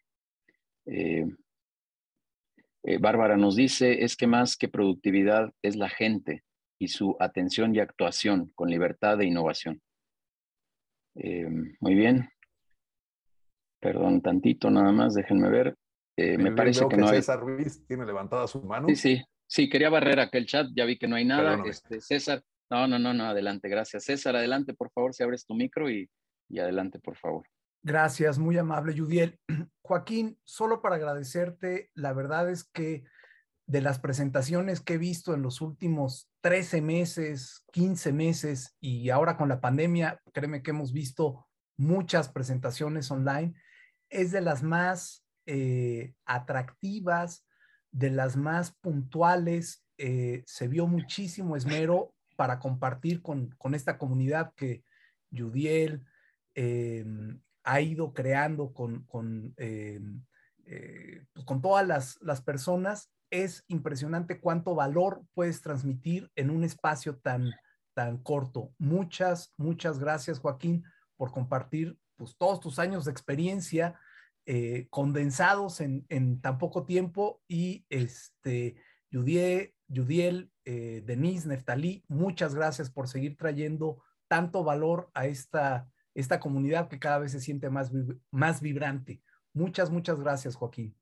[0.86, 1.24] Eh,
[2.84, 6.44] eh, Bárbara nos dice, es que más que productividad es la gente
[6.78, 9.80] y su atención y actuación con libertad e innovación.
[11.14, 12.31] Em, muy bien.
[13.82, 15.76] Perdón, tantito nada más, déjenme ver.
[16.16, 17.16] Eh, me parece que, no hay.
[17.16, 18.86] César Ruiz tiene levantada su mano.
[18.88, 21.60] Sí, sí, sí, quería barrer aquel chat, ya vi que no hay nada.
[21.66, 24.04] Este, César, no, no, no, no, adelante, gracias.
[24.04, 26.08] César, adelante, por favor, si abres tu micro y,
[26.48, 27.44] y adelante, por favor.
[27.82, 29.40] Gracias, muy amable, Judiel.
[29.82, 33.02] Joaquín, solo para agradecerte, la verdad es que
[33.66, 39.36] de las presentaciones que he visto en los últimos 13 meses, 15 meses y ahora
[39.36, 41.48] con la pandemia, créeme que hemos visto
[41.82, 43.54] muchas presentaciones online,
[44.08, 47.44] es de las más eh, atractivas,
[47.90, 49.84] de las más puntuales.
[49.98, 54.84] Eh, se vio muchísimo esmero para compartir con, con esta comunidad que
[55.30, 56.04] Judiel
[56.54, 57.04] eh,
[57.64, 65.24] ha ido creando con, con, pues con todas las, las personas es impresionante cuánto valor
[65.32, 67.50] puedes transmitir en un espacio tan,
[67.94, 68.74] tan corto.
[68.78, 70.84] Muchas, muchas gracias, Joaquín,
[71.22, 73.94] por compartir pues, todos tus años de experiencia
[74.44, 77.40] eh, condensados en, tan poco tiempo.
[77.46, 78.74] Y este,
[79.12, 86.88] Judiel eh, Denise, Neftalí, muchas gracias por seguir trayendo tanto valor a esta, esta comunidad
[86.88, 87.92] que cada vez se siente más,
[88.32, 89.22] más vibrante.
[89.52, 90.92] Muchas, muchas gracias, Joaquín.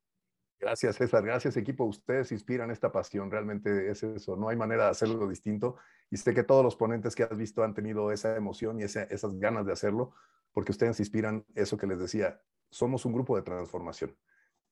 [0.60, 1.24] Gracias, César.
[1.24, 1.84] Gracias, equipo.
[1.84, 3.30] Ustedes inspiran esta pasión.
[3.30, 4.36] Realmente es eso.
[4.36, 5.76] No hay manera de hacerlo distinto.
[6.10, 9.38] Y sé que todos los ponentes que has visto han tenido esa emoción y esas
[9.38, 10.12] ganas de hacerlo,
[10.52, 12.42] porque ustedes inspiran eso que les decía.
[12.70, 14.14] Somos un grupo de transformación.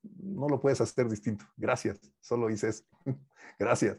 [0.03, 1.47] No lo puedes hacer distinto.
[1.57, 1.99] Gracias.
[2.21, 2.87] Solo dices
[3.59, 3.97] gracias.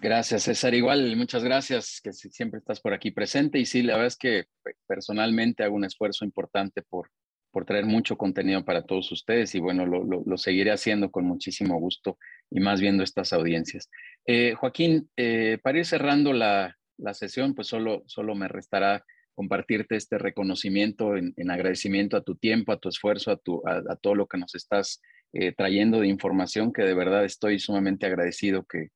[0.00, 0.72] Gracias, César.
[0.74, 3.58] Igual, muchas gracias que siempre estás por aquí presente.
[3.58, 4.46] Y sí, la verdad es que
[4.86, 7.10] personalmente hago un esfuerzo importante por
[7.50, 12.18] por traer mucho contenido para todos ustedes y bueno, lo, seguiré haciendo con muchísimo gusto
[12.50, 13.90] y más viendo estas audiencias.
[14.26, 16.74] Eh, Joaquín, eh, para ir cerrando la,
[17.12, 19.04] sesión, pues solo, solo me restará
[19.34, 24.16] compartirte este reconocimiento en, agradecimiento a tu tiempo, a tu esfuerzo, a, tu, a, todo
[24.16, 25.00] lo que nos estás
[25.32, 28.88] eh, trayendo de información, que de verdad estoy sumamente agradecido que,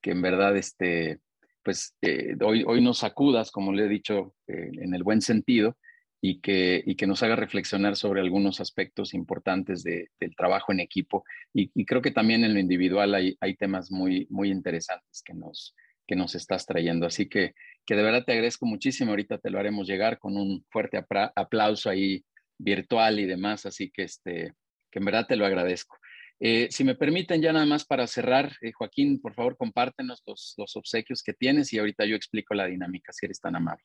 [0.00, 1.18] que en verdad este,
[1.62, 1.94] pues,
[2.42, 5.76] hoy, hoy nos sacudas, como le he dicho, en el buen sentido,
[6.20, 11.24] y que, y que nos haga reflexionar sobre algunos aspectos importantes del trabajo en equipo.
[11.54, 15.74] Y, creo que también en lo individual hay, hay temas muy, muy interesantes que nos,
[16.06, 17.06] que nos estás trayendo.
[17.06, 17.54] Así que,
[17.86, 19.10] que de verdad te agradezco muchísimo.
[19.12, 21.02] Ahorita te lo haremos llegar con un fuerte
[21.34, 22.24] aplauso ahí
[22.58, 23.64] virtual y demás.
[23.64, 24.52] Así que, este,
[24.90, 25.96] que en verdad te lo agradezco.
[26.38, 30.54] Eh, si me permiten, ya nada más para cerrar, eh, Joaquín, por favor, compártenos los,
[30.56, 33.84] los obsequios que tienes y ahorita yo explico la dinámica, si eres tan amable.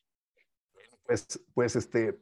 [1.06, 2.20] Pues, pues este,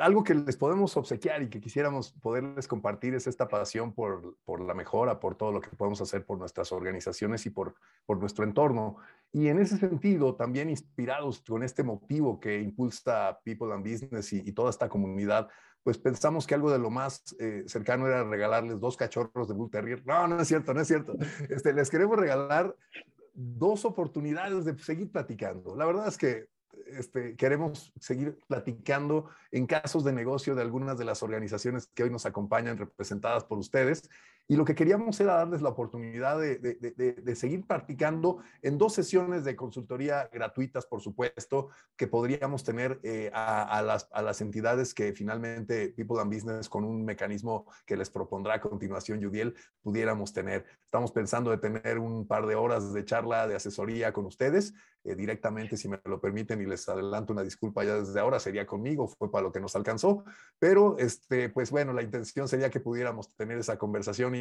[0.00, 4.60] algo que les podemos obsequiar y que quisiéramos poderles compartir es esta pasión por, por,
[4.60, 7.74] la mejora, por todo lo que podemos hacer por nuestras organizaciones y por,
[8.06, 8.96] por nuestro entorno.
[9.32, 14.52] Y en ese sentido, también inspirados con este motivo que impulsa People and Business y,
[14.52, 15.48] toda esta comunidad,
[15.82, 19.70] pues pensamos que algo de lo más eh, cercano era regalarles dos cachorros de Bull
[19.70, 20.04] Terrier.
[20.06, 21.14] No, no es cierto, no es cierto.
[21.48, 22.74] Este, les queremos regalar
[23.34, 25.76] dos oportunidades de seguir platicando.
[25.76, 26.48] La verdad es que
[26.92, 32.10] este, queremos seguir platicando en casos de negocio de algunas de las organizaciones que hoy
[32.10, 34.08] nos acompañan representadas por ustedes
[34.50, 39.54] y lo que queríamos era darles la oportunidad de, seguir practicando en dos sesiones de
[39.54, 45.90] consultoría gratuitas, por supuesto, que podríamos tener eh, a, las, a, las, entidades que finalmente
[45.90, 50.64] People and Business, con un mecanismo que les propondrá a continuación Judiel, pudiéramos tener.
[50.82, 54.72] Estamos pensando de tener un par de horas de charla, de asesoría con ustedes,
[55.04, 58.66] eh, directamente, si me lo permiten, y les adelanto una disculpa ya desde ahora, sería
[58.66, 60.24] conmigo, fue para lo que nos alcanzó,
[60.58, 64.34] pero este, pues bueno, la intención sería que pudiéramos tener esa conversación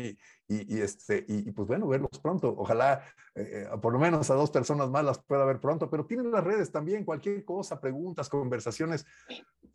[0.48, 2.54] y, este, y, pues bueno, verlos pronto.
[2.58, 3.04] Ojalá
[3.36, 6.32] eh, eh, por lo menos a dos personas más las pueda ver pronto, pero tienen
[6.32, 9.06] las redes también, cualquier cosa, preguntas, conversaciones.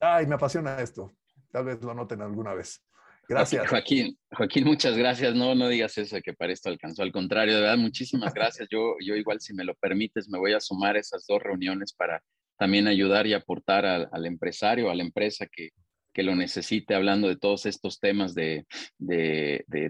[0.01, 1.13] Ay, me apasiona esto.
[1.51, 2.83] Tal vez lo noten alguna vez.
[3.29, 3.69] Gracias.
[3.69, 5.35] Joaquín, Joaquín, muchas gracias.
[5.35, 7.03] No, no digas eso que para esto alcanzó.
[7.03, 8.69] Al contrario, de verdad, muchísimas gracias.
[8.71, 12.23] Yo, yo igual, si me lo permites, me voy a sumar esas dos reuniones para
[12.59, 15.71] también ayudar y aportar al empresario, a la empresa que,
[16.13, 18.67] que lo necesite, hablando de todos estos temas de,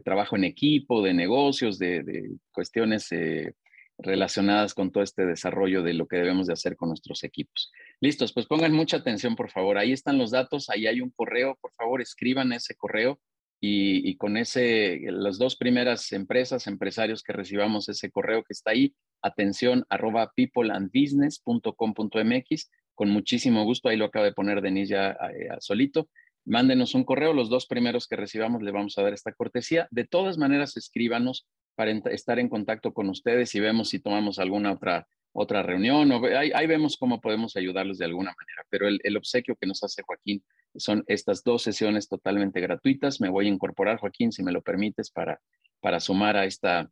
[0.05, 3.55] trabajo en equipo, de negocios, de, cuestiones eh,
[3.99, 7.71] relacionadas con todo este desarrollo de lo que debemos de hacer con nuestros equipos.
[8.01, 9.79] Listos, pues pongan mucha atención, por favor.
[9.79, 13.21] Ahí están los datos, ahí hay un correo, por favor, escriban ese correo
[13.65, 18.93] y, con ese, las dos primeras empresas, empresarios que recibamos ese correo que está ahí,
[19.23, 26.09] atención arroba peopleandbusiness.com.mx con muchísimo gusto, ahí lo acaba de poner Denise ya eh, solito.
[26.45, 29.87] Mándenos un correo, los dos primeros que recibamos le vamos a dar esta cortesía.
[29.91, 34.73] De todas maneras, escríbanos para estar en contacto con ustedes y vemos si tomamos alguna
[34.73, 36.11] otra, otra reunión.
[36.11, 38.67] O, ahí, vemos cómo podemos ayudarlos de alguna manera.
[38.71, 40.43] Pero el, obsequio que nos hace Joaquín
[40.75, 43.21] son estas dos sesiones totalmente gratuitas.
[43.21, 45.41] Me voy a incorporar, Joaquín, si me lo permites, para,
[45.81, 46.91] para sumar a esta,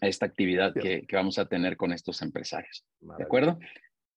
[0.00, 2.84] a esta actividad que, que, vamos a tener con estos empresarios.
[3.00, 3.58] ¿De acuerdo?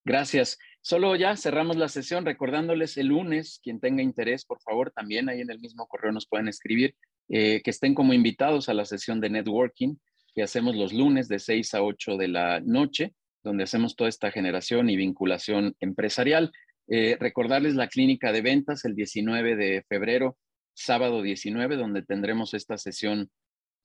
[0.06, 0.60] Gracias.
[0.82, 5.42] Solo ya cerramos la sesión recordándoles el lunes, quien tenga interés, por favor, también ahí
[5.42, 6.96] en el mismo correo nos pueden escribir,
[7.28, 9.96] eh, que estén como invitados a la sesión de networking
[10.36, 14.32] que hacemos los lunes de 6 a 8 de la noche, donde hacemos toda esta
[14.32, 16.52] generación y vinculación empresarial.
[16.88, 20.38] Eh, recordarles la clínica de ventas el 19 de febrero,
[20.74, 23.32] sábado 19, donde tendremos esta sesión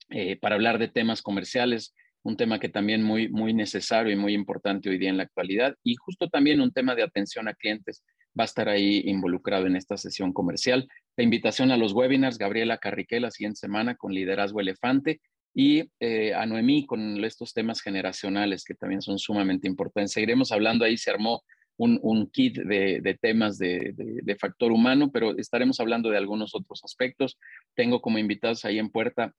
[0.09, 4.33] eh, para hablar de temas comerciales, un tema que también muy, muy necesario y muy
[4.33, 8.03] importante hoy día en la actualidad, y justo también un tema de atención a clientes
[8.39, 10.87] va a estar ahí involucrado en esta sesión comercial.
[11.17, 15.19] La invitación a los webinars, Gabriela Carriqué la siguiente semana con Liderazgo Elefante
[15.53, 20.13] y eh, a Noemí con estos temas generacionales que también son sumamente importantes.
[20.13, 21.43] Seguiremos hablando ahí, se armó
[21.77, 27.39] un, kit de, temas de, de, factor humano, pero estaremos hablando de algunos otros aspectos.
[27.75, 29.33] Tengo como invitados ahí en puerta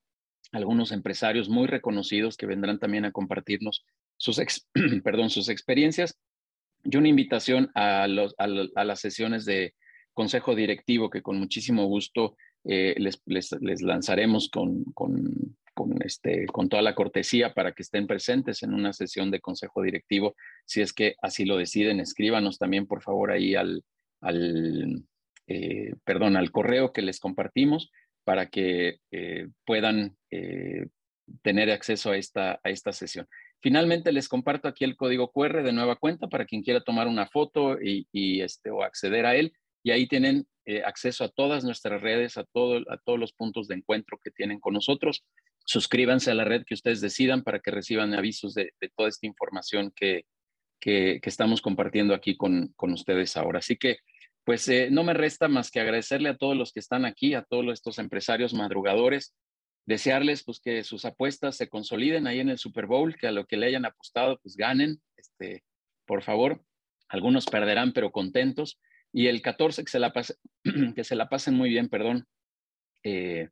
[0.53, 3.85] algunos empresarios muy reconocidos que vendrán también a compartirnos
[4.17, 4.41] sus,
[5.05, 6.19] perdón, sus experiencias
[6.85, 9.75] y una invitación a, los, a, las sesiones de
[10.13, 16.47] consejo directivo que con muchísimo gusto eh, les, les, les, lanzaremos con, con, con, este,
[16.47, 20.35] con toda la cortesía para que estén presentes en una sesión de consejo directivo.
[20.67, 23.83] Si es que así lo deciden, escríbanos también por favor ahí al,
[24.21, 25.05] al
[25.47, 27.91] eh, perdón, al correo que les compartimos
[28.25, 30.87] para que eh, puedan eh,
[31.43, 33.27] tener acceso a esta, a esta sesión.
[33.61, 37.27] Finalmente les comparto aquí el código QR de nueva cuenta para quien quiera tomar una
[37.27, 39.53] foto y, este, o acceder a él.
[39.85, 40.47] Y ahí tienen
[40.85, 44.61] acceso a todas nuestras redes, a, todo, a todos los puntos de encuentro que tienen
[44.61, 45.25] con nosotros
[45.65, 49.93] suscríbanse a la red que ustedes decidan para que reciban avisos de, toda esta información
[49.95, 50.25] que,
[50.81, 53.61] que, estamos compartiendo aquí con, con, ustedes ahora.
[53.61, 53.99] Así que,
[54.45, 57.43] pues eh, no me resta más que agradecerle a todos los que están aquí, a
[57.43, 59.35] todos estos empresarios madrugadores,
[59.87, 63.47] desearles pues que sus apuestas se consoliden ahí en el Super Bowl, que a lo
[63.47, 65.65] que le hayan apostado pues ganen, este,
[66.07, 66.63] por favor.
[67.09, 68.81] Algunos perderán, pero contentos.
[69.13, 70.13] Y el 14 que se la,
[70.97, 72.25] que se la pasen muy bien, perdón.
[73.05, 73.49] Eh,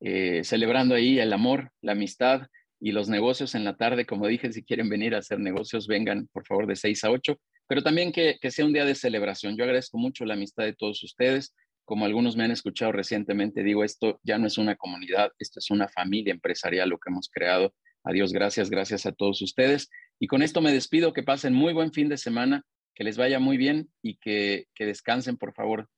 [0.00, 2.48] eh, celebrando ahí el amor, la amistad
[2.80, 4.06] y los negocios en la tarde.
[4.06, 7.38] Como dije, si quieren venir a hacer negocios, vengan por favor de 6 a 8,
[7.72, 9.56] pero también que, sea un día de celebración.
[9.56, 11.54] Yo agradezco mucho la amistad de todos ustedes.
[11.86, 15.70] Como algunos me han escuchado recientemente, digo, esto ya no es una comunidad, esto es
[15.70, 17.74] una familia empresarial lo que hemos creado.
[18.04, 19.88] Adiós, gracias, gracias a todos ustedes.
[20.20, 22.62] Y con esto me despido, que pasen muy buen fin de semana,
[22.94, 25.88] que les vaya muy bien y que, que descansen, por favor,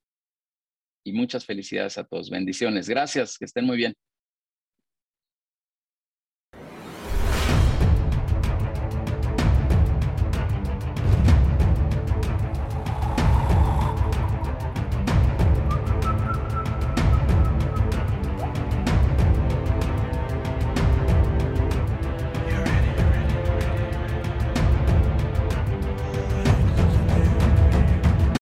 [1.03, 2.31] y muchas felicidades a todos.
[2.31, 2.89] Bendiciones.
[2.89, 3.95] Gracias, que estén muy bien.